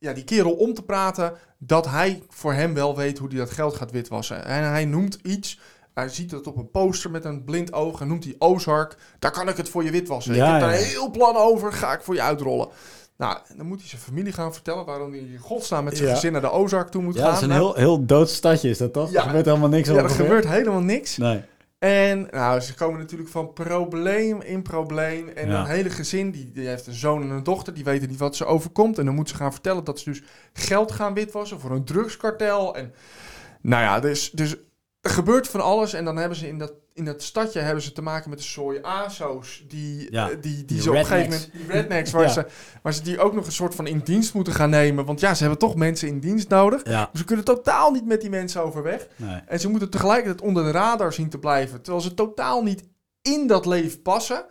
ja, 0.00 0.12
die 0.12 0.24
kerel 0.24 0.52
om 0.52 0.74
te 0.74 0.82
praten. 0.82 1.32
Dat 1.58 1.86
hij 1.86 2.22
voor 2.28 2.52
hem 2.52 2.74
wel 2.74 2.96
weet 2.96 3.18
hoe 3.18 3.28
hij 3.28 3.38
dat 3.38 3.50
geld 3.50 3.74
gaat 3.74 3.90
witwassen. 3.90 4.44
En 4.44 4.62
hij 4.64 4.84
noemt 4.84 5.18
iets. 5.22 5.58
Hij 5.94 6.08
ziet 6.08 6.30
het 6.30 6.46
op 6.46 6.56
een 6.56 6.70
poster 6.70 7.10
met 7.10 7.24
een 7.24 7.44
blind 7.44 7.72
oog 7.72 8.00
en 8.00 8.08
noemt 8.08 8.24
hij 8.24 8.34
Ozark. 8.38 8.96
Daar 9.18 9.30
kan 9.30 9.48
ik 9.48 9.56
het 9.56 9.68
voor 9.68 9.84
je 9.84 9.90
witwassen. 9.90 10.34
Ja, 10.34 10.46
ik 10.46 10.52
heb 10.52 10.60
ja. 10.60 10.66
daar 10.66 10.76
een 10.78 10.84
heel 10.84 11.10
plan 11.10 11.36
over, 11.36 11.72
ga 11.72 11.92
ik 11.92 12.00
voor 12.00 12.14
je 12.14 12.22
uitrollen. 12.22 12.68
Nou, 13.16 13.38
dan 13.56 13.66
moet 13.66 13.78
hij 13.80 13.88
zijn 13.88 14.00
familie 14.00 14.32
gaan 14.32 14.52
vertellen 14.52 14.84
waarom 14.84 15.10
hij 15.10 15.18
in 15.20 15.38
godsnaam 15.38 15.84
met 15.84 15.96
zijn 15.96 16.08
Ja. 16.08 16.14
gezin 16.14 16.32
naar 16.32 16.40
de 16.40 16.50
Ozark 16.50 16.88
toe 16.88 17.02
moet 17.02 17.14
ja, 17.14 17.20
gaan. 17.20 17.28
het 17.30 17.36
is 17.38 17.42
een 17.42 17.48
Nou, 17.48 17.64
heel, 17.64 17.74
heel 17.74 18.04
dood 18.06 18.30
stadje, 18.30 18.68
is 18.68 18.78
dat 18.78 18.92
toch? 18.92 19.10
Ja. 19.10 19.16
Er 19.16 19.26
gebeurt 19.26 19.44
helemaal 19.46 19.68
niks 19.68 19.88
ja, 19.88 19.94
er 19.94 20.10
gebeurt 20.10 20.48
helemaal 20.48 20.80
niks. 20.80 21.16
Nee. 21.16 21.42
En 21.80 22.28
nou, 22.30 22.60
ze 22.60 22.74
komen 22.74 22.98
natuurlijk 23.00 23.30
van 23.30 23.52
probleem 23.52 24.40
in 24.40 24.62
probleem. 24.62 25.28
En 25.28 25.48
Ja. 25.48 25.60
een 25.60 25.66
hele 25.66 25.90
gezin, 25.90 26.30
die, 26.30 26.50
die 26.52 26.66
heeft 26.66 26.86
een 26.86 26.92
zoon 26.94 27.22
en 27.22 27.30
een 27.30 27.42
dochter, 27.42 27.74
die 27.74 27.84
weten 27.84 28.08
niet 28.08 28.18
wat 28.18 28.36
ze 28.36 28.44
overkomt. 28.44 28.98
En 28.98 29.04
dan 29.04 29.14
moeten 29.14 29.34
ze 29.36 29.40
gaan 29.42 29.52
vertellen 29.52 29.84
dat 29.84 29.98
ze 29.98 30.10
dus 30.10 30.22
geld 30.52 30.92
gaan 30.92 31.14
witwassen 31.14 31.60
voor 31.60 31.70
een 31.70 31.84
drugskartel. 31.84 32.76
En 32.76 32.94
nou 33.60 33.82
ja, 33.82 34.00
dus, 34.00 34.30
dus 34.30 34.56
er 35.00 35.10
gebeurt 35.10 35.48
van 35.48 35.60
alles. 35.60 35.92
En 35.92 36.04
dan 36.04 36.16
hebben 36.16 36.38
ze 36.38 36.48
in 36.48 36.58
dat, 36.58 36.72
in 37.00 37.06
dat 37.06 37.22
stadje 37.22 37.60
hebben 37.60 37.82
ze 37.82 37.92
te 37.92 38.02
maken 38.02 38.30
met 38.30 38.38
de 38.38 38.44
soy 38.44 38.78
ASO's. 38.82 39.64
Die, 39.68 40.12
Ja, 40.12 40.24
eh, 40.30 40.36
die, 40.40 40.40
die, 40.40 40.64
die 40.64 40.82
zo 40.82 40.90
op 40.90 40.96
een 40.96 41.04
gegeven 41.06 41.30
moment, 41.30 41.50
die 41.52 41.66
rednecks, 41.66 42.10
waar, 42.10 42.22
Ja. 42.22 42.28
ze, 42.28 42.46
waar 42.82 42.92
ze 42.94 43.02
die 43.02 43.18
ook 43.18 43.34
nog 43.34 43.46
een 43.46 43.52
soort 43.52 43.74
van 43.74 43.86
in 43.86 43.98
dienst 44.04 44.34
moeten 44.34 44.52
gaan 44.52 44.70
nemen. 44.70 45.04
Want 45.04 45.20
ja, 45.20 45.34
ze 45.34 45.40
hebben 45.40 45.58
toch 45.58 45.74
mensen 45.74 46.08
in 46.08 46.20
dienst 46.20 46.48
nodig. 46.48 46.80
Ja. 46.84 47.10
Ze 47.14 47.24
kunnen 47.24 47.44
totaal 47.44 47.90
niet 47.92 48.06
met 48.06 48.20
die 48.20 48.30
mensen 48.30 48.62
overweg. 48.62 49.06
Nee. 49.16 49.40
En 49.46 49.60
ze 49.60 49.68
moeten 49.68 49.90
tegelijkertijd 49.90 50.40
onder 50.40 50.64
de 50.64 50.70
radar 50.70 51.12
zien 51.12 51.28
te 51.28 51.38
blijven. 51.38 51.82
Terwijl 51.82 52.04
ze 52.04 52.14
totaal 52.14 52.62
niet 52.62 52.82
in 53.22 53.46
dat 53.46 53.66
leven 53.66 54.02
passen. 54.02 54.44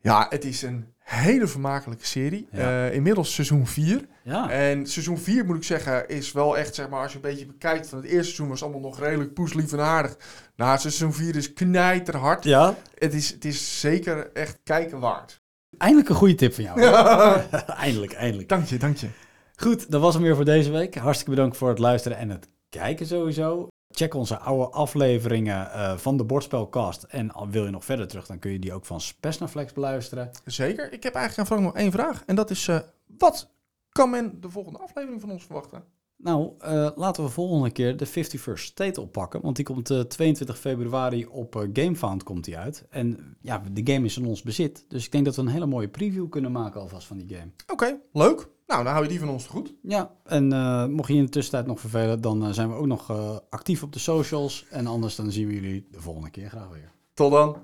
Ja, 0.00 0.26
het 0.28 0.44
is 0.44 0.62
een 0.62 0.86
hele 0.98 1.46
vermakelijke 1.46 2.06
serie. 2.06 2.48
Eh, 2.50 2.94
inmiddels 2.94 3.34
seizoen 3.34 3.66
4. 3.66 4.06
Ja. 4.24 4.50
En 4.50 4.86
seizoen 4.86 5.18
4, 5.18 5.44
moet 5.44 5.56
ik 5.56 5.64
zeggen, 5.64 6.08
is 6.08 6.32
wel 6.32 6.58
echt, 6.58 6.74
zeg 6.74 6.88
maar, 6.88 7.02
als 7.02 7.10
je 7.10 7.16
een 7.16 7.22
beetje 7.22 7.46
bekijkt 7.46 7.88
van 7.88 7.98
het 7.98 8.06
eerste 8.06 8.22
seizoen 8.24 8.48
was 8.48 8.60
het 8.60 8.68
allemaal 8.70 8.90
nog 8.90 9.00
redelijk 9.00 9.34
poeslief 9.34 9.72
en 9.72 9.80
aardig. 9.80 10.16
Nou, 10.56 10.78
seizoen 10.78 11.12
4 11.12 11.36
is 11.36 11.52
knijterhard. 11.52 12.44
ja, 12.44 12.74
Het, 12.98 13.14
is, 13.14 13.30
het 13.30 13.44
is 13.44 13.80
zeker 13.80 14.30
echt 14.32 14.58
kijken 14.64 15.00
waard. 15.00 15.40
eindelijk 15.78 16.08
een 16.08 16.14
goede 16.14 16.34
tip 16.34 16.54
van 16.54 16.64
jou. 16.64 16.80
eindelijk, 17.86 18.12
eindelijk. 18.12 18.48
dank 18.48 18.66
je, 18.66 18.78
dank 18.78 18.96
je. 18.96 19.08
Goed, 19.56 19.90
dat 19.90 20.00
was 20.00 20.14
hem 20.14 20.22
weer 20.22 20.34
voor 20.36 20.44
deze 20.44 20.70
week. 20.70 20.94
Hartstikke 20.94 21.34
bedankt 21.34 21.56
voor 21.56 21.68
het 21.68 21.78
luisteren 21.78 22.18
en 22.18 22.30
het 22.30 22.48
kijken 22.68 23.06
sowieso. 23.06 23.68
Check 23.94 24.14
onze 24.14 24.38
oude 24.38 24.72
afleveringen 24.72 25.72
eh, 25.72 25.96
van 25.96 26.16
de 26.16 26.24
Bordspelcast. 26.24 27.02
En 27.02 27.32
al 27.32 27.48
wil 27.48 27.64
je 27.64 27.70
nog 27.70 27.84
verder 27.84 28.08
terug, 28.08 28.26
dan 28.26 28.38
kun 28.38 28.52
je 28.52 28.58
die 28.58 28.72
ook 28.72 28.84
van 28.84 29.00
Spesnaflex 29.00 29.72
beluisteren. 29.72 30.30
Zeker. 30.44 30.92
Ik 30.92 31.02
heb 31.02 31.14
eigenlijk 31.14 31.38
aan 31.38 31.46
Frank 31.56 31.60
nog 31.74 31.82
één 31.82 31.92
vraag. 31.92 32.22
En 32.26 32.34
dat 32.34 32.50
is, 32.50 32.68
eh, 32.68 32.78
wat 33.18 33.50
kan 33.92 34.10
men 34.10 34.40
de 34.40 34.50
volgende 34.50 34.78
aflevering 34.78 35.20
van 35.20 35.30
ons 35.30 35.44
verwachten? 35.44 35.84
Nou, 36.22 36.52
eh, 36.58 36.88
laten 36.94 37.24
we 37.24 37.30
volgende 37.30 37.70
keer 37.70 37.96
de 37.96 38.06
51st 38.06 38.64
State 38.64 39.00
oppakken. 39.00 39.40
Want 39.40 39.56
die 39.56 39.64
komt 39.64 39.90
eh 39.90 40.00
22 40.00 40.58
februari 40.58 41.26
op 41.26 41.56
eh, 41.56 41.62
GameFound 41.72 42.22
komt 42.22 42.44
die 42.44 42.58
uit. 42.58 42.84
En 42.90 43.36
ja, 43.40 43.62
de 43.72 43.92
game 43.92 44.06
is 44.06 44.16
in 44.16 44.26
ons 44.26 44.42
bezit. 44.42 44.84
Dus 44.88 45.04
ik 45.04 45.12
denk 45.12 45.24
dat 45.24 45.36
we 45.36 45.42
een 45.42 45.48
hele 45.48 45.66
mooie 45.66 45.88
preview 45.88 46.28
kunnen 46.28 46.52
maken 46.52 46.80
alvast 46.80 47.06
van 47.06 47.16
die 47.16 47.36
game. 47.36 47.50
Oké, 47.72 47.98
leuk. 48.12 48.48
Nou, 48.66 48.84
dan 48.84 48.92
hou 48.92 49.04
je 49.04 49.10
die 49.10 49.18
van 49.18 49.28
ons 49.28 49.44
te 49.44 49.50
goed. 49.50 49.74
Ja, 49.82 50.14
en 50.24 50.48
mocht 50.92 51.08
je 51.08 51.14
in 51.14 51.24
de 51.24 51.30
tussentijd 51.30 51.66
nog 51.66 51.80
vervelen, 51.80 52.20
dan 52.20 52.54
zijn 52.54 52.68
we 52.68 52.74
ook 52.74 52.86
nog 52.86 53.10
actief 53.50 53.82
op 53.82 53.92
de 53.92 53.98
socials. 53.98 54.66
En 54.70 54.86
anders 54.86 55.16
dan 55.16 55.30
zien 55.30 55.46
we 55.46 55.54
jullie 55.54 55.86
de 55.90 56.00
volgende 56.00 56.30
keer 56.30 56.48
graag 56.48 56.68
weer. 56.68 56.92
Tot 57.14 57.30
dan. 57.30 57.56